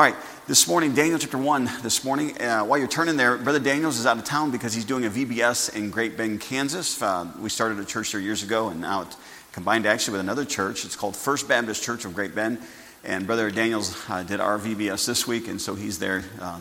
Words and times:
All 0.00 0.06
right, 0.06 0.16
this 0.46 0.66
morning, 0.66 0.94
Daniel 0.94 1.18
chapter 1.18 1.36
1, 1.36 1.68
this 1.82 2.04
morning, 2.04 2.40
uh, 2.40 2.62
while 2.62 2.78
you're 2.78 2.88
turning 2.88 3.18
there, 3.18 3.36
Brother 3.36 3.58
Daniels 3.58 3.98
is 3.98 4.06
out 4.06 4.16
of 4.16 4.24
town 4.24 4.50
because 4.50 4.72
he's 4.72 4.86
doing 4.86 5.04
a 5.04 5.10
VBS 5.10 5.76
in 5.76 5.90
Great 5.90 6.16
Bend, 6.16 6.40
Kansas. 6.40 7.02
Uh, 7.02 7.30
we 7.38 7.50
started 7.50 7.78
a 7.78 7.84
church 7.84 8.12
there 8.12 8.20
years 8.22 8.42
ago, 8.42 8.70
and 8.70 8.80
now 8.80 9.02
it's 9.02 9.14
combined 9.52 9.84
actually 9.84 10.12
with 10.12 10.22
another 10.22 10.46
church. 10.46 10.86
It's 10.86 10.96
called 10.96 11.16
First 11.16 11.48
Baptist 11.48 11.82
Church 11.82 12.06
of 12.06 12.14
Great 12.14 12.34
Bend. 12.34 12.60
And 13.04 13.26
Brother 13.26 13.50
Daniels 13.50 13.94
uh, 14.08 14.22
did 14.22 14.40
our 14.40 14.58
VBS 14.58 15.06
this 15.06 15.26
week, 15.26 15.48
and 15.48 15.60
so 15.60 15.74
he's 15.74 15.98
there 15.98 16.24
uh, 16.40 16.60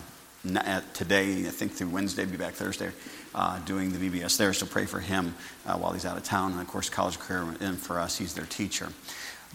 today, 0.93 1.47
I 1.47 1.51
think 1.51 1.71
through 1.71 1.91
Wednesday, 1.91 2.25
be 2.25 2.35
back 2.35 2.55
Thursday, 2.55 2.91
uh, 3.33 3.59
doing 3.59 3.93
the 3.93 4.09
VBS 4.09 4.35
there. 4.37 4.51
So 4.51 4.65
pray 4.65 4.85
for 4.85 4.99
him 4.99 5.33
uh, 5.65 5.77
while 5.77 5.93
he's 5.93 6.05
out 6.05 6.17
of 6.17 6.23
town. 6.23 6.51
And 6.51 6.59
of 6.59 6.67
course, 6.67 6.89
college 6.89 7.17
career, 7.19 7.55
and 7.61 7.77
for 7.77 8.01
us, 8.01 8.17
he's 8.17 8.33
their 8.33 8.47
teacher. 8.47 8.89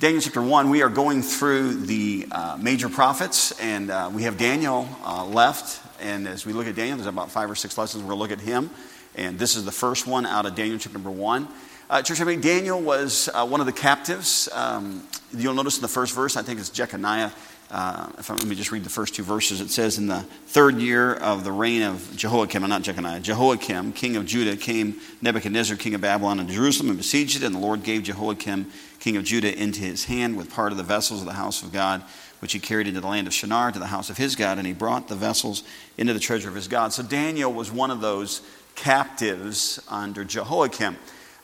Daniel 0.01 0.21
chapter 0.21 0.43
1, 0.43 0.71
we 0.71 0.83
are 0.83 0.89
going 0.89 1.23
through 1.23 1.73
the 1.73 2.27
uh, 2.33 2.59
major 2.61 2.89
prophets, 2.89 3.53
and 3.61 3.93
uh, 3.93 4.11
we 4.13 4.25
have 4.25 4.37
Daniel 4.37 4.89
uh, 5.05 5.25
left. 5.25 5.81
And 6.03 6.27
as 6.27 6.45
we 6.45 6.53
look 6.53 6.67
at 6.67 6.75
Daniel, 6.75 6.97
there's 6.97 7.07
about 7.07 7.31
five 7.31 7.49
or 7.49 7.55
six 7.55 7.79
lessons. 7.79 8.03
We're 8.03 8.09
going 8.09 8.19
to 8.19 8.23
look 8.23 8.33
at 8.33 8.45
him. 8.45 8.71
And 9.15 9.39
this 9.39 9.55
is 9.55 9.65
the 9.65 9.71
first 9.71 10.09
one 10.09 10.27
out 10.27 10.47
of 10.47 10.57
Daniel 10.57 10.79
chapter 10.79 10.99
number 10.99 11.13
1. 11.13 11.47
Uh, 11.89 12.03
church, 12.03 12.21
I 12.21 12.25
mean, 12.25 12.41
Daniel 12.41 12.81
was 12.81 13.29
uh, 13.33 13.47
one 13.47 13.61
of 13.61 13.67
the 13.67 13.73
captives. 13.73 14.49
Um, 14.53 15.07
you'll 15.33 15.55
notice 15.55 15.77
in 15.77 15.83
the 15.83 15.89
first 15.89 16.13
verse, 16.13 16.37
I 16.37 16.43
think 16.43 16.59
it's 16.59 16.71
Jeconiah. 16.71 17.31
Uh, 17.71 18.09
if 18.19 18.31
I, 18.31 18.35
let 18.35 18.47
me 18.47 18.57
just 18.57 18.73
read 18.73 18.85
the 18.85 18.91
first 18.91 19.15
two 19.15 19.23
verses. 19.23 19.61
It 19.61 19.71
says, 19.71 19.97
In 19.97 20.09
the 20.09 20.21
third 20.47 20.77
year 20.77 21.15
of 21.15 21.45
the 21.45 21.53
reign 21.53 21.83
of 21.83 22.17
Jehoiakim, 22.17 22.63
not 22.69 22.83
Jeconiah, 22.83 23.21
Jehoiakim, 23.21 23.93
king 23.93 24.17
of 24.17 24.27
Judah, 24.27 24.57
came 24.57 25.01
Nebuchadnezzar, 25.23 25.77
king 25.77 25.95
of 25.95 26.01
Babylon, 26.01 26.41
and 26.41 26.49
Jerusalem, 26.49 26.91
and 26.91 26.99
besieged 26.99 27.37
it. 27.37 27.43
And 27.43 27.55
the 27.55 27.61
Lord 27.61 27.85
gave 27.85 28.03
Jehoiakim, 28.03 28.71
king 29.05 29.19
of 29.19 29.25
Judah, 29.25 29.55
into 29.55 29.81
his 29.81 30.07
hand 30.07 30.35
with 30.35 30.51
part 30.51 30.73
of 30.73 30.79
the 30.79 30.83
vessels 30.83 31.21
of 31.21 31.27
the 31.27 31.35
house 31.35 31.63
of 31.63 31.71
God, 31.71 32.03
which 32.39 32.55
he 32.55 32.59
carried 32.59 32.87
into 32.87 33.03
the 33.03 33.07
land 33.07 33.27
of 33.27 33.35
Shinar 33.35 33.71
to 33.71 33.79
the 33.79 33.89
house 33.89 34.09
of 34.09 34.17
his 34.17 34.35
God. 34.35 34.57
And 34.57 34.67
he 34.67 34.73
brought 34.73 35.09
the 35.09 35.15
vessels 35.15 35.63
into 35.99 36.15
the 36.15 36.19
treasure 36.19 36.49
of 36.49 36.55
his 36.55 36.69
God. 36.69 36.91
So 36.91 37.03
Daniel 37.03 37.53
was 37.53 37.71
one 37.71 37.91
of 37.91 38.01
those 38.01 38.41
captives 38.77 39.79
under 39.91 40.25
Jehoiakim. 40.25 40.97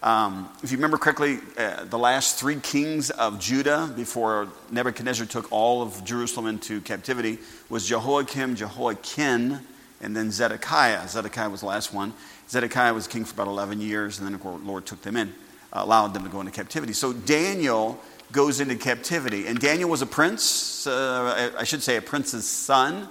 Um, 0.03 0.49
if 0.63 0.71
you 0.71 0.79
remember 0.79 0.97
correctly, 0.97 1.41
uh, 1.59 1.85
the 1.85 1.99
last 1.99 2.41
three 2.41 2.57
kings 2.57 3.11
of 3.11 3.39
Judah 3.39 3.93
before 3.95 4.49
Nebuchadnezzar 4.71 5.27
took 5.27 5.53
all 5.53 5.83
of 5.83 6.03
Jerusalem 6.03 6.47
into 6.47 6.81
captivity 6.81 7.39
was 7.69 7.87
Jehoiakim, 7.87 8.57
Jehoiakim, 8.57 9.59
and 10.01 10.17
then 10.17 10.31
Zedekiah. 10.31 11.07
Zedekiah 11.07 11.51
was 11.51 11.61
the 11.61 11.67
last 11.67 11.93
one. 11.93 12.15
Zedekiah 12.49 12.95
was 12.95 13.07
king 13.07 13.27
for 13.27 13.35
about 13.35 13.49
11 13.49 13.83
years, 13.83 14.19
and 14.19 14.27
then 14.27 14.41
the 14.41 14.49
Lord 14.49 14.87
took 14.87 15.03
them 15.03 15.19
in, 15.19 15.35
allowed 15.73 16.15
them 16.15 16.25
to 16.25 16.29
go 16.29 16.41
into 16.41 16.53
captivity. 16.53 16.93
So 16.93 17.13
Daniel 17.13 18.01
goes 18.33 18.61
into 18.61 18.77
captivity, 18.77 19.47
and 19.47 19.59
Daniel 19.59 19.91
was 19.91 20.03
a 20.03 20.07
prince, 20.07 20.87
uh, 20.87 21.53
I 21.59 21.65
should 21.65 21.83
say 21.83 21.97
a 21.97 22.03
prince's 22.03 22.49
son. 22.49 23.09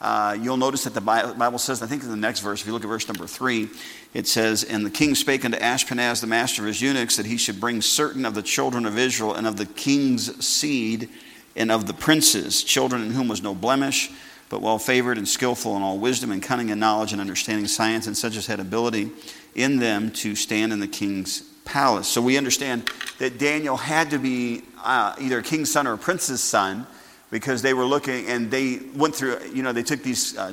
Uh, 0.00 0.36
you'll 0.40 0.58
notice 0.58 0.84
that 0.84 0.92
the 0.92 1.00
Bible 1.00 1.58
says, 1.58 1.82
I 1.82 1.86
think 1.86 2.02
in 2.02 2.10
the 2.10 2.16
next 2.16 2.40
verse, 2.40 2.60
if 2.60 2.66
you 2.66 2.72
look 2.72 2.84
at 2.84 2.88
verse 2.88 3.08
number 3.08 3.26
three, 3.26 3.70
it 4.12 4.26
says, 4.26 4.62
And 4.62 4.84
the 4.84 4.90
king 4.90 5.14
spake 5.14 5.44
unto 5.44 5.58
Ashpenaz, 5.58 6.20
the 6.20 6.26
master 6.26 6.62
of 6.62 6.68
his 6.68 6.82
eunuchs, 6.82 7.16
that 7.16 7.26
he 7.26 7.38
should 7.38 7.60
bring 7.60 7.80
certain 7.80 8.26
of 8.26 8.34
the 8.34 8.42
children 8.42 8.84
of 8.84 8.98
Israel 8.98 9.34
and 9.34 9.46
of 9.46 9.56
the 9.56 9.64
king's 9.64 10.44
seed 10.44 11.08
and 11.54 11.72
of 11.72 11.86
the 11.86 11.94
princes, 11.94 12.62
children 12.62 13.02
in 13.02 13.12
whom 13.12 13.28
was 13.28 13.42
no 13.42 13.54
blemish, 13.54 14.10
but 14.50 14.60
well 14.60 14.78
favored 14.78 15.16
and 15.16 15.26
skillful 15.26 15.76
in 15.76 15.82
all 15.82 15.98
wisdom 15.98 16.30
and 16.30 16.42
cunning 16.42 16.70
and 16.70 16.78
knowledge 16.78 17.12
and 17.12 17.20
understanding 17.20 17.66
science, 17.66 18.06
and 18.06 18.16
such 18.16 18.36
as 18.36 18.46
had 18.46 18.60
ability 18.60 19.10
in 19.54 19.78
them 19.78 20.10
to 20.10 20.34
stand 20.34 20.74
in 20.74 20.80
the 20.80 20.86
king's 20.86 21.42
palace. 21.66 22.08
So 22.08 22.22
we 22.22 22.38
understand 22.38 22.90
that 23.18 23.38
Daniel 23.38 23.76
had 23.76 24.10
to 24.10 24.18
be 24.18 24.62
uh, 24.82 25.14
either 25.20 25.38
a 25.38 25.42
king's 25.42 25.70
son 25.70 25.86
or 25.86 25.92
a 25.92 25.98
prince's 25.98 26.40
son 26.40 26.86
because 27.30 27.60
they 27.60 27.74
were 27.74 27.84
looking 27.84 28.26
and 28.28 28.50
they 28.50 28.80
went 28.94 29.14
through, 29.14 29.38
you 29.52 29.62
know, 29.62 29.72
they 29.72 29.82
took 29.82 30.02
these 30.02 30.38
uh, 30.38 30.52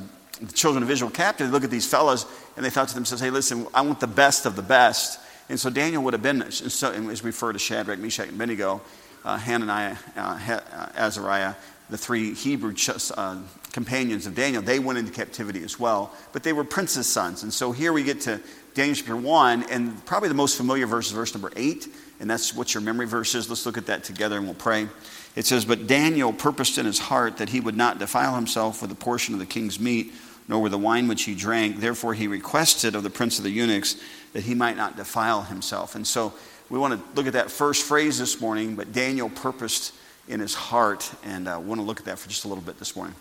children 0.54 0.84
of 0.84 0.92
Israel 0.92 1.12
captive. 1.12 1.48
They 1.48 1.54
look 1.54 1.64
at 1.64 1.72
these 1.72 1.90
fellows 1.90 2.26
and 2.58 2.66
they 2.66 2.70
thought 2.70 2.90
to 2.90 2.96
themselves, 2.96 3.22
hey, 3.22 3.30
listen, 3.30 3.68
I 3.74 3.82
want 3.82 4.00
the 4.00 4.08
best 4.08 4.46
of 4.46 4.56
the 4.56 4.62
best. 4.62 5.20
And 5.50 5.60
so 5.60 5.70
Daniel 5.70 6.04
would 6.04 6.14
have 6.14 6.24
been, 6.24 6.52
so, 6.52 6.92
as 6.92 7.24
we 7.24 7.28
refer 7.28 7.54
to 7.54 7.60
Shadrach, 7.60 8.00
Meshach, 8.00 8.28
and 8.28 8.36
Abednego, 8.36 8.82
uh, 9.24 9.38
Hananiah, 9.38 9.98
uh, 10.18 10.40
uh 10.50 10.90
Azariah, 10.96 11.56
the 11.94 11.98
three 12.00 12.34
Hebrew 12.34 12.74
uh, 13.16 13.38
companions 13.72 14.26
of 14.26 14.34
Daniel, 14.34 14.64
they 14.64 14.80
went 14.80 14.98
into 14.98 15.12
captivity 15.12 15.64
as 15.64 15.80
well. 15.80 16.12
But 16.32 16.42
they 16.42 16.52
were 16.52 16.64
princes' 16.64 17.06
sons. 17.06 17.44
And 17.44 17.54
so 17.54 17.72
here 17.72 17.94
we 17.94 18.02
get 18.02 18.20
to 18.22 18.42
Daniel 18.74 18.96
chapter 18.96 19.16
1, 19.16 19.70
and 19.70 20.04
probably 20.04 20.28
the 20.28 20.34
most 20.34 20.58
familiar 20.58 20.88
verse 20.88 21.06
is 21.06 21.12
verse 21.12 21.36
number 21.36 21.52
8. 21.56 21.88
And 22.20 22.28
that's 22.28 22.56
what 22.56 22.74
your 22.74 22.82
memory 22.82 23.06
verse 23.06 23.36
is. 23.36 23.48
Let's 23.48 23.68
look 23.68 23.78
at 23.78 23.86
that 23.86 24.04
together 24.04 24.38
and 24.38 24.46
we'll 24.48 24.56
pray. 24.56 24.88
It 25.36 25.46
says, 25.46 25.66
But 25.66 25.86
Daniel 25.86 26.34
purposed 26.34 26.80
in 26.80 26.88
his 26.88 26.98
heart 26.98 27.38
that 27.38 27.50
he 27.50 27.60
would 27.60 27.78
not 27.78 28.00
defile 28.00 28.34
himself 28.34 28.82
with 28.82 28.92
a 28.92 28.96
portion 28.96 29.36
of 29.36 29.40
the 29.40 29.46
king's 29.46 29.80
meat, 29.80 30.14
nor 30.48 30.64
with 30.64 30.72
the 30.72 30.80
wine 30.80 31.08
which 31.08 31.26
he 31.26 31.36
drank. 31.36 31.80
Therefore, 31.80 32.16
he 32.16 32.28
requested 32.28 32.96
of 32.96 33.04
the 33.04 33.12
prince 33.12 33.38
of 33.38 33.44
the 33.44 33.52
eunuchs 33.52 33.98
that 34.32 34.42
he 34.42 34.56
might 34.56 34.78
not 34.78 34.98
defile 34.98 35.44
himself. 35.44 35.94
And 35.94 36.08
so 36.08 36.34
we 36.72 36.80
want 36.80 37.00
to 37.00 37.16
look 37.16 37.28
at 37.28 37.34
that 37.34 37.52
first 37.52 37.86
phrase 37.86 38.18
this 38.18 38.42
morning, 38.42 38.76
but 38.76 38.94
Daniel 38.94 39.30
purposed 39.30 39.94
in 40.28 40.40
his 40.40 40.54
heart, 40.54 41.12
and 41.24 41.48
I 41.48 41.54
uh, 41.54 41.60
want 41.60 41.80
to 41.82 41.86
look 41.86 42.00
at 42.00 42.06
that 42.06 42.20
for 42.20 42.30
just 42.30 42.46
a 42.46 42.48
little 42.48 42.64
bit 42.64 42.80
this 42.80 42.96
morning. 42.96 43.16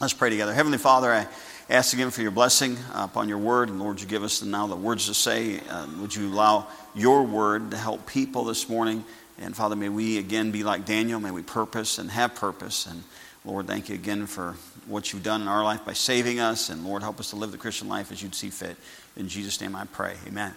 Let's 0.00 0.12
pray 0.12 0.30
together. 0.30 0.52
Heavenly 0.52 0.78
Father, 0.78 1.12
I 1.12 1.26
ask 1.68 1.92
again 1.92 2.10
for 2.10 2.22
your 2.22 2.30
blessing 2.30 2.76
upon 2.94 3.28
your 3.28 3.38
word, 3.38 3.68
and 3.68 3.80
Lord, 3.80 4.00
you 4.00 4.06
give 4.06 4.22
us 4.22 4.42
now 4.42 4.66
the 4.66 4.76
words 4.76 5.06
to 5.06 5.14
say. 5.14 5.60
Uh, 5.68 5.86
would 6.00 6.14
you 6.14 6.28
allow 6.28 6.68
your 6.94 7.24
word 7.24 7.70
to 7.72 7.76
help 7.76 8.06
people 8.06 8.44
this 8.44 8.68
morning? 8.68 9.04
And 9.40 9.56
Father, 9.56 9.76
may 9.76 9.88
we 9.88 10.18
again 10.18 10.50
be 10.50 10.64
like 10.64 10.84
Daniel. 10.84 11.20
May 11.20 11.30
we 11.30 11.42
purpose 11.42 11.98
and 11.98 12.10
have 12.10 12.34
purpose. 12.34 12.86
And 12.86 13.02
Lord, 13.44 13.66
thank 13.66 13.88
you 13.88 13.94
again 13.94 14.26
for 14.26 14.56
what 14.86 15.12
you've 15.12 15.22
done 15.22 15.42
in 15.42 15.48
our 15.48 15.64
life 15.64 15.84
by 15.84 15.92
saving 15.92 16.40
us. 16.40 16.70
And 16.70 16.84
Lord, 16.84 17.02
help 17.02 17.20
us 17.20 17.30
to 17.30 17.36
live 17.36 17.52
the 17.52 17.58
Christian 17.58 17.88
life 17.88 18.10
as 18.12 18.22
you'd 18.22 18.34
see 18.34 18.50
fit. 18.50 18.76
In 19.16 19.28
Jesus' 19.28 19.60
name 19.60 19.76
I 19.76 19.84
pray. 19.84 20.16
Amen. 20.26 20.54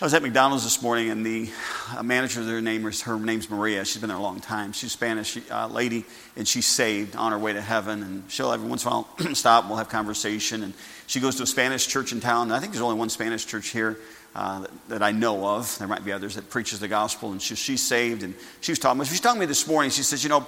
I 0.00 0.04
was 0.04 0.14
at 0.14 0.22
McDonald's 0.22 0.62
this 0.62 0.80
morning, 0.80 1.10
and 1.10 1.26
the 1.26 1.50
uh, 1.96 2.04
manager, 2.04 2.44
their 2.44 2.60
name 2.60 2.86
is, 2.86 3.02
her 3.02 3.18
name's 3.18 3.50
Maria. 3.50 3.84
She's 3.84 4.00
been 4.00 4.08
there 4.08 4.16
a 4.16 4.22
long 4.22 4.38
time. 4.38 4.72
She's 4.72 4.90
a 4.90 4.92
Spanish 4.92 5.36
uh, 5.50 5.66
lady, 5.66 6.04
and 6.36 6.46
she's 6.46 6.66
saved 6.66 7.16
on 7.16 7.32
her 7.32 7.38
way 7.38 7.52
to 7.52 7.60
heaven. 7.60 8.04
And 8.04 8.30
she'll 8.30 8.52
every 8.52 8.68
once 8.68 8.84
in 8.84 8.92
a 8.92 8.92
while 8.92 9.08
stop, 9.34 9.64
and 9.64 9.70
we'll 9.70 9.78
have 9.78 9.88
conversation. 9.88 10.62
And 10.62 10.74
she 11.08 11.18
goes 11.18 11.34
to 11.36 11.42
a 11.42 11.46
Spanish 11.46 11.88
church 11.88 12.12
in 12.12 12.20
town. 12.20 12.52
I 12.52 12.60
think 12.60 12.72
there's 12.72 12.82
only 12.82 12.96
one 12.96 13.08
Spanish 13.08 13.44
church 13.44 13.70
here 13.70 13.98
uh, 14.36 14.60
that, 14.60 14.70
that, 14.88 15.02
I 15.02 15.10
know 15.10 15.44
of. 15.44 15.76
There 15.78 15.88
might 15.88 16.04
be 16.04 16.12
others 16.12 16.36
that 16.36 16.48
preaches 16.48 16.78
the 16.78 16.86
gospel, 16.86 17.32
and 17.32 17.42
she, 17.42 17.56
she's 17.56 17.82
saved. 17.82 18.22
And 18.22 18.34
she 18.60 18.70
was 18.70 18.78
talking. 18.78 19.02
She 19.02 19.14
was 19.14 19.20
talking 19.20 19.40
to 19.40 19.40
me 19.40 19.46
this 19.46 19.66
morning. 19.66 19.90
She 19.90 20.04
says, 20.04 20.22
you 20.22 20.28
know, 20.28 20.46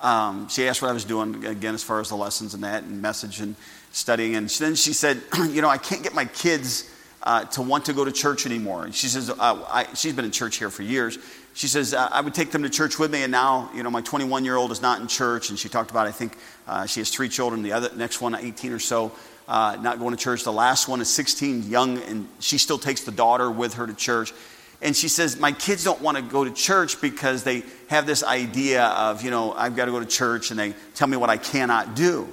um, 0.00 0.48
she 0.48 0.68
asked 0.68 0.80
what 0.80 0.90
I 0.90 0.94
was 0.94 1.04
doing 1.04 1.44
again 1.44 1.74
as 1.74 1.82
far 1.82 1.98
as 1.98 2.08
the 2.08 2.16
lessons 2.16 2.54
and 2.54 2.62
that, 2.62 2.84
and 2.84 3.02
message 3.02 3.40
and 3.40 3.56
studying. 3.90 4.36
And 4.36 4.48
then 4.48 4.76
she 4.76 4.92
said, 4.92 5.20
you 5.50 5.60
know, 5.60 5.68
I 5.68 5.78
can't 5.78 6.04
get 6.04 6.14
my 6.14 6.26
kids 6.26 6.88
uh, 7.22 7.44
to 7.44 7.62
want 7.62 7.84
to 7.86 7.92
go 7.92 8.04
to 8.04 8.12
church 8.12 8.46
anymore. 8.46 8.84
And 8.84 8.94
she 8.94 9.06
says, 9.08 9.30
uh, 9.30 9.34
I, 9.38 9.86
she's 9.94 10.12
been 10.12 10.24
in 10.24 10.30
church 10.30 10.56
here 10.56 10.70
for 10.70 10.82
years. 10.82 11.18
She 11.54 11.68
says, 11.68 11.94
uh, 11.94 12.08
I 12.10 12.20
would 12.20 12.34
take 12.34 12.50
them 12.50 12.62
to 12.62 12.70
church 12.70 12.98
with 12.98 13.12
me, 13.12 13.22
and 13.22 13.30
now, 13.30 13.70
you 13.74 13.82
know, 13.82 13.90
my 13.90 14.00
21 14.00 14.44
year 14.44 14.56
old 14.56 14.72
is 14.72 14.82
not 14.82 15.00
in 15.00 15.06
church. 15.06 15.50
And 15.50 15.58
she 15.58 15.68
talked 15.68 15.90
about, 15.90 16.06
I 16.06 16.12
think 16.12 16.36
uh, 16.66 16.86
she 16.86 17.00
has 17.00 17.10
three 17.10 17.28
children, 17.28 17.62
the 17.62 17.72
other, 17.72 17.90
next 17.94 18.20
one, 18.20 18.34
18 18.34 18.72
or 18.72 18.78
so, 18.78 19.12
not 19.48 19.98
going 19.98 20.16
to 20.16 20.22
church. 20.22 20.44
The 20.44 20.52
last 20.52 20.88
one 20.88 21.00
is 21.00 21.08
16, 21.10 21.68
young, 21.68 21.98
and 21.98 22.28
she 22.40 22.58
still 22.58 22.78
takes 22.78 23.02
the 23.02 23.12
daughter 23.12 23.50
with 23.50 23.74
her 23.74 23.86
to 23.86 23.94
church. 23.94 24.32
And 24.80 24.96
she 24.96 25.06
says, 25.06 25.38
My 25.38 25.52
kids 25.52 25.84
don't 25.84 26.00
want 26.00 26.16
to 26.16 26.22
go 26.22 26.44
to 26.44 26.50
church 26.50 27.00
because 27.00 27.44
they 27.44 27.62
have 27.88 28.04
this 28.04 28.24
idea 28.24 28.86
of, 28.86 29.22
you 29.22 29.30
know, 29.30 29.52
I've 29.52 29.76
got 29.76 29.84
to 29.84 29.92
go 29.92 30.00
to 30.00 30.06
church, 30.06 30.50
and 30.50 30.58
they 30.58 30.74
tell 30.94 31.06
me 31.06 31.16
what 31.16 31.30
I 31.30 31.36
cannot 31.36 31.94
do. 31.94 32.32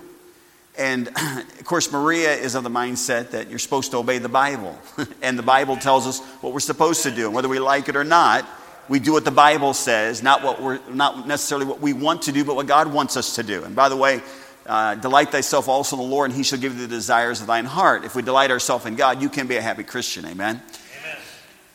And 0.80 1.10
of 1.60 1.66
course, 1.66 1.92
Maria 1.92 2.34
is 2.34 2.56
of 2.56 2.64
the 2.64 2.70
mindset 2.70 3.32
that 3.32 3.50
you're 3.50 3.60
supposed 3.60 3.92
to 3.92 3.98
obey 3.98 4.18
the 4.18 4.30
Bible. 4.30 4.80
and 5.22 5.38
the 5.38 5.44
Bible 5.44 5.76
tells 5.76 6.08
us 6.08 6.22
what 6.42 6.54
we're 6.54 6.62
supposed 6.62 7.04
to 7.04 7.12
do. 7.12 7.26
And 7.26 7.36
whether 7.36 7.50
we 7.50 7.60
like 7.60 7.90
it 7.90 7.96
or 7.96 8.06
not, 8.06 8.48
we 8.88 9.00
do 9.00 9.12
what 9.12 9.26
the 9.26 9.32
Bible 9.32 9.74
says, 9.74 10.24
not, 10.24 10.42
what 10.42 10.60
we're, 10.62 10.80
not 10.90 11.28
necessarily 11.28 11.68
what 11.68 11.80
we 11.80 11.94
want 11.94 12.24
to 12.24 12.32
do, 12.32 12.44
but 12.44 12.56
what 12.56 12.66
God 12.66 12.92
wants 12.92 13.18
us 13.18 13.36
to 13.36 13.44
do. 13.44 13.64
And 13.64 13.76
by 13.76 13.90
the 13.90 13.98
way, 13.98 14.22
uh, 14.66 14.96
delight 14.96 15.32
thyself 15.32 15.68
also 15.68 15.96
in 15.96 16.02
the 16.02 16.08
Lord, 16.08 16.32
and 16.32 16.38
he 16.38 16.44
shall 16.44 16.60
give 16.60 16.76
thee 16.76 16.84
the 16.84 16.88
desires 16.88 17.42
of 17.42 17.48
thine 17.48 17.66
heart. 17.66 18.06
If 18.06 18.16
we 18.16 18.22
delight 18.22 18.50
ourselves 18.50 18.86
in 18.86 18.96
God, 18.96 19.22
you 19.22 19.30
can 19.30 19.48
be 19.48 19.58
a 19.58 19.62
happy 19.62 19.84
Christian. 19.84 20.26
Amen. 20.26 20.62
Amen. 21.02 21.18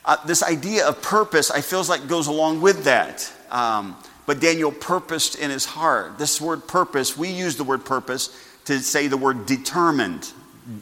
Uh, 0.05 0.17
this 0.27 0.43
idea 0.43 0.89
of 0.89 1.03
purpose, 1.03 1.51
I 1.51 1.61
feels 1.61 1.89
like 1.89 2.09
goes 2.09 2.27
along 2.27 2.63
with 2.63 2.85
that. 2.85 3.31
Um, 3.51 3.97
but 4.27 4.41
Daniel 4.41 4.73
purposed 4.73 5.39
in 5.39 5.51
his 5.51 5.67
heart. 5.67 6.19
This 6.19 6.41
word 6.41 6.67
purpose, 6.67 7.17
we 7.17 7.29
use 7.29 7.57
the 7.57 7.65
word 7.65 7.85
purpose 7.85 8.35
to 8.67 8.79
say 8.81 9.07
the 9.07 9.17
word 9.17 9.47
determined. 9.47 10.33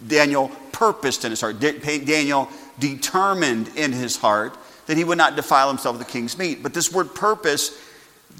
Daniel 0.06 0.50
purposed 0.70 1.24
in 1.24 1.30
his 1.30 1.40
heart. 1.40 1.60
Daniel 1.60 2.48
determined 2.78 3.68
in 3.76 3.92
his 3.92 4.16
heart 4.16 4.56
that 4.86 4.96
he 4.96 5.04
would 5.04 5.18
not 5.18 5.36
defile 5.36 5.68
himself 5.68 5.98
with 5.98 6.06
the 6.06 6.12
king's 6.12 6.38
meat. 6.38 6.62
But 6.62 6.74
this 6.74 6.92
word 6.92 7.14
purpose, 7.14 7.78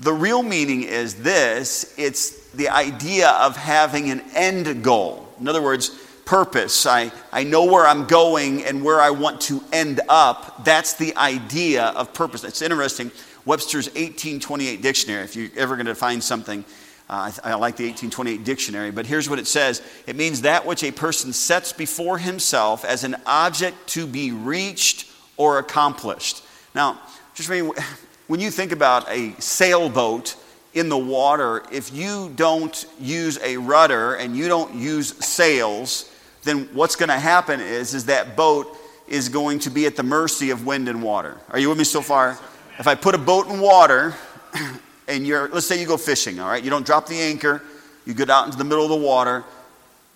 the 0.00 0.12
real 0.12 0.42
meaning 0.42 0.82
is 0.82 1.22
this 1.22 1.94
it's 1.98 2.50
the 2.50 2.68
idea 2.68 3.30
of 3.30 3.56
having 3.56 4.10
an 4.10 4.22
end 4.34 4.82
goal. 4.82 5.28
In 5.40 5.48
other 5.48 5.62
words, 5.62 5.90
purpose. 6.24 6.86
I, 6.86 7.10
I 7.32 7.44
know 7.44 7.64
where 7.64 7.86
I'm 7.86 8.06
going 8.06 8.64
and 8.64 8.84
where 8.84 9.00
I 9.00 9.10
want 9.10 9.40
to 9.42 9.62
end 9.72 10.00
up. 10.08 10.64
That's 10.64 10.94
the 10.94 11.16
idea 11.16 11.86
of 11.86 12.14
purpose. 12.14 12.44
It's 12.44 12.62
interesting. 12.62 13.10
Webster's 13.44 13.86
1828 13.88 14.82
dictionary, 14.82 15.24
if 15.24 15.34
you're 15.34 15.50
ever 15.56 15.74
going 15.74 15.86
to 15.86 15.96
find 15.96 16.22
something 16.22 16.64
Uh, 17.12 17.30
I, 17.44 17.50
I, 17.50 17.54
like 17.56 17.76
the 17.76 17.84
1828 17.84 18.42
dictionary, 18.42 18.90
but 18.90 19.04
here's 19.04 19.28
what 19.28 19.38
it 19.38 19.46
says 19.46 19.82
it 20.06 20.16
means 20.16 20.40
that 20.40 20.64
which 20.64 20.82
a 20.82 20.90
person 20.90 21.34
sets 21.34 21.70
before 21.70 22.16
himself 22.16 22.86
as 22.86 23.04
an 23.04 23.16
object 23.26 23.86
to 23.88 24.06
be 24.06 24.32
reached 24.32 25.12
or 25.36 25.58
accomplished. 25.58 26.42
Now, 26.74 26.98
just 27.34 27.50
when 28.28 28.40
you 28.40 28.50
think 28.50 28.72
about 28.72 29.10
a 29.10 29.34
sailboat 29.38 30.36
in 30.72 30.88
the 30.88 30.96
water, 30.96 31.62
if 31.70 31.92
you 31.92 32.32
don't 32.34 32.86
use 32.98 33.38
a 33.42 33.58
rudder 33.58 34.14
and 34.14 34.34
you 34.34 34.48
don't 34.48 34.74
use 34.74 35.08
sails, 35.22 36.10
then 36.44 36.66
what's 36.72 36.96
going 36.96 37.10
to 37.10 37.18
happen 37.18 37.60
is, 37.60 37.92
is 37.92 38.06
that 38.06 38.38
boat 38.38 38.74
is 39.06 39.28
going 39.28 39.58
to 39.58 39.68
be 39.68 39.84
at 39.84 39.96
the 39.96 40.02
mercy 40.02 40.48
of 40.48 40.64
wind 40.64 40.88
and 40.88 41.02
water. 41.02 41.36
Are 41.50 41.58
you 41.58 41.68
with 41.68 41.76
me 41.76 41.84
so 41.84 42.00
far? 42.00 42.38
If 42.78 42.86
I 42.86 42.94
put 42.94 43.14
a 43.14 43.18
boat 43.18 43.48
in 43.48 43.60
water, 43.60 44.14
and 45.12 45.26
you're, 45.26 45.48
let's 45.48 45.66
say 45.66 45.78
you 45.78 45.86
go 45.86 45.96
fishing, 45.96 46.40
all 46.40 46.48
right? 46.48 46.62
You 46.62 46.70
don't 46.70 46.86
drop 46.86 47.06
the 47.06 47.20
anchor, 47.20 47.62
you 48.06 48.14
get 48.14 48.30
out 48.30 48.46
into 48.46 48.58
the 48.58 48.64
middle 48.64 48.84
of 48.84 48.90
the 48.90 49.06
water. 49.06 49.44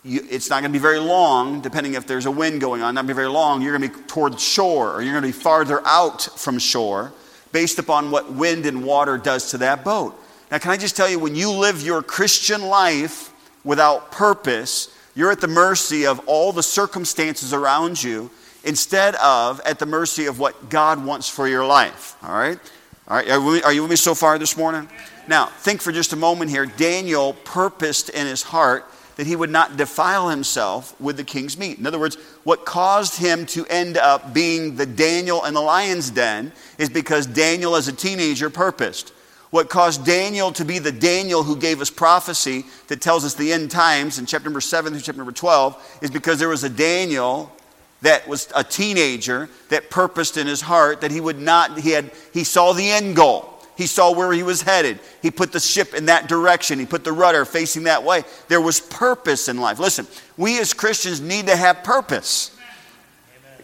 You, 0.02 0.20
it's 0.30 0.50
not 0.50 0.60
going 0.60 0.72
to 0.72 0.78
be 0.78 0.82
very 0.82 1.00
long, 1.00 1.60
depending 1.60 1.94
if 1.94 2.06
there's 2.06 2.26
a 2.26 2.30
wind 2.30 2.60
going 2.60 2.80
on, 2.80 2.94
not 2.94 3.02
going 3.02 3.08
to 3.08 3.14
be 3.14 3.16
very 3.16 3.28
long. 3.28 3.60
You're 3.60 3.76
going 3.76 3.90
to 3.90 3.96
be 3.96 4.04
toward 4.04 4.40
shore, 4.40 4.92
or 4.92 5.02
you're 5.02 5.12
going 5.12 5.30
to 5.30 5.36
be 5.36 5.42
farther 5.42 5.84
out 5.84 6.22
from 6.22 6.58
shore 6.58 7.12
based 7.52 7.78
upon 7.78 8.10
what 8.10 8.32
wind 8.32 8.66
and 8.66 8.84
water 8.84 9.18
does 9.18 9.50
to 9.50 9.58
that 9.58 9.84
boat. 9.84 10.14
Now, 10.50 10.58
can 10.58 10.70
I 10.70 10.76
just 10.76 10.96
tell 10.96 11.08
you, 11.08 11.18
when 11.18 11.34
you 11.34 11.50
live 11.50 11.82
your 11.82 12.02
Christian 12.02 12.62
life 12.62 13.32
without 13.64 14.12
purpose, 14.12 14.94
you're 15.14 15.32
at 15.32 15.40
the 15.40 15.48
mercy 15.48 16.06
of 16.06 16.20
all 16.26 16.52
the 16.52 16.62
circumstances 16.62 17.52
around 17.52 18.02
you 18.02 18.30
instead 18.62 19.14
of 19.16 19.60
at 19.60 19.78
the 19.78 19.86
mercy 19.86 20.26
of 20.26 20.38
what 20.38 20.68
God 20.68 21.04
wants 21.04 21.28
for 21.28 21.48
your 21.48 21.66
life. 21.66 22.16
All 22.22 22.34
right? 22.34 22.58
All 23.08 23.16
right, 23.16 23.30
are 23.64 23.72
you 23.72 23.82
with 23.82 23.90
me 23.90 23.96
so 23.96 24.16
far 24.16 24.36
this 24.36 24.56
morning? 24.56 24.88
Now, 25.28 25.46
think 25.46 25.80
for 25.80 25.92
just 25.92 26.12
a 26.12 26.16
moment 26.16 26.50
here. 26.50 26.66
Daniel 26.66 27.34
purposed 27.44 28.08
in 28.08 28.26
his 28.26 28.42
heart 28.42 28.84
that 29.14 29.28
he 29.28 29.36
would 29.36 29.48
not 29.48 29.76
defile 29.76 30.28
himself 30.28 31.00
with 31.00 31.16
the 31.16 31.22
king's 31.22 31.56
meat. 31.56 31.78
In 31.78 31.86
other 31.86 32.00
words, 32.00 32.16
what 32.42 32.66
caused 32.66 33.16
him 33.16 33.46
to 33.46 33.64
end 33.66 33.96
up 33.96 34.34
being 34.34 34.74
the 34.74 34.86
Daniel 34.86 35.44
in 35.44 35.54
the 35.54 35.60
lion's 35.60 36.10
den 36.10 36.50
is 36.78 36.88
because 36.88 37.26
Daniel, 37.26 37.76
as 37.76 37.86
a 37.86 37.92
teenager, 37.92 38.50
purposed. 38.50 39.12
What 39.50 39.70
caused 39.70 40.04
Daniel 40.04 40.50
to 40.52 40.64
be 40.64 40.80
the 40.80 40.90
Daniel 40.90 41.44
who 41.44 41.56
gave 41.56 41.80
us 41.80 41.90
prophecy 41.90 42.64
that 42.88 43.00
tells 43.00 43.24
us 43.24 43.34
the 43.34 43.52
end 43.52 43.70
times 43.70 44.18
in 44.18 44.26
chapter 44.26 44.48
number 44.48 44.60
7 44.60 44.92
through 44.92 45.00
chapter 45.00 45.18
number 45.18 45.30
12 45.30 46.00
is 46.02 46.10
because 46.10 46.40
there 46.40 46.48
was 46.48 46.64
a 46.64 46.68
Daniel 46.68 47.52
that 48.02 48.28
was 48.28 48.48
a 48.54 48.62
teenager 48.62 49.48
that 49.68 49.90
purposed 49.90 50.36
in 50.36 50.46
his 50.46 50.60
heart 50.60 51.00
that 51.00 51.10
he 51.10 51.20
would 51.20 51.38
not, 51.38 51.78
he 51.78 51.90
had, 51.90 52.10
he 52.32 52.44
saw 52.44 52.72
the 52.72 52.90
end 52.90 53.16
goal. 53.16 53.52
He 53.76 53.86
saw 53.86 54.10
where 54.10 54.32
he 54.32 54.42
was 54.42 54.62
headed. 54.62 55.00
He 55.20 55.30
put 55.30 55.52
the 55.52 55.60
ship 55.60 55.94
in 55.94 56.06
that 56.06 56.28
direction. 56.28 56.78
He 56.78 56.86
put 56.86 57.04
the 57.04 57.12
rudder 57.12 57.44
facing 57.44 57.82
that 57.84 58.02
way. 58.02 58.24
There 58.48 58.60
was 58.60 58.80
purpose 58.80 59.48
in 59.48 59.60
life. 59.60 59.78
Listen, 59.78 60.06
we 60.38 60.58
as 60.58 60.72
Christians 60.72 61.20
need 61.20 61.46
to 61.48 61.56
have 61.56 61.84
purpose. 61.84 62.56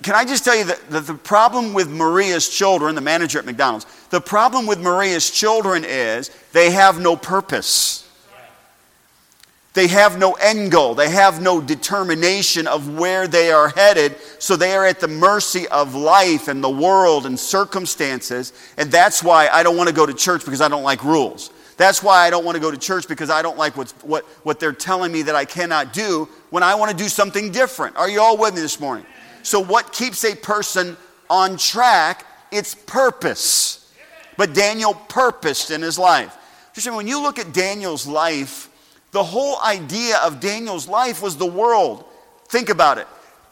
Can 0.03 0.15
I 0.15 0.25
just 0.25 0.45
tell 0.45 0.57
you 0.57 0.65
that, 0.65 0.91
the 0.91 1.15
problem 1.15 1.73
with 1.73 1.89
Maria's 1.89 2.49
children, 2.49 2.95
the 2.95 3.01
manager 3.01 3.39
at 3.39 3.47
McDonald's, 3.47 3.87
the 4.11 4.21
problem 4.21 4.67
with 4.67 4.81
Maria's 4.81 5.31
children 5.31 5.85
is 5.87 6.31
they 6.53 6.73
have 6.73 7.01
no 7.01 7.17
purpose. 7.17 8.02
They 9.75 9.87
have 9.87 10.19
no 10.19 10.33
end 10.33 10.71
goal. 10.71 10.95
They 10.95 11.09
have 11.09 11.41
no 11.41 11.61
determination 11.61 12.67
of 12.67 12.99
where 12.99 13.27
they 13.27 13.51
are 13.51 13.71
headed. 13.71 14.17
So 14.39 14.55
they 14.55 14.75
are 14.75 14.85
at 14.85 15.01
the 15.01 15.09
mercy 15.09 15.67
of 15.69 15.95
life 15.95 16.49
and 16.49 16.63
the 16.63 16.71
world 16.71 17.25
and 17.25 17.41
circumstances. 17.41 18.53
And 18.77 18.91
that's 18.91 19.23
why 19.23 19.49
I 19.49 19.63
don't 19.63 19.77
want 19.77 19.89
to 19.89 19.95
go 19.95 20.05
to 20.05 20.13
church 20.13 20.45
because 20.45 20.61
I 20.61 20.69
don't 20.69 20.83
like 20.83 21.03
rules. 21.05 21.51
That's 21.79 22.03
why 22.03 22.27
I 22.27 22.31
don't 22.31 22.45
want 22.45 22.57
to 22.57 22.61
go 22.61 22.71
to 22.71 22.77
church 22.77 23.09
because 23.09 23.31
I 23.31 23.41
don't 23.41 23.57
like 23.57 23.77
what, 23.77 23.91
what, 24.03 24.25
what 24.45 24.61
they're 24.61 24.75
telling 24.75 25.11
me 25.11 25.23
that 25.23 25.35
I 25.35 25.47
cannot 25.47 25.95
do 25.95 26.29
when 26.51 26.63
I 26.63 26.75
want 26.75 26.91
to 26.91 26.97
do 26.97 27.09
something 27.09 27.51
different. 27.51 27.97
Are 27.97 28.11
you 28.11 28.21
all 28.21 28.37
with 28.37 28.55
me 28.55 28.61
this 28.61 28.79
morning? 28.79 29.07
So, 29.43 29.59
what 29.59 29.93
keeps 29.93 30.25
a 30.25 30.37
person 30.37 30.97
on 31.31 31.57
track? 31.57 32.27
It's 32.53 32.75
purpose. 32.75 33.91
But 34.37 34.55
Daniel 34.55 34.95
purposed 34.95 35.71
in 35.71 35.83
his 35.83 35.99
life. 35.99 36.37
Just 36.75 36.91
when 36.91 37.07
you 37.07 37.21
look 37.21 37.39
at 37.39 37.53
Daniel's 37.53 38.07
life, 38.07 38.69
the 39.13 39.23
whole 39.23 39.61
idea 39.61 40.17
of 40.25 40.41
Daniel's 40.41 40.89
life 40.89 41.23
was 41.23 41.37
the 41.37 41.47
world. 41.47 42.05
Think 42.49 42.69
about 42.69 42.99
it. 42.99 43.07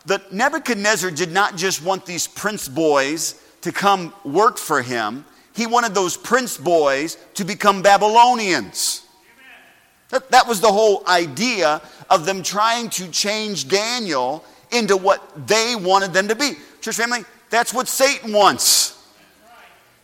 The 0.06 0.22
Nebuchadnezzar 0.32 1.10
did 1.10 1.30
not 1.30 1.56
just 1.56 1.84
want 1.84 2.06
these 2.06 2.26
prince 2.26 2.66
boys 2.66 3.40
to 3.60 3.70
come 3.70 4.12
work 4.24 4.56
for 4.56 4.80
him. 4.82 5.24
He 5.54 5.66
wanted 5.66 5.94
those 5.94 6.16
prince 6.16 6.56
boys 6.56 7.18
to 7.34 7.44
become 7.44 7.82
Babylonians. 7.82 9.06
That, 10.08 10.30
that 10.30 10.48
was 10.48 10.60
the 10.60 10.72
whole 10.72 11.04
idea 11.06 11.82
of 12.08 12.24
them 12.24 12.42
trying 12.42 12.90
to 12.90 13.08
change 13.10 13.68
Daniel 13.68 14.44
into 14.72 14.96
what 14.96 15.46
they 15.46 15.76
wanted 15.76 16.12
them 16.12 16.28
to 16.28 16.34
be. 16.34 16.54
Church 16.80 16.96
family, 16.96 17.24
that's 17.50 17.74
what 17.74 17.86
Satan 17.86 18.32
wants. 18.32 18.99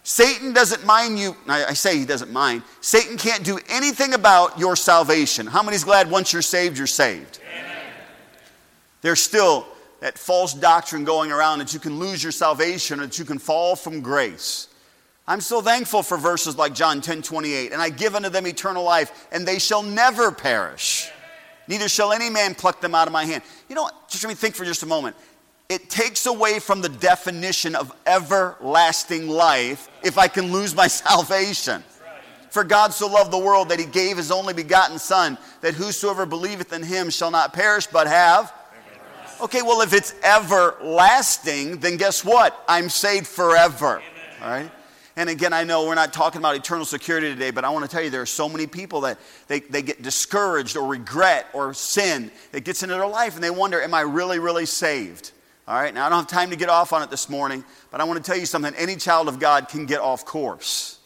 Satan 0.06 0.52
doesn't 0.52 0.86
mind 0.86 1.18
you. 1.18 1.36
I 1.48 1.72
say 1.72 1.98
he 1.98 2.04
doesn't 2.04 2.32
mind. 2.32 2.62
Satan 2.80 3.16
can't 3.16 3.42
do 3.42 3.58
anything 3.68 4.14
about 4.14 4.56
your 4.56 4.76
salvation. 4.76 5.48
How 5.48 5.64
many's 5.64 5.82
glad 5.82 6.08
once 6.08 6.32
you're 6.32 6.42
saved, 6.42 6.78
you're 6.78 6.86
saved? 6.86 7.40
Amen. 7.42 7.76
There's 9.00 9.18
still 9.18 9.66
that 9.98 10.16
false 10.16 10.54
doctrine 10.54 11.02
going 11.02 11.32
around 11.32 11.58
that 11.58 11.74
you 11.74 11.80
can 11.80 11.98
lose 11.98 12.22
your 12.22 12.30
salvation 12.30 13.00
or 13.00 13.06
that 13.06 13.18
you 13.18 13.24
can 13.24 13.40
fall 13.40 13.74
from 13.74 14.00
grace. 14.00 14.68
I'm 15.26 15.40
so 15.40 15.60
thankful 15.60 16.04
for 16.04 16.16
verses 16.16 16.56
like 16.56 16.72
John 16.72 17.00
10 17.00 17.22
28. 17.22 17.72
And 17.72 17.82
I 17.82 17.88
give 17.88 18.14
unto 18.14 18.28
them 18.28 18.46
eternal 18.46 18.84
life, 18.84 19.26
and 19.32 19.44
they 19.44 19.58
shall 19.58 19.82
never 19.82 20.30
perish. 20.30 21.10
Neither 21.66 21.88
shall 21.88 22.12
any 22.12 22.30
man 22.30 22.54
pluck 22.54 22.80
them 22.80 22.94
out 22.94 23.08
of 23.08 23.12
my 23.12 23.24
hand. 23.24 23.42
You 23.68 23.74
know 23.74 23.82
what? 23.82 24.08
Just 24.08 24.22
let 24.22 24.28
me 24.28 24.36
think 24.36 24.54
for 24.54 24.64
just 24.64 24.84
a 24.84 24.86
moment 24.86 25.16
it 25.68 25.90
takes 25.90 26.26
away 26.26 26.58
from 26.58 26.80
the 26.80 26.88
definition 26.88 27.74
of 27.74 27.92
everlasting 28.06 29.28
life 29.28 29.88
if 30.02 30.18
I 30.18 30.28
can 30.28 30.52
lose 30.52 30.74
my 30.74 30.86
salvation. 30.86 31.82
For 32.50 32.64
God 32.64 32.94
so 32.94 33.08
loved 33.08 33.32
the 33.32 33.38
world 33.38 33.68
that 33.68 33.78
he 33.78 33.84
gave 33.84 34.16
his 34.16 34.30
only 34.30 34.54
begotten 34.54 34.98
Son, 34.98 35.36
that 35.60 35.74
whosoever 35.74 36.24
believeth 36.24 36.72
in 36.72 36.82
him 36.82 37.10
shall 37.10 37.30
not 37.30 37.52
perish 37.52 37.86
but 37.86 38.06
have. 38.06 38.52
Okay, 39.42 39.60
well, 39.60 39.82
if 39.82 39.92
it's 39.92 40.14
everlasting, 40.22 41.78
then 41.80 41.98
guess 41.98 42.24
what? 42.24 42.58
I'm 42.66 42.88
saved 42.88 43.26
forever. 43.26 44.00
All 44.40 44.48
right? 44.48 44.70
And 45.16 45.28
again, 45.28 45.52
I 45.52 45.64
know 45.64 45.86
we're 45.86 45.94
not 45.94 46.12
talking 46.12 46.38
about 46.38 46.56
eternal 46.56 46.84
security 46.84 47.28
today, 47.28 47.50
but 47.50 47.64
I 47.64 47.70
want 47.70 47.84
to 47.84 47.90
tell 47.90 48.02
you 48.02 48.08
there 48.08 48.22
are 48.22 48.26
so 48.26 48.48
many 48.48 48.66
people 48.66 49.02
that 49.02 49.18
they, 49.48 49.60
they 49.60 49.82
get 49.82 50.00
discouraged 50.00 50.76
or 50.76 50.86
regret 50.86 51.46
or 51.52 51.74
sin 51.74 52.30
that 52.52 52.64
gets 52.64 52.82
into 52.82 52.94
their 52.94 53.06
life 53.06 53.34
and 53.34 53.44
they 53.44 53.50
wonder, 53.50 53.82
am 53.82 53.92
I 53.92 54.02
really, 54.02 54.38
really 54.38 54.66
saved? 54.66 55.32
All 55.68 55.74
right, 55.74 55.92
now 55.92 56.06
I 56.06 56.08
don't 56.08 56.18
have 56.18 56.28
time 56.28 56.50
to 56.50 56.56
get 56.56 56.68
off 56.68 56.92
on 56.92 57.02
it 57.02 57.10
this 57.10 57.28
morning, 57.28 57.64
but 57.90 58.00
I 58.00 58.04
want 58.04 58.22
to 58.22 58.30
tell 58.30 58.38
you 58.38 58.46
something. 58.46 58.72
Any 58.76 58.94
child 58.94 59.26
of 59.26 59.40
God 59.40 59.68
can 59.68 59.84
get 59.84 60.00
off 60.00 60.24
course. 60.24 61.00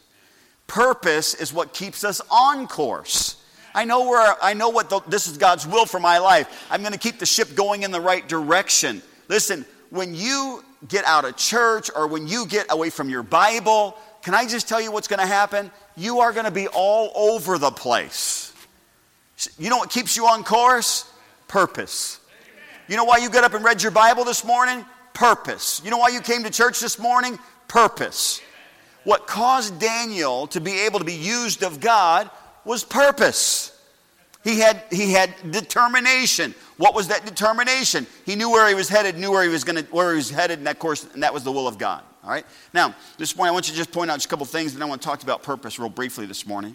Purpose 0.66 1.32
is 1.32 1.50
what 1.50 1.72
keeps 1.72 2.04
us 2.04 2.20
on 2.30 2.66
course. 2.68 3.42
I 3.74 3.86
know 3.86 4.08
where 4.08 4.36
I 4.42 4.52
know 4.52 4.68
what 4.68 4.90
the, 4.90 5.00
this 5.08 5.28
is 5.28 5.38
God's 5.38 5.66
will 5.66 5.86
for 5.86 5.98
my 5.98 6.18
life. 6.18 6.66
I'm 6.70 6.82
going 6.82 6.92
to 6.92 6.98
keep 6.98 7.18
the 7.18 7.26
ship 7.26 7.54
going 7.54 7.84
in 7.84 7.90
the 7.90 8.00
right 8.00 8.28
direction. 8.28 9.00
Listen, 9.28 9.64
when 9.88 10.14
you 10.14 10.62
get 10.88 11.06
out 11.06 11.24
of 11.24 11.36
church 11.36 11.90
or 11.96 12.06
when 12.06 12.28
you 12.28 12.46
get 12.46 12.66
away 12.70 12.90
from 12.90 13.08
your 13.08 13.22
Bible, 13.22 13.96
can 14.22 14.34
I 14.34 14.46
just 14.46 14.68
tell 14.68 14.80
you 14.80 14.92
what's 14.92 15.08
going 15.08 15.20
to 15.20 15.26
happen? 15.26 15.70
You 15.96 16.20
are 16.20 16.32
going 16.32 16.44
to 16.44 16.50
be 16.50 16.68
all 16.68 17.12
over 17.14 17.56
the 17.56 17.70
place. 17.70 18.52
You 19.58 19.70
know 19.70 19.78
what 19.78 19.90
keeps 19.90 20.18
you 20.18 20.26
on 20.26 20.44
course? 20.44 21.10
Purpose. 21.48 22.19
You 22.90 22.96
know 22.96 23.04
why 23.04 23.18
you 23.18 23.30
got 23.30 23.44
up 23.44 23.54
and 23.54 23.64
read 23.64 23.84
your 23.84 23.92
Bible 23.92 24.24
this 24.24 24.44
morning? 24.44 24.84
Purpose. 25.12 25.80
You 25.84 25.92
know 25.92 25.98
why 25.98 26.08
you 26.08 26.20
came 26.20 26.42
to 26.42 26.50
church 26.50 26.80
this 26.80 26.98
morning? 26.98 27.38
Purpose. 27.68 28.40
What 29.04 29.28
caused 29.28 29.78
Daniel 29.78 30.48
to 30.48 30.60
be 30.60 30.72
able 30.80 30.98
to 30.98 31.04
be 31.04 31.14
used 31.14 31.62
of 31.62 31.78
God 31.78 32.28
was 32.64 32.82
purpose. 32.82 33.80
He 34.42 34.58
had, 34.58 34.82
he 34.90 35.12
had 35.12 35.32
determination. 35.52 36.52
What 36.78 36.96
was 36.96 37.06
that 37.08 37.24
determination? 37.24 38.08
He 38.26 38.34
knew 38.34 38.50
where 38.50 38.68
he 38.68 38.74
was 38.74 38.88
headed, 38.88 39.16
knew 39.16 39.30
where 39.30 39.44
he 39.44 39.48
was 39.48 39.62
to, 39.62 39.82
where 39.92 40.10
he 40.10 40.16
was 40.16 40.30
headed, 40.30 40.58
and 40.58 40.66
that 40.66 40.80
course, 40.80 41.06
and 41.14 41.22
that 41.22 41.32
was 41.32 41.44
the 41.44 41.52
will 41.52 41.68
of 41.68 41.78
God. 41.78 42.02
All 42.24 42.30
right. 42.30 42.44
Now, 42.74 42.96
this 43.18 43.36
morning 43.36 43.50
I 43.50 43.52
want 43.52 43.68
you 43.68 43.72
to 43.72 43.78
just 43.78 43.92
point 43.92 44.10
out 44.10 44.16
just 44.16 44.26
a 44.26 44.28
couple 44.28 44.46
things, 44.46 44.74
and 44.74 44.82
I 44.82 44.86
want 44.86 45.00
to 45.00 45.06
talk 45.06 45.22
about 45.22 45.44
purpose 45.44 45.78
real 45.78 45.90
briefly 45.90 46.26
this 46.26 46.44
morning. 46.44 46.74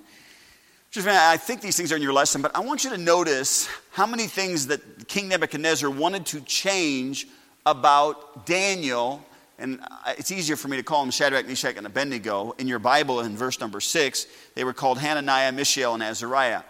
I 0.97 1.37
think 1.37 1.61
these 1.61 1.75
things 1.75 1.91
are 1.91 1.97
in 1.97 2.01
your 2.01 2.13
lesson, 2.13 2.41
but 2.41 2.55
I 2.55 2.61
want 2.61 2.83
you 2.83 2.89
to 2.91 2.97
notice 2.97 3.67
how 3.91 4.05
many 4.05 4.27
things 4.27 4.67
that 4.67 5.07
King 5.07 5.27
Nebuchadnezzar 5.27 5.89
wanted 5.89 6.25
to 6.27 6.41
change 6.41 7.27
about 7.65 8.45
Daniel. 8.45 9.25
And 9.59 9.81
uh, 9.81 10.13
it's 10.17 10.31
easier 10.31 10.55
for 10.55 10.69
me 10.69 10.77
to 10.77 10.83
call 10.83 11.01
them 11.01 11.11
Shadrach, 11.11 11.47
Meshach, 11.47 11.75
and 11.75 11.85
Abednego. 11.85 12.53
In 12.59 12.67
your 12.67 12.79
Bible, 12.79 13.21
in 13.21 13.35
verse 13.35 13.59
number 13.59 13.81
six, 13.81 14.27
they 14.53 14.63
were 14.63 14.73
called 14.73 14.97
Hananiah, 14.97 15.51
Mishael, 15.51 15.95
and 15.95 16.03
Azariah. 16.03 16.61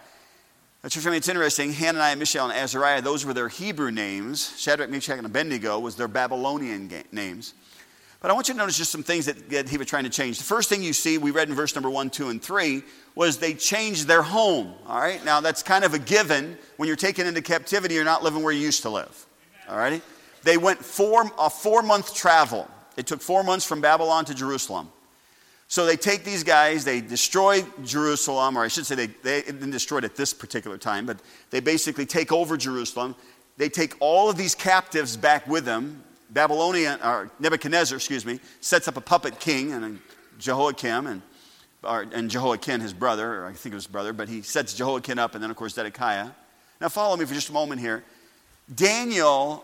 That's 0.81 1.01
for 1.01 1.11
me, 1.11 1.17
it's 1.17 1.29
interesting. 1.29 1.71
Hananiah, 1.73 2.15
Mishael, 2.15 2.49
and 2.49 2.53
Azariah, 2.53 3.01
those 3.01 3.25
were 3.25 3.33
their 3.33 3.49
Hebrew 3.49 3.91
names. 3.91 4.55
Shadrach, 4.57 4.89
Meshach, 4.89 5.17
and 5.17 5.25
Abednego 5.25 5.79
was 5.79 5.95
their 5.95 6.07
Babylonian 6.07 6.91
names. 7.11 7.53
But 8.25 8.31
I 8.31 8.33
want 8.33 8.47
you 8.47 8.55
to 8.55 8.57
notice 8.57 8.75
just 8.75 8.91
some 8.91 9.03
things 9.03 9.27
that, 9.27 9.51
that 9.51 9.69
he 9.69 9.77
was 9.77 9.85
trying 9.85 10.05
to 10.05 10.09
change. 10.09 10.39
The 10.39 10.45
first 10.45 10.67
thing 10.67 10.81
you 10.81 10.93
see, 10.93 11.19
we 11.19 11.29
read 11.29 11.47
in 11.47 11.53
verse 11.53 11.75
number 11.75 11.91
one, 11.91 12.09
two, 12.09 12.29
and 12.29 12.41
three, 12.41 12.81
was 13.13 13.37
they 13.37 13.53
changed 13.53 14.07
their 14.07 14.23
home. 14.23 14.73
All 14.87 14.97
right? 14.97 15.23
Now, 15.23 15.41
that's 15.41 15.61
kind 15.61 15.85
of 15.85 15.93
a 15.93 15.99
given. 15.99 16.57
When 16.77 16.87
you're 16.87 16.95
taken 16.95 17.27
into 17.27 17.43
captivity, 17.43 17.93
you're 17.93 18.03
not 18.03 18.23
living 18.23 18.41
where 18.41 18.51
you 18.51 18.61
used 18.61 18.81
to 18.81 18.89
live. 18.89 19.27
All 19.69 19.77
righty? 19.77 20.01
They 20.41 20.57
went 20.57 20.83
four, 20.83 21.29
a 21.37 21.51
four 21.51 21.83
month 21.83 22.15
travel. 22.15 22.67
It 22.97 23.05
took 23.05 23.21
four 23.21 23.43
months 23.43 23.63
from 23.63 23.79
Babylon 23.79 24.25
to 24.25 24.33
Jerusalem. 24.33 24.89
So 25.67 25.85
they 25.85 25.95
take 25.95 26.23
these 26.23 26.43
guys, 26.43 26.83
they 26.83 27.01
destroy 27.01 27.63
Jerusalem, 27.83 28.57
or 28.57 28.63
I 28.63 28.69
should 28.69 28.87
say 28.87 28.95
they, 28.95 29.05
they 29.05 29.43
didn't 29.43 29.69
destroy 29.69 29.99
it 29.99 30.03
at 30.03 30.15
this 30.15 30.33
particular 30.33 30.79
time, 30.79 31.05
but 31.05 31.19
they 31.51 31.59
basically 31.59 32.07
take 32.07 32.31
over 32.31 32.57
Jerusalem. 32.57 33.13
They 33.57 33.69
take 33.69 33.93
all 33.99 34.31
of 34.31 34.35
these 34.35 34.55
captives 34.55 35.15
back 35.15 35.45
with 35.45 35.65
them. 35.65 36.01
Babylonian, 36.29 36.99
or 37.01 37.29
Nebuchadnezzar, 37.39 37.97
excuse 37.97 38.25
me, 38.25 38.39
sets 38.59 38.87
up 38.87 38.97
a 38.97 39.01
puppet 39.01 39.39
king 39.39 39.71
and 39.71 39.99
Jehoiakim 40.39 41.07
and, 41.07 41.21
or, 41.83 42.05
and 42.11 42.29
Jehoiakim, 42.29 42.81
his 42.81 42.93
brother, 42.93 43.41
or 43.41 43.45
I 43.45 43.53
think 43.53 43.73
it 43.73 43.75
was 43.75 43.85
his 43.85 43.91
brother, 43.91 44.13
but 44.13 44.27
he 44.27 44.41
sets 44.41 44.73
Jehoiakim 44.73 45.19
up 45.19 45.35
and 45.35 45.43
then, 45.43 45.51
of 45.51 45.55
course, 45.55 45.75
Zedekiah. 45.75 46.29
Now, 46.81 46.89
follow 46.89 47.15
me 47.15 47.25
for 47.25 47.33
just 47.33 47.49
a 47.49 47.53
moment 47.53 47.79
here. 47.79 48.03
Daniel 48.73 49.63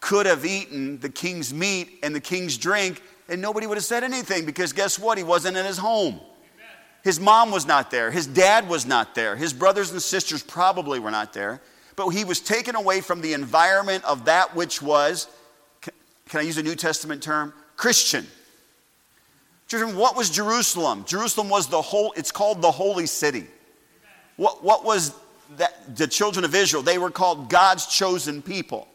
could 0.00 0.26
have 0.26 0.44
eaten 0.44 0.98
the 1.00 1.08
king's 1.08 1.54
meat 1.54 1.98
and 2.02 2.14
the 2.14 2.20
king's 2.20 2.58
drink, 2.58 3.02
and 3.28 3.40
nobody 3.40 3.66
would 3.66 3.76
have 3.76 3.84
said 3.84 4.04
anything 4.04 4.44
because 4.44 4.72
guess 4.72 4.98
what? 4.98 5.16
He 5.16 5.24
wasn't 5.24 5.56
in 5.56 5.64
his 5.64 5.78
home. 5.78 6.20
His 7.02 7.18
mom 7.18 7.50
was 7.50 7.66
not 7.66 7.90
there. 7.90 8.10
His 8.10 8.26
dad 8.26 8.68
was 8.68 8.86
not 8.86 9.14
there. 9.14 9.34
His 9.34 9.52
brothers 9.52 9.90
and 9.90 10.00
sisters 10.00 10.42
probably 10.42 11.00
were 11.00 11.10
not 11.10 11.32
there. 11.32 11.60
But 11.96 12.10
he 12.10 12.24
was 12.24 12.40
taken 12.40 12.76
away 12.76 13.00
from 13.00 13.20
the 13.20 13.32
environment 13.32 14.04
of 14.04 14.26
that 14.26 14.54
which 14.54 14.80
was 14.80 15.26
can 16.32 16.40
I 16.40 16.44
use 16.44 16.56
a 16.56 16.62
New 16.62 16.74
Testament 16.74 17.22
term? 17.22 17.52
Christian. 17.76 18.26
Children, 19.68 19.96
what 19.96 20.16
was 20.16 20.30
Jerusalem? 20.30 21.04
Jerusalem 21.06 21.50
was 21.50 21.66
the 21.66 21.82
whole, 21.82 22.14
it's 22.16 22.32
called 22.32 22.62
the 22.62 22.70
holy 22.70 23.04
city. 23.04 23.46
What, 24.36 24.64
what 24.64 24.82
was 24.82 25.14
that, 25.58 25.94
the 25.94 26.06
children 26.08 26.46
of 26.46 26.54
Israel? 26.54 26.82
They 26.82 26.96
were 26.96 27.10
called 27.10 27.50
God's 27.50 27.86
chosen 27.86 28.40
people. 28.40 28.88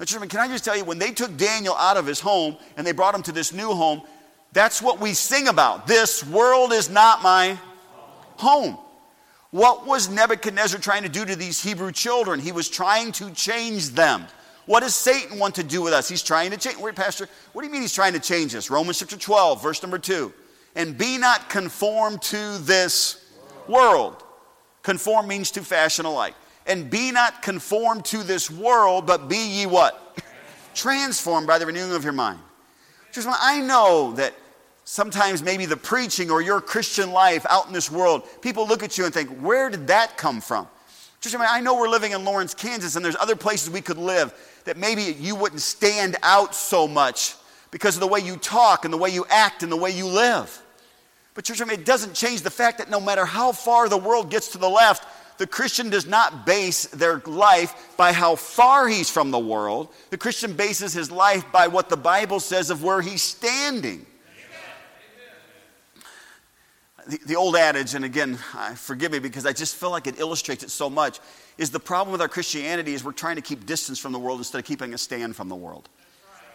Now, 0.00 0.04
children, 0.04 0.28
can 0.28 0.40
I 0.40 0.48
just 0.48 0.64
tell 0.64 0.76
you, 0.76 0.84
when 0.84 0.98
they 0.98 1.12
took 1.12 1.36
Daniel 1.36 1.76
out 1.76 1.96
of 1.96 2.06
his 2.06 2.18
home 2.18 2.56
and 2.76 2.84
they 2.84 2.90
brought 2.90 3.14
him 3.14 3.22
to 3.22 3.32
this 3.32 3.52
new 3.52 3.68
home, 3.68 4.02
that's 4.52 4.82
what 4.82 4.98
we 4.98 5.14
sing 5.14 5.46
about. 5.46 5.86
This 5.86 6.26
world 6.26 6.72
is 6.72 6.90
not 6.90 7.22
my 7.22 7.56
home. 8.36 8.76
What 9.52 9.86
was 9.86 10.08
Nebuchadnezzar 10.08 10.80
trying 10.80 11.04
to 11.04 11.08
do 11.08 11.24
to 11.24 11.36
these 11.36 11.62
Hebrew 11.62 11.92
children? 11.92 12.40
He 12.40 12.50
was 12.50 12.68
trying 12.68 13.12
to 13.12 13.30
change 13.30 13.90
them. 13.90 14.26
What 14.70 14.84
does 14.84 14.94
Satan 14.94 15.40
want 15.40 15.56
to 15.56 15.64
do 15.64 15.82
with 15.82 15.92
us? 15.92 16.08
He's 16.08 16.22
trying 16.22 16.52
to 16.52 16.56
change. 16.56 16.76
Wait, 16.76 16.94
Pastor, 16.94 17.28
what 17.52 17.62
do 17.62 17.66
you 17.66 17.72
mean 17.72 17.82
he's 17.82 17.92
trying 17.92 18.12
to 18.12 18.20
change 18.20 18.54
us? 18.54 18.70
Romans 18.70 19.00
chapter 19.00 19.16
12, 19.16 19.60
verse 19.60 19.82
number 19.82 19.98
2. 19.98 20.32
And 20.76 20.96
be 20.96 21.18
not 21.18 21.50
conformed 21.50 22.22
to 22.22 22.58
this 22.58 23.28
world. 23.66 24.22
Conform 24.84 25.26
means 25.26 25.50
to 25.50 25.62
fashion 25.62 26.04
alike. 26.04 26.34
And 26.68 26.88
be 26.88 27.10
not 27.10 27.42
conformed 27.42 28.04
to 28.06 28.22
this 28.22 28.48
world, 28.48 29.08
but 29.08 29.28
be 29.28 29.44
ye 29.44 29.66
what? 29.66 30.16
Transformed 30.72 31.48
by 31.48 31.58
the 31.58 31.66
renewing 31.66 31.90
of 31.90 32.04
your 32.04 32.12
mind. 32.12 32.38
I 33.16 33.60
know 33.62 34.12
that 34.12 34.34
sometimes 34.84 35.42
maybe 35.42 35.66
the 35.66 35.76
preaching 35.76 36.30
or 36.30 36.42
your 36.42 36.60
Christian 36.60 37.10
life 37.10 37.44
out 37.50 37.66
in 37.66 37.72
this 37.72 37.90
world, 37.90 38.22
people 38.40 38.68
look 38.68 38.84
at 38.84 38.96
you 38.96 39.04
and 39.04 39.12
think, 39.12 39.30
where 39.40 39.68
did 39.68 39.88
that 39.88 40.16
come 40.16 40.40
from? 40.40 40.68
I 41.36 41.60
know 41.60 41.74
we're 41.74 41.88
living 41.88 42.12
in 42.12 42.24
Lawrence, 42.24 42.54
Kansas, 42.54 42.94
and 42.94 43.04
there's 43.04 43.16
other 43.16 43.34
places 43.34 43.68
we 43.68 43.80
could 43.80 43.98
live 43.98 44.32
that 44.64 44.76
maybe 44.76 45.02
you 45.02 45.34
wouldn't 45.34 45.60
stand 45.60 46.16
out 46.22 46.54
so 46.54 46.86
much 46.86 47.34
because 47.70 47.96
of 47.96 48.00
the 48.00 48.06
way 48.06 48.20
you 48.20 48.36
talk 48.36 48.84
and 48.84 48.92
the 48.92 48.98
way 48.98 49.10
you 49.10 49.24
act 49.30 49.62
and 49.62 49.70
the 49.70 49.76
way 49.76 49.90
you 49.90 50.06
live. 50.06 50.62
But, 51.34 51.44
church, 51.44 51.62
I 51.62 51.64
mean, 51.64 51.80
it 51.80 51.86
doesn't 51.86 52.14
change 52.14 52.42
the 52.42 52.50
fact 52.50 52.78
that 52.78 52.90
no 52.90 53.00
matter 53.00 53.24
how 53.24 53.52
far 53.52 53.88
the 53.88 53.96
world 53.96 54.30
gets 54.30 54.48
to 54.52 54.58
the 54.58 54.68
left, 54.68 55.06
the 55.38 55.46
Christian 55.46 55.88
does 55.88 56.06
not 56.06 56.44
base 56.44 56.86
their 56.86 57.22
life 57.24 57.96
by 57.96 58.12
how 58.12 58.34
far 58.36 58.88
he's 58.88 59.08
from 59.08 59.30
the 59.30 59.38
world. 59.38 59.88
The 60.10 60.18
Christian 60.18 60.52
bases 60.52 60.92
his 60.92 61.10
life 61.10 61.50
by 61.50 61.68
what 61.68 61.88
the 61.88 61.96
Bible 61.96 62.40
says 62.40 62.68
of 62.68 62.82
where 62.82 63.00
he's 63.00 63.22
standing. 63.22 64.04
The, 67.06 67.18
the, 67.26 67.36
old 67.36 67.56
adage, 67.56 67.94
and 67.94 68.04
again, 68.04 68.36
forgive 68.76 69.12
me 69.12 69.18
because 69.18 69.46
I 69.46 69.52
just 69.52 69.76
feel 69.76 69.90
like 69.90 70.06
it 70.06 70.18
illustrates 70.18 70.62
it 70.62 70.70
so 70.70 70.90
much, 70.90 71.18
is 71.56 71.70
the 71.70 71.80
problem 71.80 72.12
with 72.12 72.20
our 72.20 72.28
Christianity 72.28 72.94
is 72.94 73.02
we're 73.02 73.12
trying 73.12 73.36
to 73.36 73.42
keep 73.42 73.66
distance 73.66 73.98
from 73.98 74.12
the 74.12 74.18
world 74.18 74.38
instead 74.38 74.58
of 74.58 74.64
keeping 74.64 74.92
a 74.94 74.98
stand 74.98 75.34
from 75.34 75.48
the 75.48 75.56
world. 75.56 75.88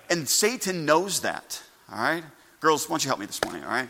And 0.10 0.28
Satan 0.28 0.86
knows 0.86 1.22
that, 1.22 1.62
all 1.92 2.02
right? 2.02 2.24
Girls, 2.60 2.88
why 2.88 2.94
don't 2.94 3.04
you 3.04 3.10
help 3.10 3.20
me 3.20 3.26
this 3.26 3.44
morning, 3.44 3.64
all 3.64 3.70
right? 3.70 3.90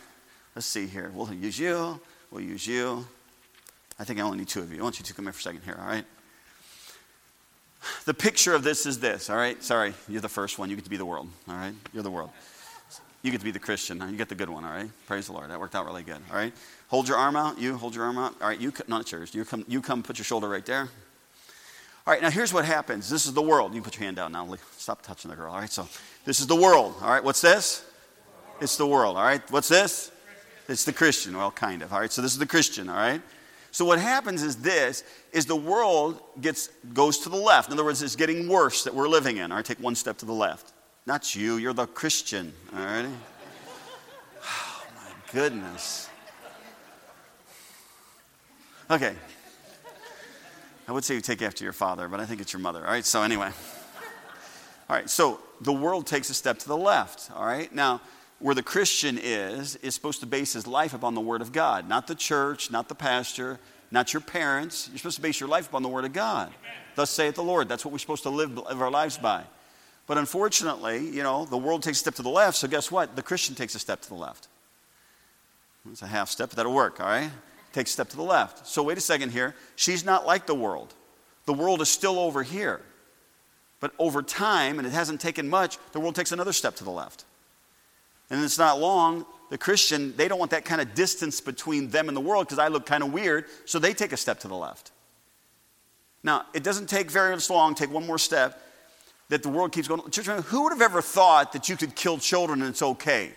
Let's 0.55 0.65
see 0.65 0.87
here. 0.87 1.11
We'll 1.13 1.33
use 1.33 1.59
you. 1.59 1.99
We'll 2.31 2.43
use 2.43 2.65
you. 2.65 3.05
I 3.99 4.03
think 4.03 4.19
I 4.19 4.23
only 4.23 4.37
need 4.39 4.47
two 4.47 4.61
of 4.61 4.71
you. 4.71 4.79
I 4.79 4.83
want 4.83 4.99
you 4.99 5.05
to 5.05 5.13
come 5.13 5.25
here 5.25 5.33
for 5.33 5.39
a 5.39 5.41
second 5.41 5.61
here, 5.63 5.77
all 5.79 5.87
right? 5.87 6.05
The 8.05 8.13
picture 8.13 8.55
of 8.55 8.63
this 8.63 8.85
is 8.85 8.99
this, 8.99 9.29
all 9.29 9.37
right? 9.37 9.61
Sorry, 9.63 9.93
you're 10.07 10.21
the 10.21 10.29
first 10.29 10.57
one. 10.57 10.69
You 10.69 10.75
get 10.75 10.85
to 10.85 10.89
be 10.89 10.97
the 10.97 11.05
world, 11.05 11.29
all 11.47 11.55
right? 11.55 11.73
You're 11.93 12.03
the 12.03 12.11
world. 12.11 12.31
You 13.25 13.31
get 13.31 13.39
to 13.39 13.45
be 13.45 13.49
the 13.49 13.57
Christian. 13.57 13.99
You 14.07 14.17
get 14.17 14.29
the 14.29 14.35
good 14.35 14.49
one, 14.49 14.63
all 14.63 14.69
right? 14.69 14.87
Praise 15.07 15.25
the 15.25 15.33
Lord. 15.33 15.49
That 15.49 15.59
worked 15.59 15.73
out 15.73 15.87
really 15.87 16.03
good, 16.03 16.19
all 16.29 16.37
right? 16.37 16.53
Hold 16.89 17.07
your 17.07 17.17
arm 17.17 17.35
out. 17.35 17.57
You 17.57 17.75
hold 17.75 17.95
your 17.95 18.03
arm 18.03 18.19
out. 18.19 18.35
All 18.39 18.47
right, 18.47 18.61
you, 18.61 18.71
not 18.87 19.11
yours. 19.11 19.33
You 19.33 19.43
come, 19.43 19.65
you 19.67 19.81
come 19.81 20.03
put 20.03 20.19
your 20.19 20.25
shoulder 20.25 20.47
right 20.47 20.63
there. 20.63 20.81
All 22.05 22.13
right, 22.13 22.21
now 22.21 22.29
here's 22.29 22.53
what 22.53 22.65
happens. 22.65 23.09
This 23.09 23.25
is 23.25 23.33
the 23.33 23.41
world. 23.41 23.73
You 23.73 23.81
put 23.81 23.95
your 23.95 24.03
hand 24.03 24.17
down 24.17 24.31
now. 24.31 24.47
Stop 24.77 25.01
touching 25.01 25.31
the 25.31 25.35
girl, 25.35 25.51
all 25.51 25.59
right? 25.59 25.71
So 25.71 25.87
this 26.23 26.39
is 26.39 26.45
the 26.45 26.55
world, 26.55 26.93
all 27.01 27.09
right? 27.09 27.23
What's 27.23 27.41
this? 27.41 27.83
It's 28.61 28.77
the 28.77 28.85
world, 28.85 29.17
all 29.17 29.23
right? 29.23 29.41
What's 29.49 29.69
this? 29.69 30.11
It's 30.69 30.83
the 30.83 30.93
Christian. 30.93 31.35
Well, 31.35 31.49
kind 31.49 31.81
of, 31.81 31.91
all 31.91 32.01
right? 32.01 32.11
So 32.11 32.21
this 32.21 32.31
is 32.31 32.37
the 32.37 32.45
Christian, 32.45 32.89
all 32.89 32.95
right? 32.95 33.23
So 33.71 33.85
what 33.85 33.97
happens 33.97 34.43
is 34.43 34.57
this, 34.57 35.03
is 35.33 35.47
the 35.47 35.55
world 35.55 36.21
gets, 36.41 36.67
goes 36.93 37.17
to 37.21 37.29
the 37.29 37.37
left. 37.37 37.69
In 37.69 37.73
other 37.73 37.85
words, 37.85 38.03
it's 38.03 38.15
getting 38.15 38.47
worse 38.47 38.83
that 38.83 38.93
we're 38.93 39.09
living 39.09 39.37
in. 39.37 39.51
All 39.51 39.57
right, 39.57 39.65
take 39.65 39.79
one 39.79 39.95
step 39.95 40.19
to 40.19 40.27
the 40.27 40.31
left. 40.31 40.73
Not 41.05 41.35
you, 41.35 41.57
you're 41.57 41.73
the 41.73 41.85
Christian, 41.85 42.53
all 42.75 42.83
right? 42.83 43.05
Oh, 44.47 44.83
my 44.95 45.31
goodness. 45.31 46.09
Okay. 48.89 49.15
I 50.87 50.91
would 50.91 51.03
say 51.03 51.15
you 51.15 51.21
take 51.21 51.41
after 51.41 51.63
your 51.63 51.73
father, 51.73 52.07
but 52.07 52.19
I 52.19 52.25
think 52.25 52.41
it's 52.41 52.53
your 52.53 52.59
mother. 52.59 52.83
All 52.85 52.91
right, 52.91 53.05
so 53.05 53.23
anyway. 53.23 53.51
All 54.89 54.95
right, 54.95 55.09
so 55.09 55.39
the 55.61 55.73
world 55.73 56.05
takes 56.05 56.29
a 56.29 56.33
step 56.33 56.59
to 56.59 56.67
the 56.67 56.77
left. 56.77 57.31
All 57.35 57.45
right, 57.45 57.73
now 57.73 58.01
where 58.39 58.53
the 58.53 58.63
Christian 58.63 59.17
is, 59.21 59.75
is 59.77 59.95
supposed 59.95 60.19
to 60.19 60.25
base 60.25 60.53
his 60.53 60.67
life 60.67 60.93
upon 60.93 61.15
the 61.15 61.21
Word 61.21 61.41
of 61.41 61.51
God, 61.51 61.87
not 61.87 62.05
the 62.07 62.15
church, 62.15 62.69
not 62.69 62.89
the 62.89 62.95
pastor, 62.95 63.59
not 63.89 64.13
your 64.13 64.21
parents. 64.21 64.89
You're 64.89 64.97
supposed 64.97 65.15
to 65.15 65.21
base 65.21 65.39
your 65.39 65.49
life 65.49 65.67
upon 65.67 65.83
the 65.83 65.89
Word 65.89 66.05
of 66.05 66.13
God. 66.13 66.47
Amen. 66.47 66.77
Thus 66.95 67.09
saith 67.09 67.35
the 67.35 67.43
Lord. 67.43 67.69
That's 67.69 67.85
what 67.85 67.91
we're 67.91 67.97
supposed 67.97 68.23
to 68.23 68.29
live, 68.29 68.55
live 68.57 68.81
our 68.81 68.91
lives 68.91 69.17
by. 69.17 69.43
But 70.07 70.17
unfortunately, 70.17 71.09
you 71.09 71.23
know, 71.23 71.45
the 71.45 71.57
world 71.57 71.83
takes 71.83 71.97
a 71.97 72.01
step 72.01 72.15
to 72.15 72.21
the 72.21 72.29
left, 72.29 72.57
so 72.57 72.67
guess 72.67 72.91
what? 72.91 73.15
The 73.15 73.23
Christian 73.23 73.55
takes 73.55 73.73
a 73.75 73.79
step 73.79 74.01
to 74.01 74.09
the 74.09 74.15
left. 74.15 74.47
It's 75.91 76.01
a 76.01 76.07
half 76.07 76.29
step, 76.29 76.49
but 76.49 76.57
that'll 76.57 76.73
work, 76.73 76.99
all 76.99 77.07
right? 77.07 77.31
Takes 77.73 77.91
a 77.91 77.93
step 77.93 78.09
to 78.09 78.15
the 78.15 78.23
left. 78.23 78.67
So 78.67 78.83
wait 78.83 78.97
a 78.97 79.01
second 79.01 79.31
here. 79.31 79.55
She's 79.75 80.05
not 80.05 80.25
like 80.25 80.45
the 80.45 80.55
world. 80.55 80.93
The 81.45 81.53
world 81.53 81.81
is 81.81 81.89
still 81.89 82.19
over 82.19 82.43
here. 82.43 82.81
But 83.79 83.93
over 83.99 84.21
time, 84.21 84.79
and 84.79 84.87
it 84.87 84.93
hasn't 84.93 85.21
taken 85.21 85.49
much, 85.49 85.77
the 85.91 85.99
world 85.99 86.15
takes 86.15 86.31
another 86.31 86.53
step 86.53 86.75
to 86.77 86.83
the 86.83 86.91
left. 86.91 87.25
And 88.29 88.43
it's 88.43 88.57
not 88.57 88.79
long, 88.79 89.25
the 89.49 89.57
Christian, 89.57 90.15
they 90.15 90.27
don't 90.27 90.39
want 90.39 90.51
that 90.51 90.65
kind 90.65 90.81
of 90.81 90.95
distance 90.95 91.39
between 91.39 91.89
them 91.89 92.07
and 92.07 92.17
the 92.17 92.21
world 92.21 92.47
because 92.47 92.57
I 92.57 92.69
look 92.69 92.85
kind 92.85 93.03
of 93.03 93.13
weird, 93.13 93.45
so 93.65 93.77
they 93.77 93.93
take 93.93 94.11
a 94.11 94.17
step 94.17 94.39
to 94.39 94.47
the 94.47 94.55
left. 94.55 94.91
Now, 96.23 96.45
it 96.55 96.63
doesn't 96.63 96.89
take 96.89 97.11
very 97.11 97.35
much 97.35 97.49
long, 97.51 97.75
take 97.75 97.91
one 97.91 98.07
more 98.07 98.17
step, 98.17 98.59
that 99.29 99.43
the 99.43 99.49
world 99.49 99.71
keeps 99.71 99.87
going. 99.87 100.01
Who 100.43 100.63
would 100.63 100.73
have 100.73 100.81
ever 100.81 101.01
thought 101.01 101.53
that 101.53 101.69
you 101.69 101.77
could 101.77 101.95
kill 101.95 102.17
children 102.17 102.61
and 102.61 102.69
it's 102.69 102.81
okay? 102.81 103.31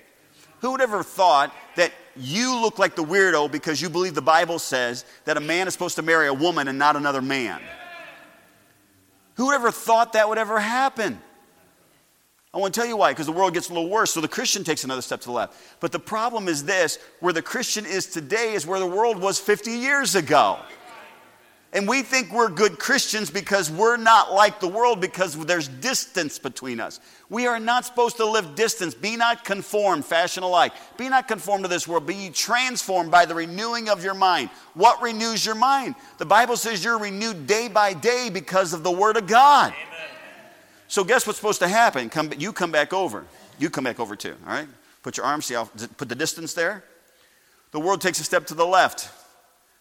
Who 0.60 0.72
would 0.72 0.80
have 0.80 0.90
ever 0.90 1.02
thought 1.02 1.54
that 1.76 1.92
you 2.16 2.60
look 2.60 2.78
like 2.78 2.96
the 2.96 3.04
weirdo 3.04 3.50
because 3.50 3.80
you 3.80 3.88
believe 3.88 4.14
the 4.14 4.22
Bible 4.22 4.58
says 4.58 5.04
that 5.24 5.36
a 5.36 5.40
man 5.40 5.68
is 5.68 5.72
supposed 5.72 5.96
to 5.96 6.02
marry 6.02 6.26
a 6.26 6.34
woman 6.34 6.68
and 6.68 6.78
not 6.78 6.96
another 6.96 7.22
man? 7.22 7.60
Who 9.34 9.46
would 9.46 9.54
ever 9.54 9.70
thought 9.70 10.14
that 10.14 10.28
would 10.28 10.38
ever 10.38 10.58
happen? 10.58 11.20
I 12.52 12.58
want 12.58 12.74
to 12.74 12.80
tell 12.80 12.88
you 12.88 12.96
why, 12.96 13.12
because 13.12 13.26
the 13.26 13.32
world 13.32 13.54
gets 13.54 13.68
a 13.68 13.72
little 13.72 13.88
worse, 13.88 14.10
so 14.10 14.20
the 14.20 14.26
Christian 14.26 14.64
takes 14.64 14.82
another 14.82 15.02
step 15.02 15.20
to 15.20 15.26
the 15.26 15.32
left. 15.32 15.54
But 15.80 15.92
the 15.92 16.00
problem 16.00 16.48
is 16.48 16.64
this 16.64 16.98
where 17.20 17.32
the 17.32 17.42
Christian 17.42 17.86
is 17.86 18.06
today 18.06 18.54
is 18.54 18.66
where 18.66 18.80
the 18.80 18.86
world 18.86 19.18
was 19.18 19.38
50 19.38 19.70
years 19.70 20.14
ago. 20.14 20.58
And 21.72 21.86
we 21.86 22.00
think 22.00 22.32
we're 22.32 22.48
good 22.48 22.78
Christians 22.78 23.28
because 23.28 23.70
we're 23.70 23.98
not 23.98 24.32
like 24.32 24.58
the 24.58 24.68
world 24.68 25.02
because 25.02 25.36
there's 25.44 25.68
distance 25.68 26.38
between 26.38 26.80
us. 26.80 26.98
We 27.28 27.46
are 27.46 27.60
not 27.60 27.84
supposed 27.84 28.16
to 28.16 28.24
live 28.24 28.54
distance. 28.54 28.94
Be 28.94 29.16
not 29.16 29.44
conformed, 29.44 30.06
fashion 30.06 30.42
alike. 30.42 30.72
Be 30.96 31.10
not 31.10 31.28
conformed 31.28 31.64
to 31.64 31.68
this 31.68 31.86
world. 31.86 32.06
Be 32.06 32.30
transformed 32.30 33.10
by 33.10 33.26
the 33.26 33.34
renewing 33.34 33.90
of 33.90 34.02
your 34.02 34.14
mind. 34.14 34.48
What 34.72 35.02
renews 35.02 35.44
your 35.44 35.56
mind? 35.56 35.94
The 36.16 36.24
Bible 36.24 36.56
says 36.56 36.82
you're 36.82 36.98
renewed 36.98 37.46
day 37.46 37.68
by 37.68 37.92
day 37.92 38.30
because 38.32 38.72
of 38.72 38.82
the 38.82 38.90
Word 38.90 39.18
of 39.18 39.26
God. 39.26 39.74
Amen. 39.74 40.08
So, 40.88 41.04
guess 41.04 41.26
what's 41.26 41.38
supposed 41.38 41.60
to 41.60 41.68
happen? 41.68 42.08
Come, 42.08 42.32
you 42.38 42.50
come 42.50 42.72
back 42.72 42.94
over. 42.94 43.26
You 43.58 43.68
come 43.68 43.84
back 43.84 44.00
over 44.00 44.16
too, 44.16 44.36
all 44.46 44.52
right? 44.54 44.68
Put 45.02 45.18
your 45.18 45.26
arms, 45.26 45.44
see 45.46 45.54
how, 45.54 45.64
put 45.98 46.08
the 46.08 46.14
distance 46.14 46.54
there. 46.54 46.82
The 47.72 47.80
world 47.80 48.00
takes 48.00 48.20
a 48.20 48.24
step 48.24 48.46
to 48.46 48.54
the 48.54 48.66
left. 48.66 49.10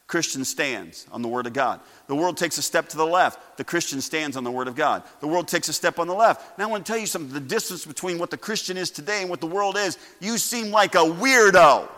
Christian 0.07 0.45
stands 0.45 1.05
on 1.11 1.21
the 1.21 1.27
Word 1.27 1.47
of 1.47 1.53
God. 1.53 1.81
The 2.07 2.15
world 2.15 2.37
takes 2.37 2.57
a 2.57 2.61
step 2.61 2.87
to 2.89 2.97
the 2.97 3.05
left. 3.05 3.57
The 3.57 3.65
Christian 3.65 3.99
stands 3.99 4.37
on 4.37 4.45
the 4.45 4.51
Word 4.51 4.69
of 4.69 4.75
God. 4.75 5.03
The 5.19 5.27
world 5.27 5.49
takes 5.49 5.67
a 5.67 5.73
step 5.73 5.99
on 5.99 6.07
the 6.07 6.13
left. 6.13 6.57
Now, 6.57 6.67
I 6.67 6.71
want 6.71 6.85
to 6.85 6.91
tell 6.91 6.99
you 6.99 7.07
something 7.07 7.33
the 7.33 7.41
distance 7.41 7.85
between 7.85 8.17
what 8.17 8.31
the 8.31 8.37
Christian 8.37 8.77
is 8.77 8.89
today 8.89 9.21
and 9.21 9.29
what 9.29 9.41
the 9.41 9.47
world 9.47 9.75
is, 9.77 9.97
you 10.21 10.37
seem 10.37 10.71
like 10.71 10.95
a 10.95 10.99
weirdo. 10.99 11.89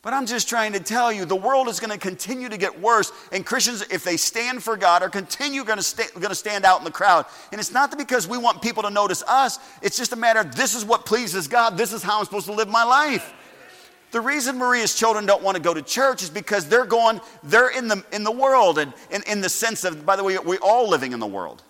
But 0.00 0.14
I'm 0.14 0.26
just 0.26 0.48
trying 0.48 0.72
to 0.72 0.80
tell 0.80 1.12
you, 1.12 1.26
the 1.26 1.36
world 1.36 1.68
is 1.68 1.78
going 1.78 1.92
to 1.92 1.98
continue 1.98 2.48
to 2.48 2.56
get 2.56 2.80
worse, 2.80 3.12
and 3.30 3.46
Christians, 3.46 3.82
if 3.82 4.02
they 4.02 4.16
stand 4.16 4.60
for 4.64 4.76
God, 4.76 5.00
are 5.02 5.08
continue 5.08 5.62
going 5.64 5.78
to, 5.78 6.10
going 6.14 6.28
to 6.30 6.34
stand 6.34 6.64
out 6.64 6.78
in 6.78 6.84
the 6.84 6.90
crowd. 6.90 7.26
And 7.52 7.60
it's 7.60 7.70
not 7.70 7.96
because 7.96 8.26
we 8.26 8.36
want 8.36 8.62
people 8.62 8.82
to 8.82 8.90
notice 8.90 9.22
us, 9.28 9.60
it's 9.80 9.96
just 9.96 10.12
a 10.12 10.16
matter 10.16 10.40
of 10.40 10.56
this 10.56 10.74
is 10.74 10.84
what 10.84 11.06
pleases 11.06 11.46
God, 11.46 11.76
this 11.76 11.92
is 11.92 12.02
how 12.02 12.18
I'm 12.18 12.24
supposed 12.24 12.46
to 12.46 12.52
live 12.52 12.68
my 12.68 12.82
life. 12.82 13.32
The 14.12 14.20
reason 14.20 14.58
Maria's 14.58 14.94
children 14.94 15.24
don't 15.24 15.42
want 15.42 15.56
to 15.56 15.62
go 15.62 15.72
to 15.72 15.80
church 15.80 16.22
is 16.22 16.28
because 16.28 16.66
they're 16.66 16.84
going, 16.84 17.20
they're 17.42 17.70
in 17.70 17.88
the, 17.88 18.04
in 18.12 18.24
the 18.24 18.30
world, 18.30 18.78
and 18.78 18.92
in, 19.10 19.22
in 19.26 19.40
the 19.40 19.48
sense 19.48 19.84
of, 19.84 20.04
by 20.04 20.16
the 20.16 20.22
way, 20.22 20.38
we're 20.38 20.58
all 20.58 20.88
living 20.88 21.12
in 21.12 21.18
the 21.18 21.26
world. 21.26 21.62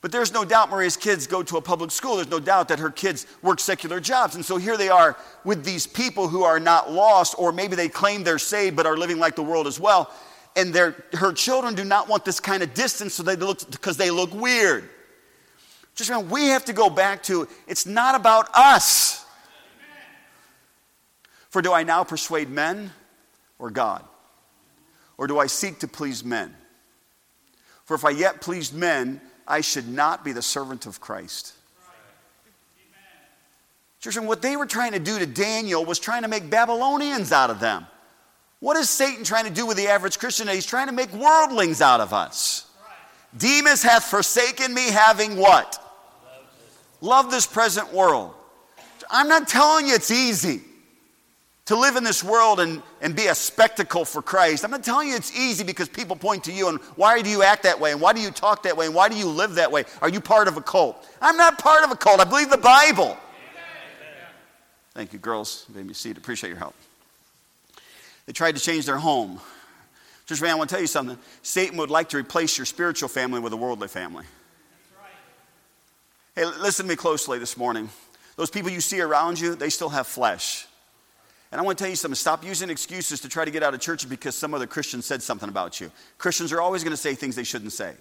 But 0.00 0.12
there's 0.12 0.32
no 0.32 0.44
doubt 0.44 0.70
Maria's 0.70 0.96
kids 0.96 1.26
go 1.26 1.42
to 1.44 1.56
a 1.56 1.60
public 1.60 1.90
school. 1.90 2.16
There's 2.16 2.30
no 2.30 2.40
doubt 2.40 2.68
that 2.68 2.80
her 2.80 2.90
kids 2.90 3.26
work 3.42 3.60
secular 3.60 4.00
jobs. 4.00 4.34
And 4.34 4.44
so 4.44 4.56
here 4.56 4.76
they 4.76 4.88
are 4.88 5.16
with 5.44 5.64
these 5.64 5.86
people 5.86 6.28
who 6.28 6.42
are 6.42 6.60
not 6.60 6.92
lost, 6.92 7.34
or 7.38 7.52
maybe 7.52 7.76
they 7.76 7.88
claim 7.88 8.22
they're 8.22 8.38
saved 8.38 8.76
but 8.76 8.86
are 8.86 8.96
living 8.96 9.18
like 9.18 9.36
the 9.36 9.42
world 9.42 9.66
as 9.66 9.80
well. 9.80 10.12
And 10.56 10.74
her 10.74 11.32
children 11.32 11.74
do 11.74 11.84
not 11.84 12.08
want 12.08 12.24
this 12.24 12.40
kind 12.40 12.62
of 12.62 12.72
distance 12.74 13.14
so 13.14 13.22
they 13.22 13.36
look 13.36 13.70
because 13.70 13.96
they 13.96 14.10
look 14.10 14.32
weird. 14.34 14.88
Just 15.94 16.10
remember, 16.10 16.32
we 16.32 16.46
have 16.46 16.64
to 16.66 16.72
go 16.72 16.90
back 16.90 17.22
to 17.24 17.48
it's 17.66 17.86
not 17.86 18.14
about 18.14 18.48
us. 18.54 19.25
For 21.56 21.62
do 21.62 21.72
I 21.72 21.84
now 21.84 22.04
persuade 22.04 22.50
men 22.50 22.92
or 23.58 23.70
God? 23.70 24.04
Or 25.16 25.26
do 25.26 25.38
I 25.38 25.46
seek 25.46 25.78
to 25.78 25.88
please 25.88 26.22
men? 26.22 26.54
For 27.86 27.94
if 27.94 28.04
I 28.04 28.10
yet 28.10 28.42
pleased 28.42 28.74
men, 28.74 29.22
I 29.48 29.62
should 29.62 29.88
not 29.88 30.22
be 30.22 30.32
the 30.32 30.42
servant 30.42 30.84
of 30.84 31.00
Christ. 31.00 31.54
Church, 34.00 34.18
and 34.18 34.28
what 34.28 34.42
they 34.42 34.58
were 34.58 34.66
trying 34.66 34.92
to 34.92 34.98
do 34.98 35.18
to 35.18 35.24
Daniel 35.24 35.82
was 35.82 35.98
trying 35.98 36.20
to 36.24 36.28
make 36.28 36.50
Babylonians 36.50 37.32
out 37.32 37.48
of 37.48 37.58
them. 37.58 37.86
What 38.60 38.76
is 38.76 38.90
Satan 38.90 39.24
trying 39.24 39.44
to 39.44 39.50
do 39.50 39.64
with 39.64 39.78
the 39.78 39.88
average 39.88 40.18
Christian? 40.18 40.48
He's 40.48 40.66
trying 40.66 40.88
to 40.88 40.92
make 40.92 41.10
worldlings 41.14 41.80
out 41.80 42.02
of 42.02 42.12
us. 42.12 42.66
Demas 43.34 43.82
hath 43.82 44.04
forsaken 44.04 44.74
me, 44.74 44.90
having 44.90 45.38
what? 45.38 45.82
Love 47.00 47.30
this 47.30 47.46
present 47.46 47.94
world. 47.94 48.34
I'm 49.10 49.28
not 49.28 49.48
telling 49.48 49.86
you 49.86 49.94
it's 49.94 50.10
easy 50.10 50.65
to 51.66 51.76
live 51.76 51.96
in 51.96 52.04
this 52.04 52.22
world 52.22 52.60
and, 52.60 52.82
and 53.02 53.14
be 53.14 53.26
a 53.26 53.34
spectacle 53.34 54.04
for 54.04 54.22
Christ. 54.22 54.64
I'm 54.64 54.70
not 54.70 54.84
telling 54.84 55.08
you 55.08 55.16
it's 55.16 55.36
easy 55.36 55.64
because 55.64 55.88
people 55.88 56.14
point 56.14 56.44
to 56.44 56.52
you 56.52 56.68
and 56.68 56.78
why 56.94 57.20
do 57.22 57.28
you 57.28 57.42
act 57.42 57.64
that 57.64 57.78
way 57.78 57.92
and 57.92 58.00
why 58.00 58.12
do 58.12 58.20
you 58.20 58.30
talk 58.30 58.62
that 58.62 58.76
way 58.76 58.86
and 58.86 58.94
why 58.94 59.08
do 59.08 59.16
you 59.16 59.28
live 59.28 59.56
that 59.56 59.70
way? 59.70 59.84
Are 60.00 60.08
you 60.08 60.20
part 60.20 60.46
of 60.46 60.56
a 60.56 60.62
cult? 60.62 61.06
I'm 61.20 61.36
not 61.36 61.58
part 61.58 61.84
of 61.84 61.90
a 61.90 61.96
cult. 61.96 62.20
I 62.20 62.24
believe 62.24 62.50
the 62.50 62.56
Bible. 62.56 63.16
Thank 64.94 65.12
you, 65.12 65.18
girls. 65.18 65.66
Made 65.74 65.86
me 65.86 65.92
see 65.92 66.10
it. 66.10 66.16
Appreciate 66.16 66.50
your 66.50 66.58
help. 66.58 66.74
They 68.26 68.32
tried 68.32 68.54
to 68.56 68.62
change 68.62 68.86
their 68.86 68.96
home. 68.96 69.40
Just 70.24 70.42
man, 70.42 70.52
I 70.52 70.54
want 70.54 70.70
to 70.70 70.74
tell 70.74 70.80
you 70.80 70.88
something. 70.88 71.18
Satan 71.42 71.76
would 71.78 71.90
like 71.90 72.08
to 72.10 72.16
replace 72.16 72.56
your 72.56 72.64
spiritual 72.64 73.08
family 73.08 73.40
with 73.40 73.52
a 73.52 73.56
worldly 73.56 73.88
family. 73.88 74.24
Hey, 76.34 76.44
listen 76.44 76.86
to 76.86 76.88
me 76.88 76.96
closely 76.96 77.38
this 77.38 77.56
morning. 77.56 77.88
Those 78.36 78.50
people 78.50 78.70
you 78.70 78.80
see 78.80 79.00
around 79.00 79.40
you, 79.40 79.54
they 79.54 79.70
still 79.70 79.88
have 79.88 80.06
flesh. 80.06 80.66
And 81.56 81.62
I 81.62 81.64
want 81.64 81.78
to 81.78 81.84
tell 81.84 81.88
you 81.88 81.96
something 81.96 82.14
stop 82.14 82.44
using 82.44 82.68
excuses 82.68 83.18
to 83.20 83.30
try 83.30 83.46
to 83.46 83.50
get 83.50 83.62
out 83.62 83.72
of 83.72 83.80
church 83.80 84.06
because 84.06 84.34
some 84.34 84.52
other 84.52 84.66
Christian 84.66 85.00
said 85.00 85.22
something 85.22 85.48
about 85.48 85.80
you. 85.80 85.90
Christians 86.18 86.52
are 86.52 86.60
always 86.60 86.84
going 86.84 86.90
to 86.90 86.98
say 86.98 87.14
things 87.14 87.34
they 87.34 87.44
shouldn't 87.44 87.72
say. 87.72 87.86
Right. 87.86 87.96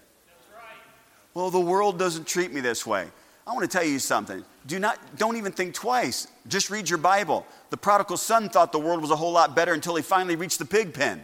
Well, 1.33 1.49
the 1.49 1.61
world 1.61 1.97
doesn't 1.97 2.27
treat 2.27 2.51
me 2.51 2.59
this 2.59 2.85
way. 2.85 3.07
I 3.47 3.53
want 3.53 3.61
to 3.61 3.69
tell 3.69 3.87
you 3.87 3.97
something. 3.97 4.43
Do 4.67 4.77
not, 4.77 4.99
don't 5.15 5.37
even 5.37 5.53
think 5.53 5.73
twice. 5.73 6.27
Just 6.49 6.69
read 6.69 6.89
your 6.89 6.97
Bible. 6.97 7.47
The 7.69 7.77
prodigal 7.77 8.17
son 8.17 8.49
thought 8.49 8.73
the 8.73 8.79
world 8.79 8.99
was 8.99 9.11
a 9.11 9.15
whole 9.15 9.31
lot 9.31 9.55
better 9.55 9.71
until 9.71 9.95
he 9.95 10.01
finally 10.01 10.35
reached 10.35 10.59
the 10.59 10.65
pig 10.65 10.93
pen. 10.93 11.23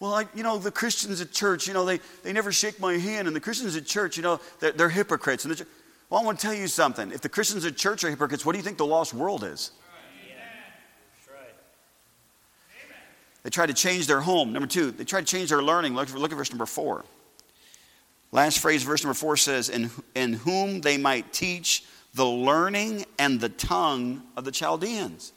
Well, 0.00 0.14
I, 0.14 0.26
you 0.32 0.44
know, 0.44 0.58
the 0.58 0.70
Christians 0.70 1.20
at 1.20 1.32
church, 1.32 1.66
you 1.66 1.74
know, 1.74 1.84
they, 1.84 1.98
they 2.22 2.32
never 2.32 2.52
shake 2.52 2.78
my 2.78 2.94
hand, 2.98 3.26
and 3.26 3.34
the 3.34 3.40
Christians 3.40 3.74
at 3.74 3.84
church, 3.84 4.16
you 4.16 4.22
know, 4.22 4.38
they're, 4.60 4.70
they're 4.70 4.88
hypocrites. 4.88 5.44
And 5.44 5.54
the, 5.54 5.66
well, 6.10 6.20
I 6.20 6.24
want 6.24 6.38
to 6.38 6.46
tell 6.46 6.54
you 6.54 6.68
something. 6.68 7.12
If 7.12 7.20
the 7.20 7.28
Christians 7.28 7.64
at 7.64 7.76
church 7.76 8.04
are 8.04 8.10
hypocrites, 8.10 8.44
what 8.44 8.52
do 8.52 8.58
you 8.58 8.64
think 8.64 8.78
the 8.78 8.86
lost 8.86 9.12
world 9.12 9.44
is? 9.44 9.72
They 13.42 13.50
try 13.50 13.66
to 13.66 13.74
change 13.74 14.06
their 14.06 14.20
home. 14.20 14.52
Number 14.52 14.66
two, 14.66 14.90
they 14.90 15.04
try 15.04 15.20
to 15.20 15.26
change 15.26 15.50
their 15.50 15.62
learning. 15.62 15.94
Look, 15.94 16.12
look 16.12 16.32
at 16.32 16.36
verse 16.36 16.50
number 16.50 16.66
four. 16.66 17.04
Last 18.30 18.58
phrase, 18.58 18.82
verse 18.82 19.02
number 19.02 19.14
four 19.14 19.36
says, 19.36 19.68
in, 19.68 19.90
in 20.14 20.34
whom 20.34 20.80
they 20.80 20.98
might 20.98 21.32
teach 21.32 21.84
the 22.14 22.26
learning 22.26 23.06
and 23.18 23.40
the 23.40 23.48
tongue 23.48 24.22
of 24.36 24.44
the 24.44 24.50
Chaldeans. 24.50 25.32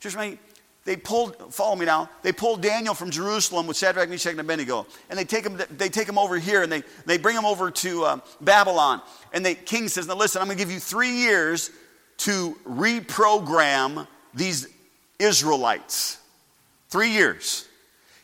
Just 0.00 0.16
right, 0.16 0.38
they 0.84 0.96
pulled, 0.96 1.54
follow 1.54 1.76
me 1.76 1.86
now, 1.86 2.10
they 2.22 2.32
pulled 2.32 2.60
Daniel 2.60 2.94
from 2.94 3.10
Jerusalem 3.10 3.66
with 3.68 3.76
Shadrach, 3.76 4.08
Meshach, 4.08 4.32
and 4.32 4.40
Abednego. 4.40 4.86
And 5.10 5.18
they 5.18 5.24
take 5.24 5.46
him, 5.46 5.60
they 5.70 5.88
take 5.88 6.08
him 6.08 6.18
over 6.18 6.38
here 6.38 6.62
and 6.62 6.72
they, 6.72 6.82
they 7.06 7.18
bring 7.18 7.36
him 7.36 7.44
over 7.44 7.70
to 7.70 8.04
uh, 8.04 8.20
Babylon. 8.40 9.00
And 9.32 9.46
the 9.46 9.54
king 9.54 9.88
says, 9.88 10.08
Now 10.08 10.16
listen, 10.16 10.40
I'm 10.40 10.48
going 10.48 10.58
to 10.58 10.64
give 10.64 10.72
you 10.72 10.80
three 10.80 11.12
years 11.12 11.70
to 12.18 12.56
reprogram 12.66 14.08
these 14.34 14.68
Israelites. 15.20 16.18
Three 16.88 17.10
years. 17.10 17.68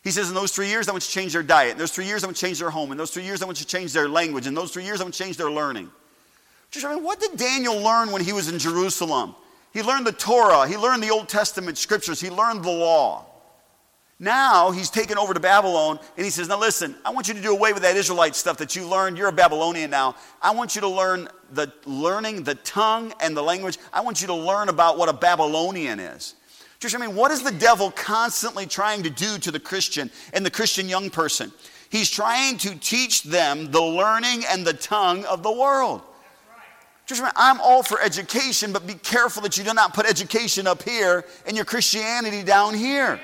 He 0.02 0.10
says, 0.10 0.28
In 0.28 0.34
those 0.34 0.50
three 0.50 0.68
years, 0.68 0.88
I 0.88 0.92
want 0.92 1.04
you 1.04 1.08
to 1.08 1.12
change 1.12 1.34
their 1.34 1.44
diet. 1.44 1.72
In 1.72 1.78
those 1.78 1.92
three 1.92 2.06
years, 2.06 2.24
I 2.24 2.26
want 2.26 2.38
you 2.38 2.40
to 2.40 2.46
change 2.46 2.58
their 2.58 2.70
home. 2.70 2.90
In 2.90 2.98
those 2.98 3.12
three 3.12 3.24
years, 3.24 3.40
I 3.40 3.46
want 3.46 3.60
you 3.60 3.66
to 3.66 3.70
change 3.70 3.92
their 3.92 4.08
language. 4.08 4.48
In 4.48 4.54
those 4.54 4.72
three 4.72 4.84
years, 4.84 5.00
I 5.00 5.04
want 5.04 5.14
you 5.14 5.18
to 5.18 5.24
change 5.24 5.36
their 5.36 5.50
learning. 5.50 5.90
Just, 6.72 6.84
I 6.84 6.94
mean, 6.94 7.04
what 7.04 7.20
did 7.20 7.36
Daniel 7.36 7.78
learn 7.80 8.10
when 8.10 8.22
he 8.22 8.32
was 8.32 8.48
in 8.48 8.58
Jerusalem? 8.58 9.36
He 9.72 9.82
learned 9.82 10.06
the 10.06 10.12
Torah, 10.12 10.66
he 10.66 10.76
learned 10.76 11.02
the 11.02 11.10
Old 11.10 11.28
Testament 11.28 11.78
scriptures, 11.78 12.20
he 12.20 12.30
learned 12.30 12.64
the 12.64 12.70
law. 12.70 13.26
Now 14.20 14.72
he's 14.72 14.90
taken 14.90 15.16
over 15.16 15.32
to 15.32 15.38
Babylon 15.38 16.00
and 16.16 16.24
he 16.24 16.30
says, 16.30 16.48
Now 16.48 16.58
listen, 16.58 16.96
I 17.04 17.10
want 17.10 17.28
you 17.28 17.34
to 17.34 17.40
do 17.40 17.52
away 17.52 17.72
with 17.72 17.82
that 17.82 17.96
Israelite 17.96 18.34
stuff 18.34 18.56
that 18.58 18.74
you 18.74 18.84
learned. 18.84 19.16
You're 19.16 19.28
a 19.28 19.32
Babylonian 19.32 19.90
now. 19.90 20.16
I 20.42 20.52
want 20.52 20.74
you 20.74 20.80
to 20.80 20.88
learn 20.88 21.28
the 21.52 21.72
learning, 21.86 22.42
the 22.42 22.56
tongue, 22.56 23.12
and 23.20 23.36
the 23.36 23.42
language. 23.42 23.78
I 23.92 24.00
want 24.00 24.20
you 24.20 24.26
to 24.26 24.34
learn 24.34 24.70
about 24.70 24.98
what 24.98 25.08
a 25.08 25.12
Babylonian 25.12 26.00
is. 26.00 26.34
Just, 26.80 26.96
I 26.96 26.98
mean, 26.98 27.14
what 27.14 27.30
is 27.30 27.42
the 27.42 27.52
devil 27.52 27.90
constantly 27.92 28.66
trying 28.66 29.04
to 29.04 29.10
do 29.10 29.38
to 29.38 29.50
the 29.50 29.60
Christian 29.60 30.10
and 30.32 30.44
the 30.44 30.50
Christian 30.50 30.88
young 30.88 31.10
person? 31.10 31.52
He's 31.90 32.10
trying 32.10 32.58
to 32.58 32.74
teach 32.76 33.22
them 33.22 33.70
the 33.70 33.80
learning 33.80 34.44
and 34.48 34.66
the 34.66 34.74
tongue 34.74 35.24
of 35.24 35.42
the 35.42 35.52
world. 35.52 36.02
Just 37.08 37.22
remember, 37.22 37.38
I'm 37.38 37.58
all 37.62 37.82
for 37.82 37.98
education, 38.02 38.70
but 38.70 38.86
be 38.86 38.92
careful 38.92 39.40
that 39.42 39.56
you 39.56 39.64
do 39.64 39.72
not 39.72 39.94
put 39.94 40.04
education 40.04 40.66
up 40.66 40.82
here 40.82 41.24
and 41.46 41.56
your 41.56 41.64
Christianity 41.64 42.42
down 42.42 42.74
here. 42.74 43.18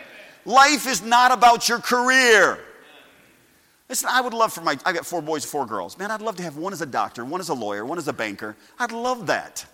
Life 0.46 0.86
is 0.86 1.02
not 1.02 1.32
about 1.32 1.68
your 1.68 1.80
career. 1.80 2.58
Listen, 3.90 4.08
I 4.10 4.22
would 4.22 4.32
love 4.32 4.54
for 4.54 4.62
my, 4.62 4.78
I 4.86 4.94
got 4.94 5.04
four 5.04 5.20
boys, 5.20 5.44
four 5.44 5.66
girls. 5.66 5.98
Man, 5.98 6.10
I'd 6.10 6.22
love 6.22 6.36
to 6.36 6.42
have 6.42 6.56
one 6.56 6.72
as 6.72 6.80
a 6.80 6.86
doctor, 6.86 7.26
one 7.26 7.42
as 7.42 7.50
a 7.50 7.54
lawyer, 7.54 7.84
one 7.84 7.98
as 7.98 8.08
a 8.08 8.12
banker. 8.14 8.56
I'd 8.78 8.90
love 8.90 9.26
that. 9.26 9.66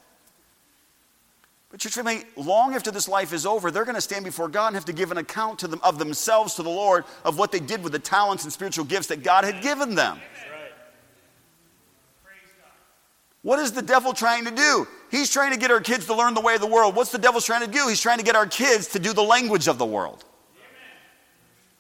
But 1.71 1.79
church 1.79 1.95
family, 1.95 2.25
long 2.35 2.75
after 2.75 2.91
this 2.91 3.07
life 3.07 3.33
is 3.33 3.47
over, 3.47 3.71
they're 3.71 3.85
going 3.85 3.95
to 3.95 4.01
stand 4.01 4.25
before 4.25 4.49
God 4.49 4.69
and 4.69 4.75
have 4.75 4.87
to 4.87 4.93
give 4.93 5.13
an 5.13 5.19
account 5.19 5.61
to 5.61 5.69
them 5.69 5.79
of 5.85 6.01
themselves 6.01 6.57
to 6.57 6.65
the 6.65 6.69
Lord 6.69 7.05
of 7.25 7.39
what 7.39 7.53
they 7.53 7.61
did 7.61 7.81
with 7.81 7.93
the 7.93 8.01
talents 8.01 8.43
and 8.43 8.53
spiritual 8.53 8.87
gifts 8.87 9.07
that 9.07 9.23
God 9.23 9.45
had 9.45 9.63
given 9.63 9.95
them. 9.95 10.19
What 13.43 13.59
is 13.59 13.73
the 13.73 13.83
devil 13.83 14.13
trying 14.13 14.45
to 14.45 14.51
do? 14.51 14.87
He's 15.11 15.31
trying 15.31 15.53
to 15.53 15.59
get 15.59 15.71
our 15.71 15.81
kids 15.81 16.07
to 16.07 16.15
learn 16.15 16.35
the 16.35 16.41
way 16.41 16.55
of 16.55 16.61
the 16.61 16.67
world. 16.67 16.95
What's 16.95 17.11
the 17.11 17.19
devil 17.19 17.41
trying 17.41 17.65
to 17.65 17.71
do? 17.71 17.89
He's 17.89 18.01
trying 18.01 18.19
to 18.19 18.25
get 18.25 18.37
our 18.37 18.47
kids 18.47 18.89
to 18.89 18.99
do 18.99 19.13
the 19.13 19.23
language 19.23 19.67
of 19.67 19.79
the 19.79 19.87
world. 19.87 20.25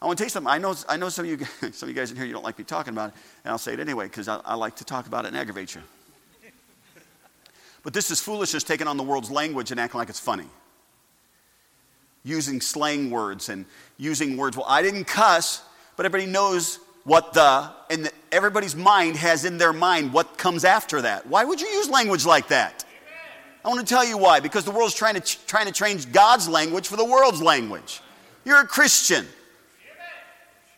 I 0.02 0.06
want 0.06 0.16
to 0.16 0.22
tell 0.22 0.26
you 0.26 0.30
something. 0.30 0.50
I 0.50 0.56
know, 0.56 0.74
I 0.88 0.96
know 0.96 1.10
some, 1.10 1.26
of 1.26 1.30
you, 1.30 1.38
some 1.72 1.88
of 1.88 1.94
you 1.94 2.00
guys 2.00 2.10
in 2.10 2.16
here, 2.16 2.24
you 2.24 2.32
don't 2.32 2.42
like 2.42 2.58
me 2.58 2.64
talking 2.64 2.94
about 2.94 3.10
it, 3.10 3.14
and 3.44 3.52
I'll 3.52 3.58
say 3.58 3.74
it 3.74 3.80
anyway 3.80 4.06
because 4.06 4.28
I, 4.28 4.40
I 4.44 4.54
like 4.54 4.76
to 4.76 4.84
talk 4.84 5.06
about 5.06 5.26
it 5.26 5.28
and 5.28 5.36
aggravate 5.36 5.74
you. 5.74 5.82
But 7.82 7.94
this 7.94 8.10
is 8.10 8.20
foolishness 8.20 8.62
taking 8.62 8.86
on 8.86 8.96
the 8.96 9.02
world's 9.02 9.30
language 9.30 9.70
and 9.70 9.80
acting 9.80 9.98
like 9.98 10.08
it's 10.08 10.20
funny. 10.20 10.46
Using 12.24 12.60
slang 12.60 13.10
words 13.10 13.48
and 13.48 13.64
using 13.96 14.36
words. 14.36 14.56
Well, 14.56 14.66
I 14.68 14.82
didn't 14.82 15.04
cuss, 15.04 15.62
but 15.96 16.04
everybody 16.04 16.30
knows 16.30 16.78
what 17.10 17.32
the, 17.32 17.68
and 17.90 18.08
everybody's 18.30 18.76
mind 18.76 19.16
has 19.16 19.44
in 19.44 19.58
their 19.58 19.72
mind 19.72 20.12
what 20.12 20.38
comes 20.38 20.64
after 20.64 21.02
that. 21.02 21.26
Why 21.26 21.42
would 21.42 21.60
you 21.60 21.66
use 21.66 21.90
language 21.90 22.24
like 22.24 22.46
that? 22.48 22.84
I 23.64 23.68
want 23.68 23.80
to 23.80 23.84
tell 23.86 24.04
you 24.04 24.16
why. 24.16 24.38
Because 24.38 24.64
the 24.64 24.70
world's 24.70 24.94
trying 24.94 25.20
to, 25.20 25.46
trying 25.48 25.66
to 25.66 25.72
change 25.72 26.12
God's 26.12 26.48
language 26.48 26.86
for 26.86 26.96
the 26.96 27.04
world's 27.04 27.42
language. 27.42 28.00
You're 28.44 28.60
a 28.60 28.64
Christian. 28.64 29.26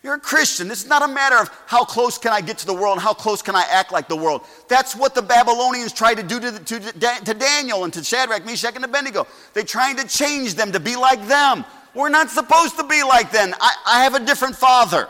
You're 0.01 0.15
a 0.15 0.19
Christian. 0.19 0.67
This 0.67 0.81
is 0.81 0.89
not 0.89 1.07
a 1.07 1.07
matter 1.07 1.37
of 1.37 1.51
how 1.67 1.85
close 1.85 2.17
can 2.17 2.33
I 2.33 2.41
get 2.41 2.57
to 2.57 2.65
the 2.65 2.73
world 2.73 2.93
and 2.93 3.01
how 3.01 3.13
close 3.13 3.43
can 3.43 3.55
I 3.55 3.65
act 3.69 3.91
like 3.91 4.07
the 4.07 4.17
world. 4.17 4.41
That's 4.67 4.95
what 4.95 5.13
the 5.13 5.21
Babylonians 5.21 5.93
tried 5.93 6.15
to 6.15 6.23
do 6.23 6.39
to, 6.39 6.59
to, 6.59 6.79
to 7.25 7.33
Daniel 7.35 7.83
and 7.83 7.93
to 7.93 8.03
Shadrach, 8.03 8.43
Meshach, 8.43 8.75
and 8.75 8.83
Abednego. 8.83 9.27
They're 9.53 9.61
trying 9.61 9.97
to 9.97 10.07
change 10.07 10.55
them 10.55 10.71
to 10.71 10.79
be 10.79 10.95
like 10.95 11.27
them. 11.27 11.63
We're 11.93 12.09
not 12.09 12.31
supposed 12.31 12.75
to 12.77 12.83
be 12.85 13.03
like 13.03 13.31
them. 13.31 13.53
I, 13.61 13.75
I 13.85 14.03
have 14.03 14.15
a 14.15 14.25
different 14.25 14.55
father, 14.55 15.07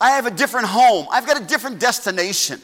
I 0.00 0.10
have 0.10 0.26
a 0.26 0.30
different 0.30 0.66
home, 0.66 1.06
I've 1.10 1.26
got 1.26 1.40
a 1.40 1.44
different 1.44 1.80
destination. 1.80 2.60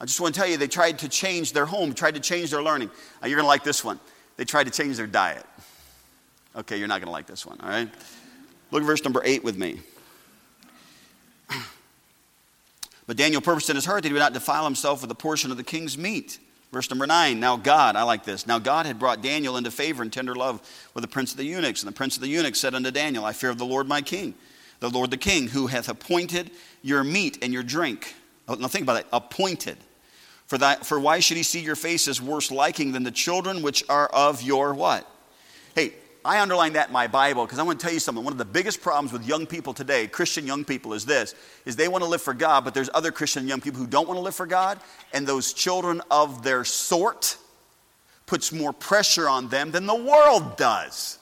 I 0.00 0.06
just 0.06 0.20
want 0.20 0.34
to 0.34 0.40
tell 0.40 0.48
you, 0.48 0.56
they 0.56 0.66
tried 0.66 1.00
to 1.00 1.08
change 1.10 1.52
their 1.52 1.66
home, 1.66 1.92
tried 1.92 2.14
to 2.14 2.20
change 2.20 2.50
their 2.50 2.62
learning. 2.62 2.90
Now, 3.20 3.28
you're 3.28 3.36
going 3.36 3.44
to 3.44 3.48
like 3.48 3.64
this 3.64 3.84
one. 3.84 4.00
They 4.38 4.46
tried 4.46 4.64
to 4.64 4.70
change 4.70 4.96
their 4.96 5.06
diet. 5.06 5.44
Okay, 6.56 6.78
you're 6.78 6.88
not 6.88 7.00
going 7.00 7.08
to 7.08 7.12
like 7.12 7.26
this 7.26 7.44
one, 7.44 7.60
all 7.60 7.68
right? 7.68 7.88
Look 8.70 8.82
at 8.82 8.86
verse 8.86 9.04
number 9.04 9.20
8 9.24 9.44
with 9.44 9.56
me. 9.56 9.80
But 13.06 13.16
Daniel 13.16 13.40
purposed 13.40 13.68
in 13.68 13.74
his 13.74 13.84
heart 13.84 14.02
that 14.04 14.08
he 14.08 14.12
would 14.12 14.20
not 14.20 14.34
defile 14.34 14.62
himself 14.62 15.02
with 15.02 15.10
a 15.10 15.16
portion 15.16 15.50
of 15.50 15.56
the 15.56 15.64
king's 15.64 15.98
meat. 15.98 16.38
Verse 16.70 16.88
number 16.90 17.08
9. 17.08 17.40
Now 17.40 17.56
God, 17.56 17.96
I 17.96 18.04
like 18.04 18.24
this. 18.24 18.46
Now 18.46 18.60
God 18.60 18.86
had 18.86 19.00
brought 19.00 19.20
Daniel 19.20 19.56
into 19.56 19.72
favor 19.72 20.04
and 20.04 20.12
tender 20.12 20.36
love 20.36 20.62
with 20.94 21.02
the 21.02 21.08
prince 21.08 21.32
of 21.32 21.36
the 21.36 21.44
eunuchs. 21.44 21.82
And 21.82 21.90
the 21.90 21.96
prince 21.96 22.14
of 22.14 22.22
the 22.22 22.28
eunuchs 22.28 22.60
said 22.60 22.72
unto 22.72 22.92
Daniel, 22.92 23.24
I 23.24 23.32
fear 23.32 23.50
of 23.50 23.58
the 23.58 23.66
Lord 23.66 23.88
my 23.88 24.00
king, 24.00 24.34
the 24.80 24.90
Lord 24.90 25.10
the 25.10 25.16
king, 25.16 25.48
who 25.48 25.66
hath 25.68 25.88
appointed 25.88 26.50
your 26.82 27.04
meat 27.04 27.38
and 27.42 27.52
your 27.52 27.62
drink. 27.62 28.14
Oh, 28.48 28.54
now 28.54 28.68
think 28.68 28.82
about 28.82 28.94
that. 28.94 29.06
Appointed. 29.12 29.76
For, 30.46 30.58
that, 30.58 30.84
for 30.84 30.98
why 30.98 31.20
should 31.20 31.36
he 31.36 31.44
see 31.44 31.60
your 31.60 31.76
face 31.76 32.08
as 32.08 32.20
worse 32.20 32.50
liking 32.50 32.90
than 32.90 33.04
the 33.04 33.12
children 33.12 33.62
which 33.62 33.84
are 33.88 34.08
of 34.08 34.42
your 34.42 34.74
what? 34.74 35.08
Hey, 35.76 35.92
I 36.24 36.40
underline 36.40 36.72
that 36.74 36.88
in 36.88 36.92
my 36.92 37.06
Bible 37.06 37.46
because 37.46 37.58
I 37.58 37.62
want 37.62 37.78
to 37.78 37.86
tell 37.86 37.94
you 37.94 38.00
something. 38.00 38.24
One 38.24 38.32
of 38.32 38.38
the 38.38 38.44
biggest 38.44 38.82
problems 38.82 39.12
with 39.12 39.26
young 39.26 39.46
people 39.46 39.72
today, 39.72 40.06
Christian 40.06 40.46
young 40.46 40.64
people, 40.64 40.92
is 40.92 41.06
this: 41.06 41.34
is 41.64 41.76
they 41.76 41.88
want 41.88 42.02
to 42.04 42.10
live 42.10 42.20
for 42.20 42.34
God, 42.34 42.64
but 42.64 42.74
there's 42.74 42.90
other 42.92 43.10
Christian 43.10 43.48
young 43.48 43.60
people 43.60 43.80
who 43.80 43.86
don't 43.86 44.06
want 44.06 44.18
to 44.18 44.22
live 44.22 44.34
for 44.34 44.46
God, 44.46 44.80
and 45.14 45.26
those 45.26 45.52
children 45.52 46.02
of 46.10 46.42
their 46.42 46.64
sort 46.64 47.38
puts 48.26 48.52
more 48.52 48.72
pressure 48.72 49.28
on 49.28 49.48
them 49.48 49.70
than 49.70 49.86
the 49.86 49.94
world 49.94 50.56
does. 50.56 51.18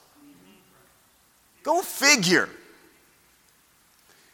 Go 1.63 1.81
figure. 1.83 2.49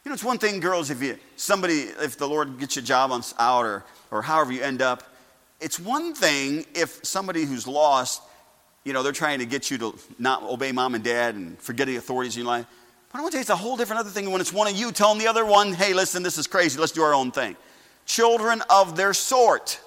You 0.05 0.09
know, 0.09 0.13
it's 0.13 0.23
one 0.23 0.37
thing, 0.37 0.61
girls, 0.61 0.91
if 0.91 1.01
you 1.01 1.17
somebody, 1.35 1.81
if 1.99 2.17
the 2.17 2.27
Lord 2.27 2.59
gets 2.59 2.77
you 2.77 2.81
a 2.81 2.85
job 2.85 3.11
on 3.11 3.23
out 3.37 3.65
or 3.65 3.83
or 4.11 4.21
however 4.21 4.53
you 4.53 4.61
end 4.61 4.81
up, 4.81 5.03
it's 5.59 5.79
one 5.79 6.13
thing 6.13 6.65
if 6.73 7.03
somebody 7.03 7.43
who's 7.43 7.67
lost 7.67 8.21
you 8.85 8.93
know, 8.93 9.03
they're 9.03 9.11
trying 9.11 9.39
to 9.39 9.45
get 9.45 9.69
you 9.69 9.77
to 9.79 9.95
not 10.19 10.43
obey 10.43 10.71
mom 10.71 10.95
and 10.95 11.03
dad 11.03 11.35
and 11.35 11.59
forget 11.59 11.87
the 11.87 11.97
authorities 11.97 12.37
in 12.37 12.43
your 12.43 12.47
life. 12.47 12.65
But 13.11 13.17
I 13.17 13.21
want 13.21 13.31
to 13.31 13.37
tell 13.37 13.39
you, 13.39 13.41
it's 13.41 13.49
a 13.49 13.55
whole 13.55 13.75
different 13.75 13.99
other 13.99 14.11
thing 14.11 14.31
when 14.31 14.39
it's 14.39 14.53
one 14.53 14.67
of 14.67 14.75
you 14.75 14.91
telling 14.91 15.17
the 15.17 15.27
other 15.27 15.43
one, 15.43 15.73
hey, 15.73 15.93
listen, 15.93 16.21
this 16.21 16.37
is 16.37 16.47
crazy, 16.47 16.79
let's 16.79 16.91
do 16.91 17.01
our 17.01 17.13
own 17.13 17.31
thing. 17.31 17.57
Children 18.05 18.61
of 18.69 18.95
their 18.95 19.13
sort. 19.13 19.81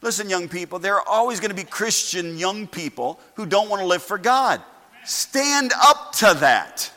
Listen, 0.00 0.30
young 0.30 0.48
people, 0.48 0.78
there 0.78 0.96
are 0.96 1.06
always 1.06 1.38
going 1.38 1.50
to 1.50 1.54
be 1.54 1.64
Christian 1.64 2.38
young 2.38 2.66
people 2.66 3.20
who 3.34 3.44
don't 3.44 3.68
want 3.68 3.82
to 3.82 3.86
live 3.86 4.02
for 4.02 4.18
God. 4.18 4.62
Stand 5.04 5.72
up 5.80 6.12
to 6.14 6.34
that. 6.40 6.90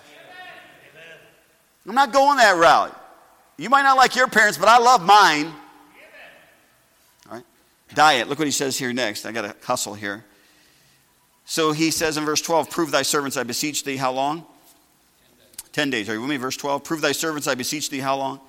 I'm 1.87 1.95
not 1.95 2.11
going 2.11 2.37
that 2.37 2.57
route. 2.57 3.01
You 3.57 3.69
might 3.69 3.83
not 3.83 3.97
like 3.97 4.15
your 4.15 4.27
parents, 4.27 4.57
but 4.57 4.67
I 4.67 4.79
love 4.79 5.03
mine. 5.03 5.53
All 7.29 7.35
right? 7.37 7.43
Diet. 7.93 8.27
Look 8.27 8.39
what 8.39 8.47
he 8.47 8.51
says 8.51 8.77
here 8.77 8.91
next. 8.91 9.25
I 9.25 9.31
got 9.31 9.43
to 9.43 9.55
hustle 9.65 9.93
here. 9.93 10.25
So 11.45 11.71
he 11.71 11.91
says 11.91 12.17
in 12.17 12.25
verse 12.25 12.41
12, 12.41 12.69
Prove 12.69 12.91
thy 12.91 13.03
servants, 13.03 13.37
I 13.37 13.43
beseech 13.43 13.83
thee, 13.83 13.97
how 13.97 14.11
long? 14.11 14.45
Ten 15.71 15.89
days. 15.89 16.09
Are 16.09 16.13
you 16.13 16.21
with 16.21 16.29
me? 16.29 16.37
Verse 16.37 16.57
12, 16.57 16.83
Prove 16.83 17.01
thy 17.01 17.11
servants, 17.11 17.47
I 17.47 17.55
beseech 17.55 17.89
thee, 17.89 17.99
how 17.99 18.17
long? 18.17 18.41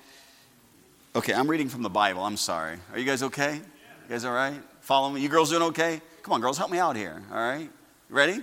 Okay, 1.14 1.34
I'm 1.34 1.48
reading 1.48 1.68
from 1.68 1.82
the 1.82 1.90
Bible. 1.90 2.22
I'm 2.22 2.36
sorry. 2.36 2.78
Are 2.92 2.98
you 2.98 3.04
guys 3.04 3.22
okay? 3.22 3.56
You 3.56 3.62
guys 4.08 4.24
all 4.24 4.34
right? 4.34 4.60
Follow 4.80 5.10
me. 5.10 5.20
You 5.20 5.28
girls 5.28 5.50
doing 5.50 5.62
okay? 5.62 6.00
Come 6.22 6.34
on, 6.34 6.40
girls, 6.40 6.56
help 6.58 6.70
me 6.70 6.78
out 6.78 6.96
here. 6.96 7.22
All 7.30 7.36
right? 7.36 7.70
Ready? 8.08 8.34
We're 8.34 8.38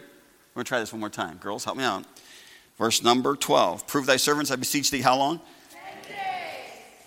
going 0.55 0.65
to 0.65 0.69
try 0.69 0.79
this 0.79 0.93
one 0.93 0.99
more 0.99 1.09
time. 1.09 1.37
Girls, 1.37 1.63
help 1.63 1.77
me 1.77 1.83
out. 1.83 2.05
Verse 2.77 3.03
number 3.03 3.35
12. 3.35 3.87
Prove 3.87 4.05
thy 4.05 4.17
servants, 4.17 4.51
I 4.51 4.55
beseech 4.55 4.91
thee, 4.91 5.01
how 5.01 5.17
long? 5.17 5.39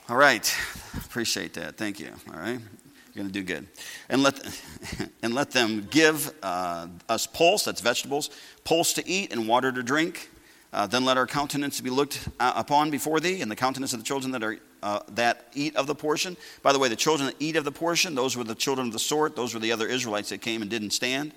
All 0.08 0.16
right. 0.16 0.54
Appreciate 0.96 1.54
that. 1.54 1.76
Thank 1.76 1.98
you. 1.98 2.12
All 2.32 2.38
right. 2.38 2.60
You're 2.60 3.22
going 3.24 3.26
to 3.26 3.32
do 3.32 3.42
good. 3.42 3.66
And 4.08 4.22
let, 4.22 4.62
and 5.22 5.34
let 5.34 5.50
them 5.50 5.88
give 5.90 6.32
uh, 6.42 6.86
us 7.08 7.26
pulse, 7.26 7.64
that's 7.64 7.80
vegetables, 7.80 8.30
pulse 8.62 8.92
to 8.92 9.08
eat 9.08 9.32
and 9.32 9.48
water 9.48 9.72
to 9.72 9.82
drink. 9.82 10.30
Uh, 10.72 10.86
then 10.86 11.04
let 11.04 11.16
our 11.16 11.26
countenance 11.26 11.80
be 11.80 11.90
looked 11.90 12.28
uh, 12.38 12.52
upon 12.54 12.90
before 12.90 13.18
thee, 13.18 13.40
and 13.40 13.50
the 13.50 13.56
countenance 13.56 13.92
of 13.94 13.98
the 13.98 14.04
children 14.04 14.30
that, 14.32 14.44
are, 14.44 14.58
uh, 14.82 15.00
that 15.08 15.48
eat 15.54 15.74
of 15.74 15.86
the 15.86 15.94
portion. 15.94 16.36
By 16.62 16.72
the 16.72 16.78
way, 16.78 16.88
the 16.88 16.96
children 16.96 17.26
that 17.28 17.36
eat 17.40 17.56
of 17.56 17.64
the 17.64 17.72
portion, 17.72 18.14
those 18.14 18.36
were 18.36 18.44
the 18.44 18.54
children 18.54 18.88
of 18.88 18.92
the 18.92 18.98
sort, 18.98 19.34
those 19.34 19.54
were 19.54 19.60
the 19.60 19.72
other 19.72 19.86
Israelites 19.88 20.28
that 20.28 20.42
came 20.42 20.60
and 20.60 20.70
didn't 20.70 20.90
stand. 20.90 21.32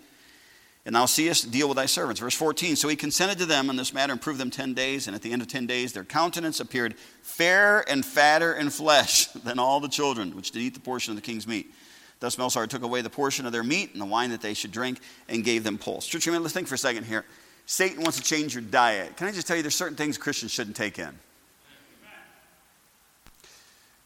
And 0.90 0.96
thou 0.96 1.06
seest, 1.06 1.52
deal 1.52 1.68
with 1.68 1.76
thy 1.76 1.86
servants. 1.86 2.20
Verse 2.20 2.34
14. 2.34 2.76
So 2.76 2.88
he 2.88 2.96
consented 2.96 3.38
to 3.38 3.46
them 3.46 3.70
in 3.70 3.76
this 3.76 3.94
matter 3.94 4.12
and 4.12 4.20
proved 4.20 4.40
them 4.40 4.50
ten 4.50 4.74
days. 4.74 5.06
And 5.06 5.16
at 5.16 5.22
the 5.22 5.32
end 5.32 5.44
of 5.44 5.48
ten 5.48 5.68
days, 5.68 5.94
their 5.94 6.04
countenance 6.04 6.60
appeared 6.60 6.98
fairer 7.22 7.86
and 7.88 8.04
fatter 8.04 8.54
in 8.54 8.72
flesh 8.72 9.28
than 9.44 9.60
all 9.60 9.80
the 9.80 9.88
children 9.88 10.36
which 10.36 10.50
did 10.50 10.64
eat 10.64 10.74
the 10.74 10.80
portion 10.80 11.12
of 11.12 11.16
the 11.16 11.22
king's 11.22 11.46
meat. 11.46 11.72
Thus 12.20 12.36
Belshazzar 12.36 12.66
took 12.66 12.82
away 12.82 13.04
the 13.04 13.10
portion 13.12 13.46
of 13.46 13.52
their 13.52 13.62
meat 13.62 13.92
and 13.92 14.02
the 14.02 14.06
wine 14.06 14.32
that 14.32 14.42
they 14.42 14.56
should 14.56 14.72
drink 14.72 15.00
and 15.28 15.44
gave 15.44 15.64
them 15.64 15.78
pulse. 15.78 16.08
Church, 16.08 16.26
let's 16.26 16.54
think 16.56 16.68
for 16.68 16.74
a 16.74 16.80
second 16.80 17.04
here. 17.04 17.24
Satan 17.68 18.02
wants 18.02 18.18
to 18.18 18.24
change 18.24 18.56
your 18.56 18.64
diet. 18.64 19.16
Can 19.16 19.28
I 19.28 19.32
just 19.32 19.46
tell 19.46 19.58
you, 19.58 19.62
there's 19.62 19.76
certain 19.76 19.96
things 19.96 20.18
Christians 20.18 20.52
shouldn't 20.52 20.76
take 20.76 20.98
in. 20.98 21.14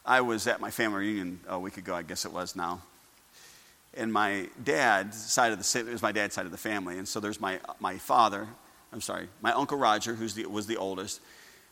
I 0.04 0.20
was 0.20 0.46
at 0.46 0.60
my 0.60 0.70
family 0.70 0.98
reunion 0.98 1.40
a 1.48 1.58
week 1.58 1.78
ago, 1.78 1.94
I 1.94 2.02
guess 2.02 2.26
it 2.26 2.32
was 2.34 2.54
now 2.54 2.82
and 3.96 4.12
my 4.12 4.48
dad's 4.62 5.16
side 5.16 5.52
of 5.52 5.58
the 5.58 5.78
it 5.78 5.86
was 5.86 6.02
my 6.02 6.12
dad's 6.12 6.34
side 6.34 6.46
of 6.46 6.52
the 6.52 6.58
family, 6.58 6.98
and 6.98 7.06
so 7.06 7.20
there's 7.20 7.40
my 7.40 7.60
my 7.80 7.98
father. 7.98 8.48
I'm 8.92 9.00
sorry, 9.00 9.28
my 9.40 9.52
uncle 9.52 9.76
Roger, 9.76 10.14
who 10.14 10.24
was 10.50 10.66
the 10.66 10.76
oldest. 10.76 11.20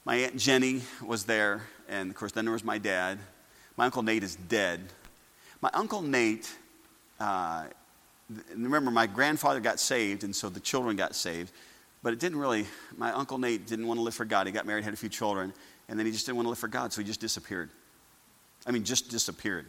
My 0.04 0.16
aunt 0.16 0.36
Jenny 0.36 0.82
was 1.04 1.24
there, 1.24 1.62
and 1.88 2.10
of 2.10 2.16
course, 2.16 2.32
then 2.32 2.44
there 2.44 2.52
was 2.52 2.64
my 2.64 2.78
dad. 2.78 3.18
My 3.76 3.86
uncle 3.86 4.02
Nate 4.02 4.24
is 4.24 4.36
dead. 4.36 4.80
My 5.60 5.70
uncle 5.72 6.02
Nate. 6.02 6.52
Uh, 7.20 7.64
remember, 8.56 8.90
my 8.90 9.06
grandfather 9.06 9.60
got 9.60 9.78
saved, 9.78 10.24
and 10.24 10.34
so 10.34 10.48
the 10.48 10.60
children 10.60 10.96
got 10.96 11.14
saved. 11.14 11.52
But 12.02 12.12
it 12.12 12.18
didn't 12.18 12.38
really. 12.38 12.66
My 12.96 13.12
uncle 13.12 13.38
Nate 13.38 13.66
didn't 13.66 13.86
want 13.86 13.98
to 13.98 14.02
live 14.02 14.14
for 14.14 14.24
God. 14.24 14.46
He 14.46 14.52
got 14.52 14.66
married, 14.66 14.82
had 14.82 14.92
a 14.92 14.96
few 14.96 15.08
children, 15.08 15.52
and 15.88 15.98
then 15.98 16.06
he 16.06 16.12
just 16.12 16.26
didn't 16.26 16.36
want 16.36 16.46
to 16.46 16.50
live 16.50 16.58
for 16.58 16.68
God, 16.68 16.92
so 16.92 17.00
he 17.00 17.06
just 17.06 17.20
disappeared. 17.20 17.70
I 18.66 18.72
mean, 18.72 18.82
just 18.82 19.08
disappeared. 19.08 19.66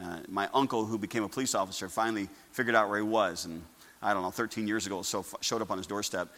Uh, 0.00 0.18
my 0.28 0.48
uncle, 0.52 0.84
who 0.84 0.98
became 0.98 1.22
a 1.22 1.28
police 1.28 1.54
officer, 1.54 1.88
finally 1.88 2.28
figured 2.52 2.74
out 2.74 2.88
where 2.88 2.98
he 2.98 3.04
was. 3.04 3.46
And 3.46 3.62
I 4.02 4.12
don't 4.12 4.22
know, 4.22 4.30
13 4.30 4.68
years 4.68 4.86
ago, 4.86 5.02
so 5.02 5.24
showed 5.40 5.62
up 5.62 5.70
on 5.70 5.78
his 5.78 5.86
doorstep 5.86 6.28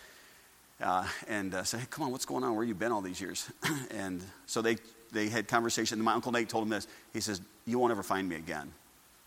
uh, 0.81 1.07
and 1.27 1.55
uh, 1.55 1.65
said, 1.65 1.81
Hey, 1.81 1.87
come 1.91 2.05
on, 2.05 2.13
what's 2.13 2.25
going 2.25 2.45
on? 2.45 2.55
Where 2.55 2.65
you 2.65 2.75
been 2.75 2.93
all 2.93 3.01
these 3.01 3.21
years? 3.21 3.51
and 3.91 4.23
so 4.47 4.63
they, 4.63 4.77
they 5.13 5.29
had 5.29 5.49
conversation. 5.49 5.99
And 5.99 6.05
my 6.05 6.13
uncle 6.13 6.33
Nate 6.33 6.49
told 6.49 6.65
him 6.65 6.71
this. 6.71 6.87
He 7.13 7.21
says, 7.21 7.41
You 7.67 7.79
won't 7.79 7.91
ever 7.91 8.03
find 8.03 8.29
me 8.29 8.37
again. 8.37 8.71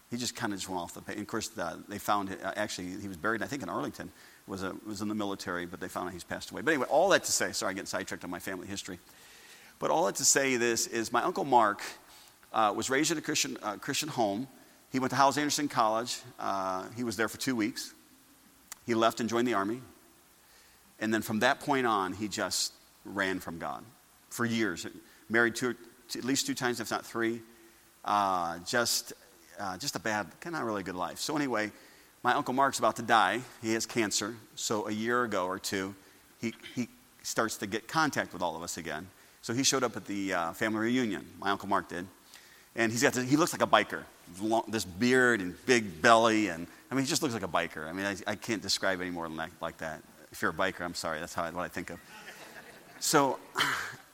He 0.09 0.17
just 0.17 0.35
kind 0.35 0.51
of 0.51 0.59
just 0.59 0.69
went 0.69 0.81
off 0.81 0.93
the 0.93 1.01
page. 1.01 1.15
And 1.15 1.23
of 1.23 1.27
course, 1.27 1.49
they 1.87 1.97
found, 1.97 2.35
uh, 2.43 2.51
actually, 2.55 2.99
he 2.99 3.07
was 3.07 3.17
buried, 3.17 3.41
I 3.41 3.47
think, 3.47 3.63
in 3.63 3.69
Arlington. 3.69 4.11
Was, 4.47 4.63
a, 4.63 4.75
was 4.85 5.01
in 5.01 5.07
the 5.07 5.15
military, 5.15 5.65
but 5.65 5.79
they 5.79 5.87
found 5.87 6.07
out 6.07 6.13
he's 6.13 6.23
passed 6.23 6.51
away. 6.51 6.61
But 6.61 6.71
anyway, 6.71 6.87
all 6.89 7.07
that 7.09 7.23
to 7.23 7.31
say, 7.31 7.53
sorry, 7.53 7.71
I 7.71 7.73
get 7.73 7.87
sidetracked 7.87 8.23
on 8.23 8.29
my 8.29 8.39
family 8.39 8.67
history. 8.67 8.99
But 9.79 9.91
all 9.91 10.05
that 10.07 10.15
to 10.15 10.25
say 10.25 10.57
this 10.57 10.87
is 10.87 11.13
my 11.13 11.21
Uncle 11.21 11.45
Mark 11.45 11.81
uh, 12.53 12.73
was 12.75 12.89
raised 12.89 13.11
in 13.11 13.17
a 13.17 13.21
Christian, 13.21 13.57
uh, 13.61 13.77
Christian 13.77 14.09
home. 14.09 14.47
He 14.91 14.99
went 14.99 15.11
to 15.11 15.15
Hyles 15.15 15.37
Anderson 15.37 15.67
College. 15.67 16.19
Uh, 16.39 16.85
he 16.95 17.03
was 17.03 17.15
there 17.15 17.29
for 17.29 17.37
two 17.37 17.55
weeks. 17.55 17.93
He 18.85 18.93
left 18.93 19.19
and 19.19 19.29
joined 19.29 19.47
the 19.47 19.53
army. 19.53 19.81
And 20.99 21.13
then 21.13 21.21
from 21.21 21.39
that 21.39 21.59
point 21.59 21.87
on, 21.87 22.13
he 22.13 22.27
just 22.27 22.73
ran 23.05 23.39
from 23.39 23.57
God 23.57 23.83
for 24.29 24.45
years. 24.45 24.85
Married 25.29 25.55
two, 25.55 25.75
at 26.15 26.23
least 26.23 26.45
two 26.45 26.53
times, 26.53 26.79
if 26.79 26.91
not 26.91 27.05
three. 27.05 27.41
Uh, 28.03 28.59
just, 28.65 29.13
uh, 29.59 29.77
just 29.77 29.95
a 29.95 29.99
bad, 29.99 30.27
kind 30.39 30.55
of 30.55 30.63
really 30.63 30.83
good 30.83 30.95
life. 30.95 31.19
So, 31.19 31.35
anyway, 31.35 31.71
my 32.23 32.33
Uncle 32.33 32.53
Mark's 32.53 32.79
about 32.79 32.95
to 32.97 33.01
die. 33.01 33.41
He 33.61 33.73
has 33.73 33.85
cancer. 33.85 34.35
So, 34.55 34.87
a 34.87 34.91
year 34.91 35.23
ago 35.23 35.45
or 35.45 35.59
two, 35.59 35.95
he, 36.39 36.53
he 36.75 36.87
starts 37.23 37.57
to 37.57 37.67
get 37.67 37.87
contact 37.87 38.33
with 38.33 38.41
all 38.41 38.55
of 38.55 38.63
us 38.63 38.77
again. 38.77 39.07
So, 39.41 39.53
he 39.53 39.63
showed 39.63 39.83
up 39.83 39.95
at 39.95 40.05
the 40.05 40.33
uh, 40.33 40.53
family 40.53 40.81
reunion. 40.81 41.25
My 41.39 41.51
Uncle 41.51 41.69
Mark 41.69 41.89
did. 41.89 42.07
And 42.75 42.91
he's 42.91 43.03
got 43.03 43.13
this, 43.13 43.29
he 43.29 43.37
looks 43.37 43.53
like 43.53 43.61
a 43.61 43.67
biker, 43.67 44.03
long, 44.41 44.63
this 44.67 44.85
beard 44.85 45.41
and 45.41 45.55
big 45.65 46.01
belly. 46.01 46.47
And 46.47 46.67
I 46.89 46.95
mean, 46.95 47.03
he 47.03 47.09
just 47.09 47.21
looks 47.21 47.33
like 47.33 47.43
a 47.43 47.47
biker. 47.47 47.87
I 47.87 47.93
mean, 47.93 48.05
I, 48.05 48.15
I 48.27 48.35
can't 48.35 48.61
describe 48.61 49.01
any 49.01 49.09
more 49.09 49.27
than 49.27 49.37
that, 49.37 49.51
like 49.61 49.77
that. 49.79 50.01
If 50.31 50.41
you're 50.41 50.51
a 50.51 50.53
biker, 50.53 50.81
I'm 50.81 50.95
sorry, 50.95 51.19
that's 51.19 51.33
how 51.33 51.43
I, 51.43 51.49
what 51.51 51.63
I 51.63 51.67
think 51.67 51.89
of. 51.89 51.99
So, 52.99 53.39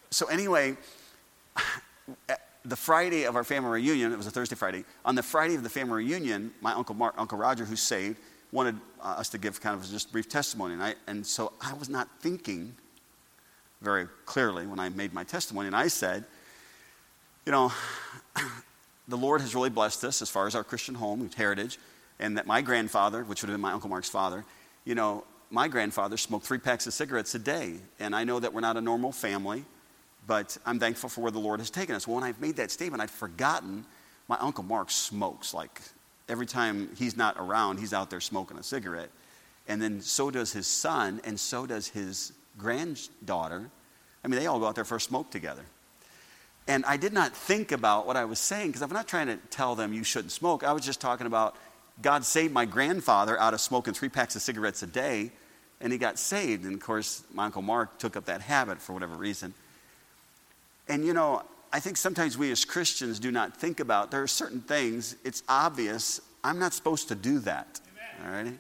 so 0.10 0.28
anyway, 0.28 0.76
the 2.66 2.76
Friday 2.76 3.26
of 3.26 3.36
our 3.36 3.44
family 3.44 3.82
reunion, 3.82 4.12
it 4.12 4.18
was 4.18 4.28
a 4.28 4.32
Thursday 4.32 4.56
Friday. 4.56 4.84
On 5.06 5.14
the 5.14 5.24
Friday 5.24 5.56
of 5.56 5.64
the 5.64 5.70
family 5.70 6.04
reunion, 6.04 6.52
my 6.62 6.74
uncle 6.74 6.96
Mark, 6.96 7.14
Uncle 7.18 7.38
Roger, 7.38 7.66
who's 7.66 7.82
saved, 7.82 8.18
wanted 8.52 8.76
uh, 9.02 9.16
us 9.20 9.30
to 9.30 9.38
give 9.38 9.62
kind 9.62 9.80
of 9.80 9.88
just 9.90 10.12
brief 10.12 10.28
testimony. 10.28 10.74
And, 10.74 10.84
I, 10.84 10.96
and 11.08 11.26
so 11.26 11.54
I 11.62 11.74
was 11.74 11.90
not 11.90 12.08
thinking 12.20 12.76
very 13.82 14.08
clearly 14.26 14.66
when 14.66 14.80
I 14.80 14.90
made 14.90 15.14
my 15.14 15.24
testimony. 15.24 15.68
And 15.68 15.76
I 15.76 15.88
said, 15.88 16.26
you 17.48 17.52
know, 17.52 17.72
the 19.08 19.16
Lord 19.16 19.40
has 19.40 19.56
really 19.56 19.70
blessed 19.70 20.04
us 20.04 20.22
as 20.22 20.30
far 20.30 20.48
as 20.48 20.54
our 20.54 20.66
Christian 20.66 20.94
home, 20.94 21.30
heritage, 21.34 21.80
and 22.20 22.38
that 22.38 22.46
my 22.46 22.62
grandfather, 22.62 23.24
which 23.24 23.42
would 23.42 23.48
have 23.48 23.54
been 23.54 23.62
my 23.62 23.72
Uncle 23.72 23.90
Mark's 23.90 24.10
father, 24.10 24.44
you 24.84 24.96
know, 24.96 25.24
my 25.50 25.70
grandfather 25.70 26.18
smoked 26.18 26.46
three 26.46 26.58
packs 26.58 26.88
of 26.88 26.94
cigarettes 26.94 27.34
a 27.36 27.40
day. 27.40 27.76
And 28.02 28.14
I 28.14 28.26
know 28.26 28.42
that 28.42 28.54
we're 28.54 28.60
not 28.60 28.76
a 28.76 28.82
normal 28.82 29.14
family, 29.14 29.64
but 30.28 30.58
I'm 30.66 30.78
thankful 30.78 31.08
for 31.08 31.22
where 31.22 31.32
the 31.32 31.40
Lord 31.40 31.62
has 31.62 31.70
taken 31.70 31.96
us. 31.96 32.06
Well, 32.06 32.16
when 32.16 32.26
I've 32.26 32.42
made 32.42 32.58
that 32.58 32.70
statement, 32.70 33.02
I'd 33.02 33.10
forgotten 33.10 33.86
my 34.28 34.38
Uncle 34.42 34.66
Mark 34.66 34.92
smokes. 34.92 35.54
Like 35.54 35.80
every 36.28 36.48
time 36.48 36.90
he's 36.98 37.16
not 37.16 37.38
around, 37.40 37.80
he's 37.80 37.94
out 37.94 38.10
there 38.10 38.20
smoking 38.20 38.58
a 38.58 38.64
cigarette. 38.64 39.10
And 39.70 39.82
then 39.82 40.02
so 40.02 40.30
does 40.32 40.52
his 40.52 40.68
son, 40.68 41.22
and 41.24 41.40
so 41.40 41.66
does 41.66 41.88
his 41.88 42.34
granddaughter. 42.58 43.70
I 44.22 44.28
mean, 44.28 44.38
they 44.38 44.48
all 44.48 44.60
go 44.60 44.66
out 44.66 44.76
there 44.76 44.84
for 44.84 44.98
a 44.98 45.02
smoke 45.02 45.32
together. 45.32 45.64
And 46.68 46.84
I 46.86 46.98
did 46.98 47.14
not 47.14 47.36
think 47.36 47.72
about 47.72 48.06
what 48.06 48.18
I 48.18 48.26
was 48.26 48.40
saying 48.40 48.68
because 48.68 48.82
I'm 48.82 48.92
not 48.92 49.08
trying 49.08 49.28
to 49.28 49.38
tell 49.50 49.76
them 49.76 49.94
you 49.94 50.04
shouldn't 50.04 50.32
smoke. 50.32 50.64
I 50.64 50.74
was 50.74 50.86
just 50.86 51.00
talking 51.00 51.28
about 51.28 51.56
God 52.02 52.26
saved 52.26 52.54
my 52.54 52.66
grandfather 52.66 53.40
out 53.40 53.54
of 53.54 53.62
smoking 53.62 53.94
three 53.94 54.10
packs 54.10 54.36
of 54.36 54.42
cigarettes 54.42 54.84
a 54.84 54.88
day, 54.88 55.32
and 55.80 55.92
he 55.92 55.98
got 55.98 56.20
saved. 56.20 56.66
And 56.66 56.74
of 56.74 56.82
course, 56.82 57.24
my 57.34 57.46
Uncle 57.46 57.62
Mark 57.62 57.98
took 58.00 58.18
up 58.18 58.26
that 58.26 58.42
habit 58.42 58.82
for 58.82 58.94
whatever 58.94 59.16
reason. 59.16 59.54
And 60.90 61.06
you 61.06 61.14
know, 61.14 61.44
I 61.72 61.80
think 61.80 61.98
sometimes 61.98 62.38
we 62.38 62.52
as 62.52 62.66
Christians 62.66 63.20
do 63.20 63.32
not 63.32 63.56
think 63.56 63.80
about 63.80 64.12
there 64.12 64.22
are 64.22 64.28
certain 64.28 64.62
things, 64.62 65.16
it's 65.24 65.44
obvious, 65.48 66.22
I'm 66.44 66.60
not 66.60 66.74
supposed 66.74 67.08
to 67.10 67.16
do 67.16 67.40
that. 67.40 67.80
Amen. 68.22 68.26
All 68.26 68.44
right? 68.44 68.60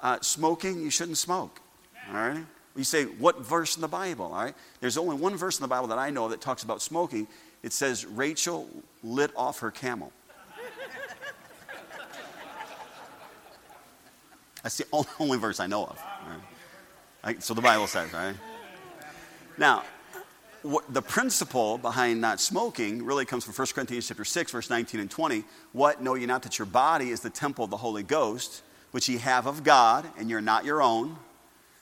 Uh, 0.00 0.20
smoking, 0.20 0.80
you 0.80 0.90
shouldn't 0.90 1.18
smoke. 1.18 1.60
Amen. 2.08 2.22
All 2.22 2.28
right? 2.28 2.46
You 2.78 2.84
say, 2.84 3.04
what 3.06 3.40
verse 3.40 3.74
in 3.74 3.80
the 3.82 3.88
Bible? 3.88 4.26
All 4.26 4.44
right? 4.44 4.54
There's 4.80 4.96
only 4.96 5.16
one 5.16 5.36
verse 5.36 5.58
in 5.58 5.62
the 5.62 5.68
Bible 5.68 5.88
that 5.88 5.98
I 5.98 6.10
know 6.10 6.28
that 6.28 6.40
talks 6.40 6.62
about 6.62 6.80
smoking. 6.80 7.26
It 7.64 7.72
says, 7.72 8.06
Rachel 8.06 8.70
lit 9.02 9.32
off 9.34 9.58
her 9.58 9.72
camel. 9.72 10.12
That's 14.62 14.76
the 14.76 14.86
only 15.18 15.38
verse 15.38 15.58
I 15.58 15.66
know 15.66 15.86
of. 15.86 16.00
Right? 17.24 17.42
so 17.42 17.52
the 17.52 17.60
Bible 17.60 17.88
says, 17.88 18.12
right? 18.12 18.36
Now, 19.58 19.82
what, 20.62 20.84
the 20.94 21.02
principle 21.02 21.78
behind 21.78 22.20
not 22.20 22.40
smoking 22.40 23.04
really 23.04 23.24
comes 23.24 23.42
from 23.44 23.54
1 23.54 23.66
Corinthians 23.74 24.06
chapter 24.06 24.24
6, 24.24 24.52
verse 24.52 24.70
19 24.70 25.00
and 25.00 25.10
20. 25.10 25.42
What? 25.72 26.00
Know 26.00 26.14
ye 26.14 26.26
not 26.26 26.44
that 26.44 26.60
your 26.60 26.66
body 26.66 27.10
is 27.10 27.18
the 27.18 27.30
temple 27.30 27.64
of 27.64 27.70
the 27.70 27.76
Holy 27.76 28.04
Ghost, 28.04 28.62
which 28.92 29.08
ye 29.08 29.16
have 29.18 29.48
of 29.48 29.64
God, 29.64 30.06
and 30.16 30.30
you're 30.30 30.40
not 30.40 30.64
your 30.64 30.80
own. 30.80 31.16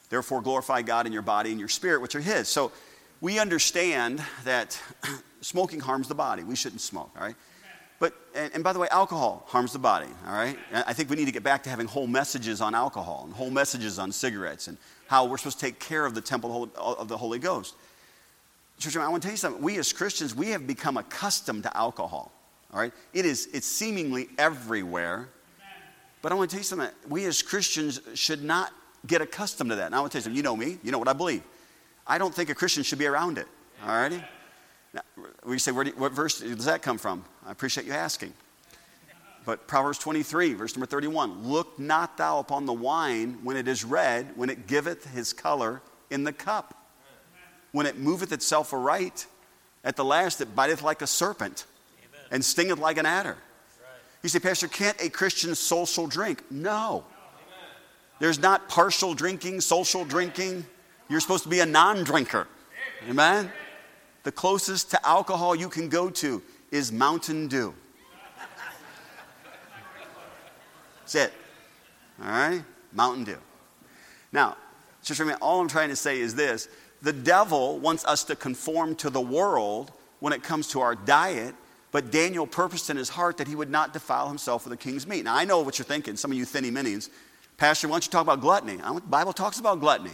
Therefore, 0.09 0.41
glorify 0.41 0.81
God 0.81 1.05
in 1.05 1.13
your 1.13 1.21
body 1.21 1.51
and 1.51 1.59
your 1.59 1.69
spirit, 1.69 2.01
which 2.01 2.15
are 2.15 2.21
His. 2.21 2.47
So 2.47 2.71
we 3.21 3.39
understand 3.39 4.21
that 4.43 4.79
smoking 5.41 5.79
harms 5.79 6.07
the 6.07 6.15
body. 6.15 6.43
We 6.43 6.55
shouldn't 6.55 6.81
smoke, 6.81 7.11
all 7.15 7.23
right? 7.23 7.35
But, 7.99 8.13
and, 8.35 8.53
and, 8.53 8.63
by 8.63 8.73
the 8.73 8.79
way, 8.79 8.87
alcohol 8.91 9.43
harms 9.47 9.73
the 9.73 9.79
body, 9.79 10.09
all 10.27 10.33
right? 10.33 10.57
I 10.71 10.93
think 10.93 11.09
we 11.09 11.15
need 11.15 11.25
to 11.25 11.31
get 11.31 11.41
back 11.41 11.63
to 11.63 11.69
having 11.69 11.87
whole 11.87 12.05
messages 12.05 12.61
on 12.61 12.75
alcohol 12.75 13.23
and 13.25 13.33
whole 13.33 13.49
messages 13.49 13.97
on 13.97 14.11
cigarettes 14.11 14.67
and 14.67 14.77
how 15.07 15.25
we're 15.25 15.37
supposed 15.37 15.59
to 15.59 15.65
take 15.65 15.79
care 15.79 16.05
of 16.05 16.13
the 16.13 16.21
temple 16.21 16.69
of 16.75 17.07
the 17.07 17.17
Holy 17.17 17.39
Ghost. 17.39 17.75
Church, 18.77 18.95
I 18.95 19.07
want 19.07 19.23
to 19.23 19.27
tell 19.27 19.33
you 19.33 19.37
something. 19.37 19.63
We 19.63 19.79
as 19.79 19.91
Christians, 19.91 20.35
we 20.35 20.49
have 20.49 20.67
become 20.67 20.97
accustomed 20.97 21.63
to 21.63 21.75
alcohol, 21.75 22.31
all 22.71 22.79
right? 22.79 22.93
It 23.13 23.25
is, 23.25 23.49
it's 23.51 23.65
seemingly 23.65 24.29
everywhere. 24.37 25.29
But 26.21 26.31
I 26.31 26.35
want 26.35 26.51
to 26.51 26.55
tell 26.55 26.59
you 26.59 26.65
something. 26.65 26.89
We 27.09 27.25
as 27.25 27.41
Christians 27.41 27.99
should 28.13 28.43
not 28.43 28.71
get 29.05 29.21
accustomed 29.21 29.69
to 29.71 29.75
that. 29.75 29.87
And 29.87 29.95
I 29.95 29.99
want 29.99 30.11
to 30.11 30.17
tell 30.17 30.19
you 30.19 30.23
something. 30.23 30.37
You 30.37 30.43
know 30.43 30.55
me. 30.55 30.79
You 30.83 30.91
know 30.91 30.97
what 30.97 31.07
I 31.07 31.13
believe. 31.13 31.43
I 32.07 32.17
don't 32.17 32.33
think 32.33 32.49
a 32.49 32.55
Christian 32.55 32.83
should 32.83 32.99
be 32.99 33.05
around 33.05 33.37
it, 33.37 33.47
all 33.83 33.89
righty? 33.89 34.23
Now, 34.93 35.01
we 35.45 35.59
say, 35.59 35.71
you, 35.71 35.93
what 35.97 36.13
verse 36.13 36.39
does 36.39 36.65
that 36.65 36.81
come 36.81 36.97
from? 36.97 37.25
I 37.45 37.51
appreciate 37.51 37.85
you 37.85 37.93
asking. 37.93 38.33
But 39.45 39.65
Proverbs 39.65 39.97
23, 39.99 40.53
verse 40.55 40.75
number 40.75 40.87
31 40.87 41.43
Look 41.43 41.79
not 41.79 42.17
thou 42.17 42.39
upon 42.39 42.65
the 42.65 42.73
wine 42.73 43.39
when 43.43 43.55
it 43.55 43.67
is 43.67 43.83
red, 43.83 44.27
when 44.35 44.49
it 44.49 44.67
giveth 44.67 45.05
his 45.13 45.31
color 45.33 45.81
in 46.09 46.23
the 46.23 46.33
cup. 46.33 46.73
When 47.71 47.85
it 47.85 47.97
moveth 47.97 48.31
itself 48.31 48.73
aright, 48.73 49.25
at 49.83 49.95
the 49.95 50.05
last 50.05 50.41
it 50.41 50.55
biteth 50.55 50.81
like 50.81 51.01
a 51.01 51.07
serpent 51.07 51.65
Amen. 51.99 52.27
and 52.31 52.43
stingeth 52.43 52.79
like 52.79 52.97
an 52.97 53.05
adder. 53.05 53.37
Right. 53.37 53.89
You 54.23 54.29
say, 54.29 54.39
Pastor, 54.39 54.67
can't 54.67 54.99
a 55.01 55.09
Christian 55.09 55.53
social 55.55 56.07
drink? 56.07 56.43
No. 56.49 57.05
There's 58.19 58.39
not 58.39 58.67
partial 58.67 59.13
drinking, 59.13 59.61
social 59.61 60.03
drinking. 60.05 60.65
You're 61.09 61.19
supposed 61.19 61.43
to 61.43 61.49
be 61.49 61.59
a 61.59 61.65
non 61.65 62.03
drinker. 62.03 62.47
Amen? 63.09 63.51
The 64.23 64.31
closest 64.31 64.91
to 64.91 65.07
alcohol 65.07 65.55
you 65.55 65.69
can 65.69 65.87
go 65.89 66.09
to 66.09 66.41
is 66.71 66.91
Mountain 66.91 67.47
Dew. 67.47 67.73
That's 70.99 71.15
it. 71.15 71.33
All 72.21 72.29
right? 72.29 72.63
Mountain 72.91 73.23
Dew. 73.23 73.37
Now, 74.33 74.57
just 75.03 75.19
remember, 75.19 75.41
all 75.41 75.61
I'm 75.61 75.69
trying 75.69 75.89
to 75.89 75.95
say 75.95 76.19
is 76.19 76.35
this 76.35 76.67
the 77.01 77.13
devil 77.13 77.79
wants 77.79 78.03
us 78.05 78.23
to 78.25 78.35
conform 78.35 78.95
to 78.95 79.09
the 79.09 79.21
world 79.21 79.91
when 80.19 80.33
it 80.33 80.43
comes 80.43 80.67
to 80.69 80.81
our 80.81 80.95
diet, 80.95 81.55
but 81.91 82.11
Daniel 82.11 82.47
purposed 82.47 82.89
in 82.89 82.97
his 82.97 83.09
heart 83.09 83.37
that 83.37 83.47
he 83.47 83.55
would 83.55 83.69
not 83.69 83.93
defile 83.93 84.27
himself 84.27 84.65
with 84.65 84.71
the 84.71 84.83
king's 84.83 85.07
meat. 85.07 85.23
Now, 85.23 85.35
I 85.35 85.45
know 85.45 85.61
what 85.61 85.77
you're 85.77 85.85
thinking, 85.85 86.17
some 86.17 86.31
of 86.31 86.37
you 86.37 86.43
thinny 86.43 86.71
minis. 86.71 87.09
Pastor, 87.57 87.87
why 87.87 87.93
don't 87.93 88.05
you 88.05 88.11
talk 88.11 88.21
about 88.21 88.39
gluttony? 88.39 88.77
The 88.77 89.01
Bible 89.01 89.33
talks 89.33 89.59
about 89.59 89.79
gluttony. 89.79 90.11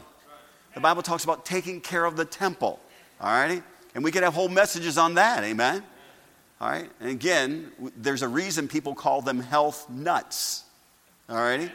The 0.74 0.80
Bible 0.80 1.02
talks 1.02 1.26
about 1.26 1.46
taking 1.46 1.82
care 1.82 2.06
of 2.06 2.16
the 2.16 2.24
temple. 2.26 2.80
All 3.20 3.28
righty? 3.28 3.62
And 3.96 4.04
we 4.04 4.12
could 4.12 4.24
have 4.24 4.34
whole 4.34 4.48
messages 4.50 4.98
on 4.98 5.16
that, 5.16 5.44
amen? 5.44 5.84
All 6.62 6.70
right? 6.70 6.90
And 7.02 7.10
again, 7.10 7.72
there's 7.98 8.22
a 8.22 8.28
reason 8.28 8.70
people 8.70 8.96
call 8.96 9.22
them 9.22 9.42
health 9.42 9.90
nuts. 9.90 10.64
All 11.30 11.36
righty? 11.36 11.70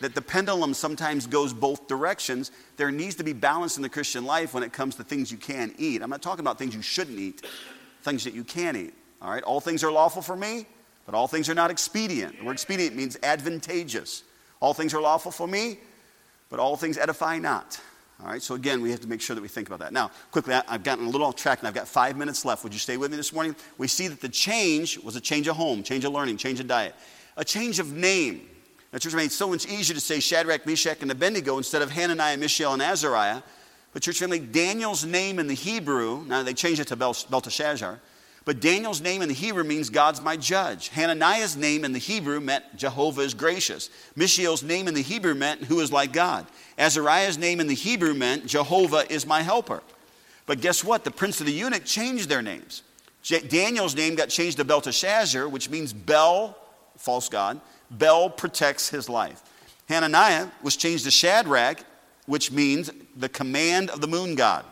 That 0.00 0.14
the 0.14 0.22
pendulum 0.22 0.72
sometimes 0.72 1.26
goes 1.26 1.52
both 1.52 1.86
directions. 1.86 2.50
There 2.78 2.90
needs 2.90 3.14
to 3.16 3.24
be 3.24 3.34
balance 3.34 3.76
in 3.76 3.82
the 3.82 3.90
Christian 3.90 4.24
life 4.24 4.54
when 4.54 4.62
it 4.62 4.72
comes 4.72 4.96
to 4.96 5.04
things 5.04 5.30
you 5.30 5.36
can 5.36 5.74
eat. 5.76 6.02
I'm 6.02 6.08
not 6.08 6.22
talking 6.22 6.40
about 6.40 6.58
things 6.58 6.74
you 6.74 6.80
shouldn't 6.80 7.18
eat, 7.18 7.46
things 8.02 8.24
that 8.24 8.32
you 8.32 8.42
can 8.42 8.74
eat. 8.74 8.94
All 9.20 9.30
right? 9.30 9.42
All 9.42 9.60
things 9.60 9.84
are 9.84 9.92
lawful 9.92 10.22
for 10.22 10.34
me, 10.34 10.64
but 11.04 11.14
all 11.14 11.28
things 11.28 11.50
are 11.50 11.54
not 11.54 11.70
expedient. 11.70 12.38
The 12.38 12.44
word 12.46 12.52
expedient 12.52 12.96
means 12.96 13.18
advantageous. 13.22 14.24
All 14.60 14.74
things 14.74 14.94
are 14.94 15.00
lawful 15.00 15.32
for 15.32 15.48
me, 15.48 15.78
but 16.50 16.60
all 16.60 16.76
things 16.76 16.98
edify 16.98 17.38
not. 17.38 17.80
All 18.22 18.28
right, 18.28 18.42
so 18.42 18.54
again, 18.54 18.82
we 18.82 18.90
have 18.90 19.00
to 19.00 19.08
make 19.08 19.22
sure 19.22 19.34
that 19.34 19.40
we 19.40 19.48
think 19.48 19.68
about 19.68 19.78
that. 19.78 19.94
Now, 19.94 20.10
quickly, 20.30 20.52
I've 20.54 20.82
gotten 20.82 21.06
a 21.06 21.08
little 21.08 21.26
off 21.26 21.36
track 21.36 21.60
and 21.60 21.68
I've 21.68 21.74
got 21.74 21.88
five 21.88 22.18
minutes 22.18 22.44
left. 22.44 22.62
Would 22.64 22.74
you 22.74 22.78
stay 22.78 22.98
with 22.98 23.10
me 23.10 23.16
this 23.16 23.32
morning? 23.32 23.56
We 23.78 23.88
see 23.88 24.08
that 24.08 24.20
the 24.20 24.28
change 24.28 24.98
was 24.98 25.16
a 25.16 25.20
change 25.20 25.48
of 25.48 25.56
home, 25.56 25.82
change 25.82 26.04
of 26.04 26.12
learning, 26.12 26.36
change 26.36 26.60
of 26.60 26.66
diet, 26.66 26.94
a 27.38 27.44
change 27.44 27.78
of 27.78 27.94
name. 27.94 28.46
Now, 28.92 28.98
church, 28.98 29.14
made 29.14 29.32
so 29.32 29.48
much 29.48 29.66
easier 29.66 29.94
to 29.94 30.00
say 30.00 30.20
Shadrach, 30.20 30.66
Meshach, 30.66 31.00
and 31.00 31.10
Abednego 31.10 31.56
instead 31.56 31.80
of 31.80 31.90
Hananiah, 31.90 32.36
Mishael, 32.36 32.74
and 32.74 32.82
Azariah. 32.82 33.40
But, 33.94 34.02
church 34.02 34.18
family, 34.18 34.40
Daniel's 34.40 35.04
name 35.04 35.38
in 35.38 35.46
the 35.46 35.54
Hebrew, 35.54 36.24
now 36.26 36.42
they 36.42 36.54
changed 36.54 36.80
it 36.80 36.88
to 36.88 36.96
Belteshazzar, 36.96 38.00
but 38.44 38.60
Daniel's 38.60 39.00
name 39.00 39.22
in 39.22 39.28
the 39.28 39.34
Hebrew 39.34 39.64
means 39.64 39.90
God's 39.90 40.22
my 40.22 40.36
judge. 40.36 40.88
Hananiah's 40.88 41.56
name 41.56 41.84
in 41.84 41.92
the 41.92 41.98
Hebrew 41.98 42.40
meant 42.40 42.64
Jehovah 42.76 43.20
is 43.20 43.34
gracious. 43.34 43.90
Mishael's 44.16 44.62
name 44.62 44.88
in 44.88 44.94
the 44.94 45.02
Hebrew 45.02 45.34
meant 45.34 45.64
who 45.64 45.80
is 45.80 45.92
like 45.92 46.12
God. 46.12 46.46
Azariah's 46.78 47.36
name 47.36 47.60
in 47.60 47.66
the 47.66 47.74
Hebrew 47.74 48.14
meant 48.14 48.46
Jehovah 48.46 49.10
is 49.12 49.26
my 49.26 49.42
helper. 49.42 49.82
But 50.46 50.60
guess 50.60 50.82
what? 50.82 51.04
The 51.04 51.10
prince 51.10 51.40
of 51.40 51.46
the 51.46 51.52
eunuch 51.52 51.84
changed 51.84 52.28
their 52.28 52.42
names. 52.42 52.82
Daniel's 53.22 53.94
name 53.94 54.14
got 54.14 54.30
changed 54.30 54.56
to 54.56 54.64
Belteshazzar, 54.64 55.46
which 55.46 55.68
means 55.68 55.92
Bel, 55.92 56.56
false 56.96 57.28
God. 57.28 57.60
Bel 57.90 58.30
protects 58.30 58.88
his 58.88 59.08
life. 59.08 59.42
Hananiah 59.88 60.48
was 60.62 60.76
changed 60.76 61.04
to 61.04 61.10
Shadrach, 61.10 61.84
which 62.26 62.50
means 62.50 62.90
the 63.16 63.28
command 63.28 63.90
of 63.90 64.00
the 64.00 64.08
moon 64.08 64.34
god. 64.34 64.64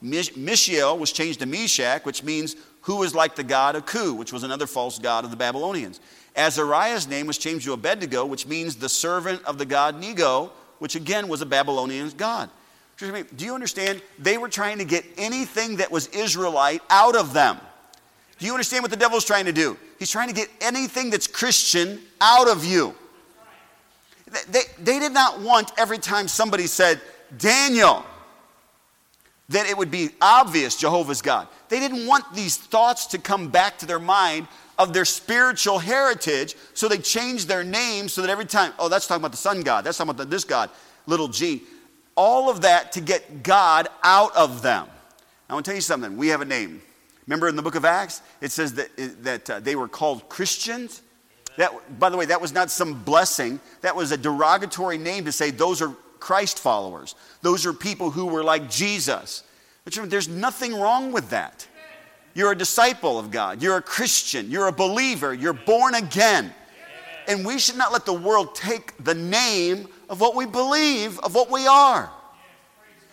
Mishael 0.00 0.98
was 0.98 1.10
changed 1.10 1.40
to 1.40 1.46
Meshach, 1.46 2.04
which 2.04 2.22
means 2.22 2.54
who 2.82 3.02
is 3.02 3.14
like 3.14 3.36
the 3.36 3.44
god 3.44 3.76
of 3.76 3.86
Ku, 3.86 4.14
which 4.14 4.32
was 4.32 4.42
another 4.42 4.66
false 4.66 4.98
god 4.98 5.24
of 5.24 5.30
the 5.30 5.36
Babylonians. 5.36 6.00
Azariah's 6.36 7.08
name 7.08 7.26
was 7.26 7.36
changed 7.38 7.64
to 7.66 7.72
Abednego, 7.72 8.24
which 8.24 8.46
means 8.46 8.76
the 8.76 8.88
servant 8.88 9.44
of 9.44 9.58
the 9.58 9.66
god 9.66 9.98
Nego, 9.98 10.52
which 10.78 10.94
again 10.94 11.28
was 11.28 11.42
a 11.42 11.46
Babylonian 11.46 12.08
god. 12.16 12.50
Do 12.98 13.44
you 13.44 13.54
understand? 13.54 14.02
They 14.18 14.38
were 14.38 14.48
trying 14.48 14.78
to 14.78 14.84
get 14.84 15.04
anything 15.16 15.76
that 15.76 15.90
was 15.90 16.08
Israelite 16.08 16.82
out 16.90 17.14
of 17.14 17.32
them. 17.32 17.58
Do 18.38 18.46
you 18.46 18.52
understand 18.52 18.82
what 18.82 18.90
the 18.90 18.96
devil's 18.96 19.24
trying 19.24 19.44
to 19.46 19.52
do? 19.52 19.76
He's 19.98 20.10
trying 20.10 20.28
to 20.28 20.34
get 20.34 20.48
anything 20.60 21.10
that's 21.10 21.26
Christian 21.26 22.00
out 22.20 22.48
of 22.48 22.64
you. 22.64 22.94
They, 24.50 24.62
they 24.78 24.98
did 24.98 25.12
not 25.12 25.40
want 25.40 25.72
every 25.76 25.98
time 25.98 26.28
somebody 26.28 26.66
said, 26.66 27.00
Daniel, 27.38 28.04
that 29.48 29.66
it 29.66 29.76
would 29.76 29.90
be 29.90 30.10
obvious 30.20 30.76
Jehovah's 30.76 31.22
God. 31.22 31.48
They 31.68 31.80
didn't 31.80 32.06
want 32.06 32.34
these 32.34 32.56
thoughts 32.56 33.06
to 33.06 33.18
come 33.18 33.48
back 33.48 33.78
to 33.78 33.86
their 33.86 33.98
mind 33.98 34.46
of 34.78 34.92
their 34.92 35.04
spiritual 35.04 35.78
heritage, 35.78 36.54
so 36.74 36.88
they 36.88 36.98
changed 36.98 37.48
their 37.48 37.64
name 37.64 38.08
so 38.08 38.22
that 38.22 38.30
every 38.30 38.44
time, 38.44 38.72
oh, 38.78 38.88
that's 38.88 39.06
talking 39.06 39.22
about 39.22 39.32
the 39.32 39.38
sun 39.38 39.62
God, 39.62 39.84
that's 39.84 39.98
talking 39.98 40.10
about 40.10 40.30
this 40.30 40.44
God, 40.44 40.70
little 41.06 41.28
g. 41.28 41.62
all 42.16 42.48
of 42.48 42.60
that 42.60 42.92
to 42.92 43.00
get 43.00 43.42
God 43.42 43.88
out 44.04 44.36
of 44.36 44.62
them. 44.62 44.86
I 45.48 45.54
want 45.54 45.64
to 45.64 45.70
tell 45.70 45.76
you 45.76 45.82
something. 45.82 46.16
We 46.16 46.28
have 46.28 46.42
a 46.42 46.44
name. 46.44 46.82
Remember 47.26 47.48
in 47.48 47.56
the 47.56 47.62
book 47.62 47.74
of 47.74 47.84
Acts, 47.84 48.22
it 48.40 48.52
says 48.52 48.74
that, 48.74 48.90
that 49.22 49.50
uh, 49.50 49.60
they 49.60 49.76
were 49.76 49.88
called 49.88 50.28
Christians. 50.28 51.02
That, 51.56 51.98
by 51.98 52.08
the 52.08 52.16
way, 52.16 52.26
that 52.26 52.40
was 52.40 52.52
not 52.52 52.70
some 52.70 53.02
blessing. 53.02 53.58
That 53.80 53.96
was 53.96 54.12
a 54.12 54.16
derogatory 54.16 54.96
name 54.96 55.24
to 55.24 55.32
say 55.32 55.50
those 55.50 55.82
are 55.82 55.94
Christ 56.20 56.58
followers. 56.58 57.14
Those 57.42 57.66
are 57.66 57.72
people 57.72 58.10
who 58.10 58.26
were 58.26 58.44
like 58.44 58.70
Jesus. 58.70 59.42
But 59.84 59.94
there's 60.10 60.28
nothing 60.28 60.74
wrong 60.74 61.12
with 61.12 61.30
that. 61.30 61.66
You're 62.34 62.52
a 62.52 62.56
disciple 62.56 63.18
of 63.18 63.30
God. 63.30 63.62
You're 63.62 63.78
a 63.78 63.82
Christian. 63.82 64.50
You're 64.50 64.68
a 64.68 64.72
believer. 64.72 65.32
You're 65.34 65.54
born 65.54 65.94
again. 65.94 66.52
And 67.26 67.44
we 67.44 67.58
should 67.58 67.76
not 67.76 67.92
let 67.92 68.06
the 68.06 68.12
world 68.12 68.54
take 68.54 69.02
the 69.02 69.14
name 69.14 69.88
of 70.08 70.20
what 70.20 70.34
we 70.34 70.46
believe, 70.46 71.18
of 71.20 71.34
what 71.34 71.50
we 71.50 71.66
are. 71.66 72.10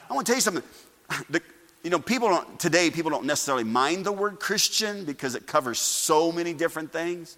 I 0.10 0.14
want 0.14 0.28
to 0.28 0.32
tell 0.32 0.38
you 0.38 0.42
something. 0.42 0.64
The, 1.30 1.42
you 1.84 1.92
know, 1.92 2.00
people 2.00 2.30
don't, 2.30 2.60
today, 2.60 2.90
people 2.90 3.12
don't 3.12 3.26
necessarily 3.26 3.64
mind 3.64 4.08
the 4.08 4.12
word 4.12 4.40
Christian 4.40 5.06
because 5.06 5.36
it 5.36 5.46
covers 5.46 5.78
so 5.78 6.32
many 6.32 6.52
different 6.52 6.92
things. 6.92 7.38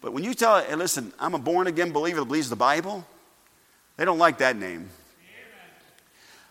But 0.00 0.12
when 0.12 0.24
you 0.24 0.34
tell, 0.34 0.60
hey, 0.60 0.74
listen, 0.74 1.12
I'm 1.20 1.34
a 1.34 1.38
born 1.38 1.68
again 1.68 1.92
believer 1.92 2.18
that 2.18 2.26
believes 2.26 2.50
the 2.50 2.56
Bible, 2.56 3.06
they 3.96 4.04
don't 4.04 4.18
like 4.18 4.38
that 4.38 4.56
name. 4.56 4.88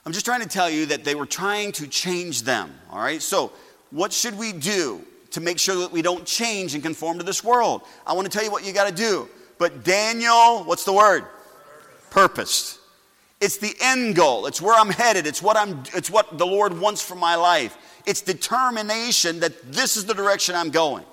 I'm 0.05 0.11
just 0.11 0.25
trying 0.25 0.41
to 0.41 0.47
tell 0.47 0.69
you 0.69 0.85
that 0.87 1.03
they 1.03 1.15
were 1.15 1.25
trying 1.25 1.71
to 1.73 1.87
change 1.87 2.43
them, 2.43 2.71
all 2.91 2.99
right? 2.99 3.21
So, 3.21 3.51
what 3.89 4.13
should 4.13 4.37
we 4.37 4.51
do 4.53 5.01
to 5.31 5.41
make 5.41 5.57
sure 5.57 5.75
that 5.77 5.91
we 5.91 6.01
don't 6.01 6.25
change 6.25 6.75
and 6.75 6.83
conform 6.83 7.17
to 7.17 7.23
this 7.23 7.43
world? 7.43 7.81
I 8.05 8.13
want 8.13 8.29
to 8.29 8.35
tell 8.35 8.43
you 8.43 8.51
what 8.51 8.65
you 8.65 8.71
got 8.71 8.87
to 8.87 8.93
do. 8.93 9.27
But 9.57 9.83
Daniel, 9.83 10.63
what's 10.63 10.83
the 10.83 10.93
word? 10.93 11.25
Purpose. 12.11 12.79
It's 13.41 13.57
the 13.57 13.75
end 13.81 14.15
goal. 14.15 14.45
It's 14.45 14.61
where 14.61 14.77
I'm 14.77 14.89
headed. 14.89 15.27
It's 15.27 15.41
what 15.41 15.57
I'm 15.57 15.83
it's 15.93 16.09
what 16.09 16.37
the 16.37 16.45
Lord 16.45 16.79
wants 16.79 17.01
for 17.01 17.15
my 17.15 17.35
life. 17.35 17.77
It's 18.05 18.21
determination 18.21 19.39
that 19.39 19.71
this 19.71 19.97
is 19.97 20.05
the 20.05 20.13
direction 20.13 20.55
I'm 20.55 20.69
going. 20.69 21.03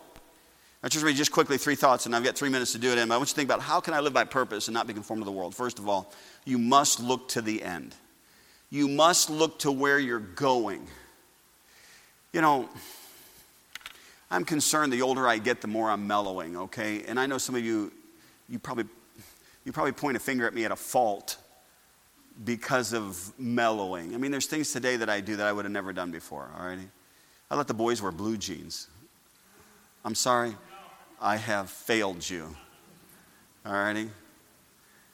I'll 0.83 0.91
just 0.91 1.05
read 1.05 1.15
just 1.15 1.31
quickly 1.31 1.59
three 1.59 1.77
thoughts, 1.77 2.07
and 2.07 2.17
I've 2.17 2.25
got 2.25 2.37
three 2.37 2.49
minutes 2.49 2.73
to 2.73 2.79
do 2.79 2.91
it 2.91 2.99
in. 2.99 3.09
But 3.09 3.15
I 3.15 3.19
want 3.19 3.29
you 3.29 3.35
to 3.35 3.37
think 3.37 3.49
about 3.49 3.61
how 3.61 3.81
can 3.81 3.95
I 3.95 4.01
live 4.01 4.13
by 4.13 4.25
purpose 4.25 4.67
and 4.67 4.75
not 4.75 4.89
be 4.89 4.93
conformed 4.93 5.23
to 5.23 5.25
the 5.25 5.33
world. 5.33 5.55
First 5.55 5.79
of 5.79 5.89
all, 5.89 6.13
you 6.45 6.59
must 6.59 6.99
look 6.99 7.29
to 7.31 7.41
the 7.41 7.63
end. 7.63 7.95
You 8.71 8.89
must 8.89 9.31
look 9.31 9.61
to 9.61 9.71
where 9.71 9.99
you're 9.99 10.19
going. 10.19 10.87
You 12.33 12.41
know, 12.41 12.69
I'm 14.29 14.45
concerned 14.45 14.93
the 14.93 15.03
older 15.03 15.29
I 15.29 15.39
get, 15.39 15.61
the 15.61 15.69
more 15.69 15.89
I'm 15.89 16.07
mellowing, 16.07 16.57
okay? 16.57 17.05
And 17.07 17.21
I 17.21 17.27
know 17.27 17.39
some 17.39 17.55
of 17.55 17.65
you, 17.65 17.93
you 18.49 18.59
probably, 18.59 18.87
you 19.65 19.71
probably 19.71 19.93
point 19.93 20.17
a 20.17 20.21
finger 20.21 20.47
at 20.49 20.55
me 20.55 20.65
at 20.65 20.73
a 20.73 20.77
fault 20.77 21.37
because 22.45 22.93
of 22.93 23.33
mellowing. 23.39 24.15
I 24.15 24.19
mean, 24.19 24.33
there's 24.33 24.47
things 24.47 24.73
today 24.73 24.97
that 24.97 25.09
I 25.11 25.21
do 25.21 25.37
that 25.37 25.47
I 25.47 25.53
would 25.53 25.65
have 25.65 25.73
never 25.73 25.93
done 25.93 26.11
before, 26.11 26.51
all 26.59 26.67
right? 26.67 26.79
I 27.51 27.57
let 27.57 27.69
the 27.69 27.75
boys 27.75 28.03
wear 28.03 28.11
blue 28.11 28.37
jeans. 28.37 28.89
I'm 30.05 30.15
sorry. 30.15 30.57
I 31.23 31.37
have 31.37 31.71
failed 31.71 32.29
you. 32.29 32.55
All 33.65 33.73
righty? 33.73 34.11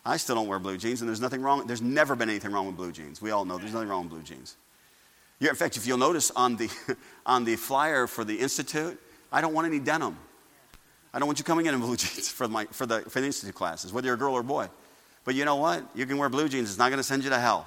I 0.06 0.16
still 0.16 0.36
don't 0.36 0.48
wear 0.48 0.58
blue 0.58 0.78
jeans, 0.78 1.02
and 1.02 1.08
there's 1.08 1.20
nothing 1.20 1.42
wrong. 1.42 1.66
There's 1.66 1.82
never 1.82 2.16
been 2.16 2.30
anything 2.30 2.50
wrong 2.50 2.66
with 2.66 2.76
blue 2.76 2.92
jeans. 2.92 3.20
We 3.20 3.30
all 3.30 3.44
know 3.44 3.58
there's 3.58 3.74
nothing 3.74 3.90
wrong 3.90 4.04
with 4.04 4.12
blue 4.12 4.22
jeans. 4.22 4.56
In 5.40 5.54
fact, 5.54 5.76
if 5.76 5.86
you'll 5.86 5.98
notice 5.98 6.30
on 6.30 6.56
the, 6.56 6.70
on 7.26 7.44
the 7.44 7.56
flyer 7.56 8.06
for 8.06 8.24
the 8.24 8.40
Institute, 8.40 8.98
I 9.30 9.42
don't 9.42 9.52
want 9.52 9.66
any 9.66 9.78
denim. 9.78 10.16
I 11.12 11.18
don't 11.18 11.26
want 11.26 11.38
you 11.38 11.44
coming 11.44 11.66
in 11.66 11.74
in 11.74 11.80
blue 11.80 11.96
jeans 11.98 12.28
for, 12.28 12.48
my, 12.48 12.64
for, 12.66 12.86
the, 12.86 13.02
for 13.02 13.20
the 13.20 13.26
Institute 13.26 13.54
classes, 13.54 13.92
whether 13.92 14.06
you're 14.06 14.14
a 14.14 14.18
girl 14.18 14.34
or 14.34 14.40
a 14.40 14.44
boy. 14.44 14.68
But 15.24 15.34
you 15.34 15.44
know 15.44 15.56
what? 15.56 15.84
You 15.94 16.06
can 16.06 16.16
wear 16.16 16.30
blue 16.30 16.48
jeans. 16.48 16.70
It's 16.70 16.78
not 16.78 16.88
going 16.88 16.98
to 16.98 17.04
send 17.04 17.22
you 17.22 17.30
to 17.30 17.38
hell. 17.38 17.66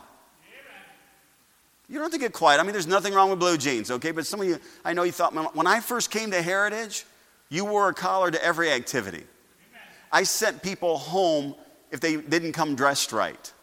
You 1.87 1.95
don't 1.95 2.05
have 2.05 2.13
to 2.13 2.17
get 2.17 2.31
quiet. 2.31 2.59
I 2.59 2.63
mean, 2.63 2.71
there's 2.71 2.87
nothing 2.87 3.13
wrong 3.13 3.29
with 3.29 3.39
blue 3.39 3.57
jeans, 3.57 3.91
okay? 3.91 4.11
But 4.11 4.25
some 4.25 4.39
of 4.39 4.47
you, 4.47 4.57
I 4.83 4.93
know 4.93 5.03
you 5.03 5.11
thought, 5.11 5.35
when 5.53 5.67
I 5.67 5.81
first 5.81 6.09
came 6.09 6.31
to 6.31 6.41
Heritage, 6.41 7.05
you 7.51 7.65
wore 7.65 7.89
a 7.89 7.93
collar 7.93 8.31
to 8.31 8.43
every 8.43 8.71
activity. 8.71 9.23
I 10.11 10.23
sent 10.23 10.63
people 10.63 10.97
home 10.97 11.53
if 11.91 11.99
they 11.99 12.15
didn't 12.15 12.53
come 12.53 12.75
dressed 12.75 13.11
right. 13.11 13.53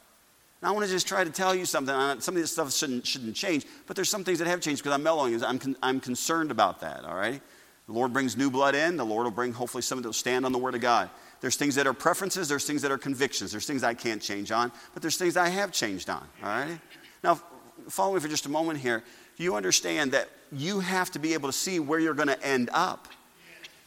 Now, 0.63 0.69
I 0.69 0.73
want 0.73 0.87
to 0.87 0.93
just 0.93 1.09
try 1.09 1.25
to 1.25 1.31
tell 1.31 1.55
you 1.55 1.65
something. 1.65 1.95
Some 2.21 2.37
of 2.37 2.43
this 2.43 2.53
stuff 2.53 2.73
shouldn't, 2.73 3.07
shouldn't 3.07 3.35
change, 3.35 3.65
but 3.87 3.97
there's 3.97 4.09
some 4.11 4.25
things 4.25 4.41
that 4.41 4.47
have 4.47 4.61
changed 4.61 4.83
because 4.83 4.95
I'm 4.95 5.03
mellowing. 5.03 5.43
I'm, 5.43 5.59
con- 5.59 5.77
I'm 5.83 6.01
concerned 6.01 6.51
about 6.51 6.81
that, 6.81 7.05
all 7.05 7.17
right? 7.17 7.41
The 7.87 7.93
Lord 7.93 8.13
brings 8.13 8.37
new 8.37 8.51
blood 8.51 8.75
in. 8.75 8.99
The 8.99 9.05
Lord 9.05 9.25
will 9.25 9.31
bring, 9.31 9.53
hopefully, 9.53 9.83
some 9.83 10.03
that 10.03 10.09
will 10.09 10.13
stand 10.13 10.45
on 10.45 10.53
the 10.53 10.59
Word 10.59 10.75
of 10.75 10.83
God. 10.83 11.09
There's 11.41 11.57
things 11.57 11.75
that 11.77 11.87
are 11.87 11.95
preferences, 11.95 12.49
there's 12.49 12.67
things 12.67 12.83
that 12.83 12.91
are 12.91 12.99
convictions, 12.99 13.53
there's 13.53 13.67
things 13.67 13.85
I 13.85 13.95
can't 13.95 14.21
change 14.21 14.51
on, 14.51 14.71
but 14.93 15.01
there's 15.01 15.17
things 15.17 15.37
I 15.37 15.49
have 15.49 15.73
changed 15.73 16.11
on, 16.11 16.27
all 16.43 16.49
right? 16.49 16.79
Now, 17.23 17.41
follow 17.89 18.15
me 18.15 18.21
for 18.21 18.29
just 18.29 18.45
a 18.45 18.51
moment 18.51 18.81
here. 18.81 19.05
You 19.37 19.55
understand 19.55 20.13
that 20.13 20.29
you 20.51 20.81
have 20.81 21.13
to 21.13 21.19
be 21.19 21.33
able 21.35 21.49
to 21.49 21.53
see 21.53 21.79
where 21.79 22.01
you're 22.01 22.15
going 22.15 22.29
to 22.29 22.43
end 22.45 22.71
up. 22.73 23.09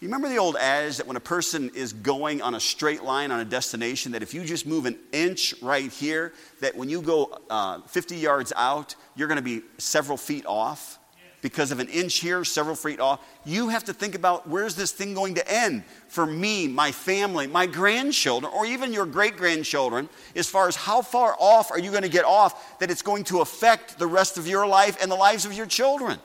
You 0.02 0.08
remember 0.08 0.30
the 0.30 0.38
old 0.38 0.56
adage 0.56 0.98
that 0.98 1.06
when 1.06 1.16
a 1.16 1.22
person 1.22 1.70
is 1.76 1.94
going 1.94 2.42
on 2.42 2.56
a 2.56 2.60
straight 2.60 3.04
line 3.04 3.30
on 3.30 3.40
a 3.40 3.46
destination, 3.46 4.14
that 4.14 4.24
if 4.24 4.34
you 4.34 4.44
just 4.44 4.66
move 4.66 4.88
an 4.88 4.98
inch 5.12 5.54
right 5.62 5.92
here, 5.92 6.34
that 6.60 6.76
when 6.76 6.90
you 6.90 7.04
go 7.04 7.38
uh, 7.52 7.82
50 7.82 8.16
yards 8.16 8.52
out, 8.56 8.96
you're 9.16 9.28
going 9.28 9.36
to 9.36 9.44
be 9.44 9.62
several 9.78 10.18
feet 10.18 10.44
off? 10.48 10.98
Because 11.44 11.72
of 11.72 11.80
an 11.80 11.88
inch 11.88 12.16
here, 12.16 12.44
several 12.44 12.76
feet 12.76 13.00
off. 13.00 13.24
You 13.46 13.70
have 13.70 13.84
to 13.84 13.94
think 13.94 14.16
about 14.16 14.50
where's 14.50 14.74
this 14.74 14.92
thing 14.92 15.14
going 15.14 15.36
to 15.36 15.52
end 15.52 15.84
for 16.08 16.26
me, 16.26 16.68
my 16.68 16.92
family, 16.92 17.46
my 17.46 17.68
grandchildren, 17.68 18.52
or 18.56 18.66
even 18.66 18.94
your 18.94 19.06
great 19.06 19.38
grandchildren, 19.38 20.10
as 20.36 20.50
far 20.50 20.68
as 20.68 20.76
how 20.76 21.04
far 21.04 21.36
off 21.40 21.70
are 21.70 21.80
you 21.80 21.92
going 21.92 22.04
to 22.04 22.10
get 22.10 22.26
off 22.26 22.80
that 22.80 22.90
it's 22.90 23.04
going 23.04 23.24
to 23.26 23.42
affect 23.42 24.00
the 24.00 24.08
rest 24.08 24.40
of 24.40 24.48
your 24.48 24.66
life 24.66 24.98
and 25.00 25.12
the 25.12 25.16
lives 25.16 25.46
of 25.46 25.54
your 25.54 25.68
children. 25.68 26.18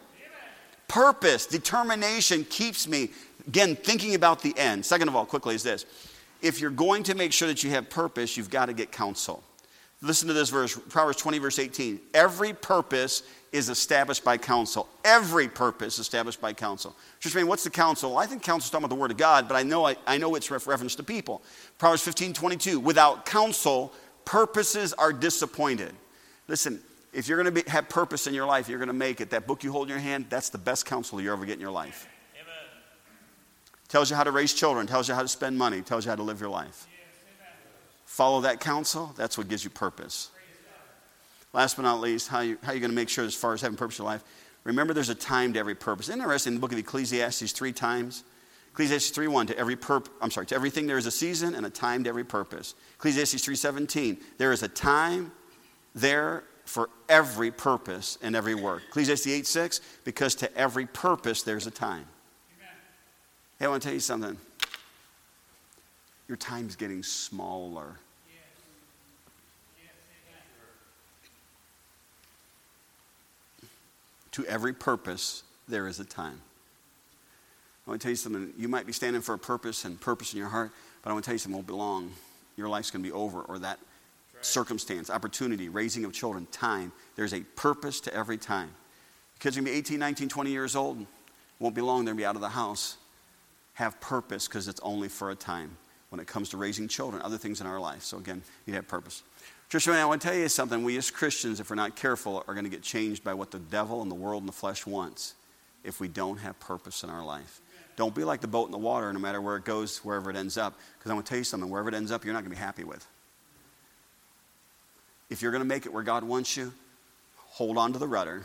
Purpose, 0.88 1.46
determination 1.46 2.44
keeps 2.44 2.86
me 2.86 3.10
Again, 3.46 3.76
thinking 3.76 4.14
about 4.14 4.42
the 4.42 4.56
end. 4.56 4.84
Second 4.84 5.08
of 5.08 5.16
all, 5.16 5.24
quickly, 5.24 5.54
is 5.54 5.62
this 5.62 5.86
if 6.42 6.60
you're 6.60 6.70
going 6.70 7.02
to 7.04 7.14
make 7.14 7.32
sure 7.32 7.48
that 7.48 7.62
you 7.64 7.70
have 7.70 7.88
purpose, 7.88 8.36
you've 8.36 8.50
got 8.50 8.66
to 8.66 8.72
get 8.72 8.92
counsel. 8.92 9.42
Listen 10.02 10.28
to 10.28 10.34
this 10.34 10.50
verse, 10.50 10.78
Proverbs 10.90 11.16
20, 11.16 11.38
verse 11.38 11.58
18. 11.58 11.98
Every 12.12 12.52
purpose 12.52 13.22
is 13.50 13.70
established 13.70 14.22
by 14.22 14.36
counsel. 14.36 14.86
Every 15.04 15.48
purpose 15.48 15.98
established 15.98 16.40
by 16.40 16.52
counsel. 16.52 16.94
Just 17.18 17.34
mean, 17.34 17.46
what's 17.46 17.64
the 17.64 17.70
counsel? 17.70 18.18
I 18.18 18.26
think 18.26 18.42
counsel 18.42 18.66
is 18.66 18.70
talking 18.70 18.84
about 18.84 18.94
the 18.94 19.00
word 19.00 19.10
of 19.10 19.16
God, 19.16 19.48
but 19.48 19.54
I 19.54 19.62
know, 19.62 19.86
I, 19.86 19.96
I 20.06 20.18
know 20.18 20.34
it's 20.34 20.50
reference 20.50 20.94
to 20.96 21.02
people. 21.02 21.42
Proverbs 21.78 22.02
15, 22.02 22.34
22. 22.34 22.78
Without 22.78 23.24
counsel, 23.24 23.92
purposes 24.26 24.92
are 24.92 25.14
disappointed. 25.14 25.94
Listen, 26.46 26.78
if 27.14 27.26
you're 27.26 27.42
going 27.42 27.54
to 27.54 27.62
be, 27.62 27.70
have 27.70 27.88
purpose 27.88 28.26
in 28.26 28.34
your 28.34 28.46
life, 28.46 28.68
you're 28.68 28.78
going 28.78 28.88
to 28.88 28.92
make 28.92 29.22
it. 29.22 29.30
That 29.30 29.46
book 29.46 29.64
you 29.64 29.72
hold 29.72 29.86
in 29.86 29.90
your 29.90 29.98
hand, 29.98 30.26
that's 30.28 30.50
the 30.50 30.58
best 30.58 30.84
counsel 30.84 31.20
you 31.22 31.32
ever 31.32 31.46
get 31.46 31.54
in 31.54 31.60
your 31.60 31.70
life. 31.70 32.06
Tells 33.88 34.10
you 34.10 34.16
how 34.16 34.24
to 34.24 34.32
raise 34.32 34.52
children, 34.52 34.86
tells 34.86 35.08
you 35.08 35.14
how 35.14 35.22
to 35.22 35.28
spend 35.28 35.56
money, 35.56 35.80
tells 35.80 36.04
you 36.04 36.10
how 36.10 36.16
to 36.16 36.22
live 36.22 36.40
your 36.40 36.50
life. 36.50 36.86
Follow 38.04 38.40
that 38.42 38.60
counsel, 38.60 39.12
that's 39.16 39.36
what 39.36 39.48
gives 39.48 39.62
you 39.62 39.70
purpose. 39.70 40.30
Last 41.52 41.76
but 41.76 41.82
not 41.82 42.00
least, 42.00 42.28
how, 42.28 42.40
you, 42.40 42.58
how 42.62 42.72
you 42.72 42.80
going 42.80 42.90
to 42.90 42.96
make 42.96 43.08
sure 43.08 43.24
as 43.24 43.34
far 43.34 43.54
as 43.54 43.60
having 43.60 43.76
purpose 43.76 43.98
in 43.98 44.04
your 44.04 44.12
life? 44.12 44.24
Remember, 44.64 44.92
there's 44.92 45.08
a 45.08 45.14
time 45.14 45.52
to 45.52 45.58
every 45.58 45.74
purpose. 45.74 46.08
Interesting, 46.08 46.52
in 46.52 46.54
the 46.56 46.60
book 46.60 46.72
of 46.72 46.78
Ecclesiastes, 46.78 47.52
three 47.52 47.72
times. 47.72 48.24
Ecclesiastes 48.72 49.16
3.1, 49.16 49.46
to 49.46 49.58
every 49.58 49.76
purpose, 49.76 50.12
I'm 50.20 50.30
sorry, 50.30 50.44
to 50.46 50.54
everything 50.54 50.86
there 50.86 50.98
is 50.98 51.06
a 51.06 51.10
season 51.10 51.54
and 51.54 51.64
a 51.64 51.70
time 51.70 52.04
to 52.04 52.10
every 52.10 52.24
purpose. 52.24 52.74
Ecclesiastes 52.96 53.46
3.17, 53.46 54.20
there 54.36 54.52
is 54.52 54.62
a 54.62 54.68
time 54.68 55.32
there 55.94 56.44
for 56.66 56.90
every 57.08 57.50
purpose 57.50 58.18
and 58.20 58.36
every 58.36 58.54
work. 58.54 58.82
Ecclesiastes 58.88 59.26
8.6, 59.26 59.80
because 60.04 60.34
to 60.34 60.54
every 60.54 60.84
purpose 60.84 61.42
there's 61.42 61.66
a 61.66 61.70
time. 61.70 62.04
Hey, 63.58 63.64
I 63.64 63.68
want 63.68 63.82
to 63.82 63.88
tell 63.88 63.94
you 63.94 64.00
something. 64.00 64.36
Your 66.28 66.36
time's 66.36 66.76
getting 66.76 67.02
smaller. 67.02 67.96
To 74.32 74.44
every 74.44 74.74
purpose, 74.74 75.42
there 75.66 75.88
is 75.88 76.00
a 76.00 76.04
time. 76.04 76.38
I 77.86 77.90
want 77.90 78.02
to 78.02 78.04
tell 78.04 78.10
you 78.10 78.16
something. 78.16 78.52
You 78.58 78.68
might 78.68 78.84
be 78.84 78.92
standing 78.92 79.22
for 79.22 79.32
a 79.32 79.38
purpose 79.38 79.86
and 79.86 79.98
purpose 79.98 80.34
in 80.34 80.38
your 80.38 80.48
heart, 80.48 80.72
but 81.02 81.08
I 81.08 81.14
want 81.14 81.24
to 81.24 81.28
tell 81.28 81.34
you 81.34 81.38
something 81.38 81.56
won't 81.56 81.66
be 81.66 81.72
long. 81.72 82.12
Your 82.58 82.68
life's 82.68 82.90
going 82.90 83.02
to 83.02 83.08
be 83.08 83.14
over, 83.14 83.40
or 83.40 83.58
that 83.60 83.78
right. 84.34 84.44
circumstance, 84.44 85.08
opportunity, 85.08 85.70
raising 85.70 86.04
of 86.04 86.12
children, 86.12 86.46
time. 86.52 86.92
There's 87.14 87.32
a 87.32 87.40
purpose 87.40 88.00
to 88.00 88.12
every 88.12 88.36
time. 88.36 88.68
Kids 89.38 89.56
are 89.56 89.60
going 89.60 89.66
to 89.66 89.72
be 89.72 89.78
18, 89.78 89.98
19, 89.98 90.28
20 90.28 90.50
years 90.50 90.76
old. 90.76 91.06
Won't 91.58 91.74
be 91.74 91.80
long, 91.80 92.04
they're 92.04 92.12
going 92.12 92.18
to 92.18 92.22
be 92.22 92.26
out 92.26 92.34
of 92.34 92.42
the 92.42 92.50
house 92.50 92.98
have 93.76 94.00
purpose 94.00 94.48
because 94.48 94.68
it's 94.68 94.80
only 94.82 95.08
for 95.08 95.30
a 95.30 95.34
time 95.34 95.76
when 96.08 96.18
it 96.18 96.26
comes 96.26 96.48
to 96.48 96.56
raising 96.56 96.88
children, 96.88 97.22
other 97.22 97.36
things 97.36 97.60
in 97.60 97.66
our 97.66 97.78
life. 97.78 98.02
So, 98.02 98.16
again, 98.16 98.42
you 98.64 98.74
have 98.74 98.88
purpose. 98.88 99.22
Church, 99.68 99.86
I 99.86 100.04
want 100.06 100.22
to 100.22 100.28
tell 100.28 100.36
you 100.36 100.48
something. 100.48 100.82
We 100.82 100.96
as 100.96 101.10
Christians, 101.10 101.60
if 101.60 101.68
we're 101.68 101.76
not 101.76 101.94
careful, 101.94 102.42
are 102.48 102.54
going 102.54 102.64
to 102.64 102.70
get 102.70 102.82
changed 102.82 103.22
by 103.22 103.34
what 103.34 103.50
the 103.50 103.58
devil 103.58 104.00
and 104.00 104.10
the 104.10 104.14
world 104.14 104.42
and 104.42 104.48
the 104.48 104.54
flesh 104.54 104.86
wants 104.86 105.34
if 105.84 106.00
we 106.00 106.08
don't 106.08 106.38
have 106.38 106.58
purpose 106.58 107.04
in 107.04 107.10
our 107.10 107.24
life. 107.24 107.60
Don't 107.96 108.14
be 108.14 108.24
like 108.24 108.40
the 108.40 108.48
boat 108.48 108.66
in 108.66 108.72
the 108.72 108.78
water, 108.78 109.12
no 109.12 109.18
matter 109.18 109.40
where 109.42 109.56
it 109.56 109.64
goes, 109.64 109.98
wherever 109.98 110.30
it 110.30 110.36
ends 110.36 110.56
up. 110.56 110.78
Because 110.98 111.10
I 111.10 111.14
want 111.14 111.26
to 111.26 111.30
tell 111.30 111.38
you 111.38 111.44
something. 111.44 111.68
Wherever 111.68 111.88
it 111.90 111.94
ends 111.94 112.10
up, 112.10 112.24
you're 112.24 112.32
not 112.32 112.44
going 112.44 112.52
to 112.52 112.56
be 112.56 112.62
happy 112.62 112.84
with. 112.84 113.06
If 115.28 115.42
you're 115.42 115.52
going 115.52 115.62
to 115.62 115.68
make 115.68 115.84
it 115.84 115.92
where 115.92 116.02
God 116.02 116.24
wants 116.24 116.56
you, 116.56 116.72
hold 117.36 117.76
on 117.76 117.92
to 117.92 117.98
the 117.98 118.08
rudder, 118.08 118.44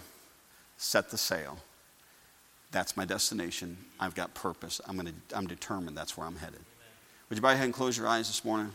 set 0.77 1.09
the 1.09 1.17
sail. 1.17 1.57
That's 2.71 2.95
my 2.95 3.05
destination. 3.05 3.77
I've 3.99 4.15
got 4.15 4.33
purpose. 4.33 4.79
I'm, 4.87 4.97
to, 4.99 5.13
I'm 5.35 5.47
determined 5.47 5.97
that's 5.97 6.17
where 6.17 6.25
I'm 6.25 6.37
headed. 6.37 6.59
Would 7.29 7.37
you 7.37 7.41
bow 7.41 7.49
your 7.49 7.57
head 7.57 7.65
and 7.65 7.73
close 7.73 7.97
your 7.97 8.07
eyes 8.07 8.27
this 8.27 8.43
morning? 8.43 8.71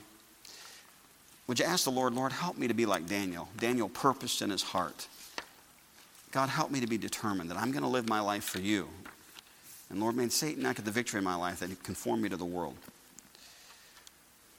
Would 1.46 1.58
you 1.58 1.64
ask 1.64 1.84
the 1.84 1.90
Lord, 1.90 2.14
Lord, 2.14 2.32
help 2.32 2.58
me 2.58 2.68
to 2.68 2.74
be 2.74 2.86
like 2.86 3.06
Daniel? 3.06 3.48
Daniel 3.58 3.88
purposed 3.88 4.42
in 4.42 4.50
his 4.50 4.62
heart. 4.62 5.06
God, 6.32 6.48
help 6.48 6.70
me 6.70 6.80
to 6.80 6.86
be 6.86 6.98
determined 6.98 7.50
that 7.50 7.56
I'm 7.56 7.70
going 7.70 7.82
to 7.82 7.88
live 7.88 8.08
my 8.08 8.20
life 8.20 8.44
for 8.44 8.58
you. 8.58 8.88
And 9.88 10.00
Lord, 10.00 10.16
may 10.16 10.28
Satan 10.28 10.62
not 10.62 10.76
get 10.76 10.84
the 10.84 10.90
victory 10.90 11.18
in 11.18 11.24
my 11.24 11.36
life 11.36 11.60
that 11.60 11.68
he 11.68 11.76
conform 11.76 12.22
me 12.22 12.28
to 12.28 12.36
the 12.36 12.44
world. 12.44 12.74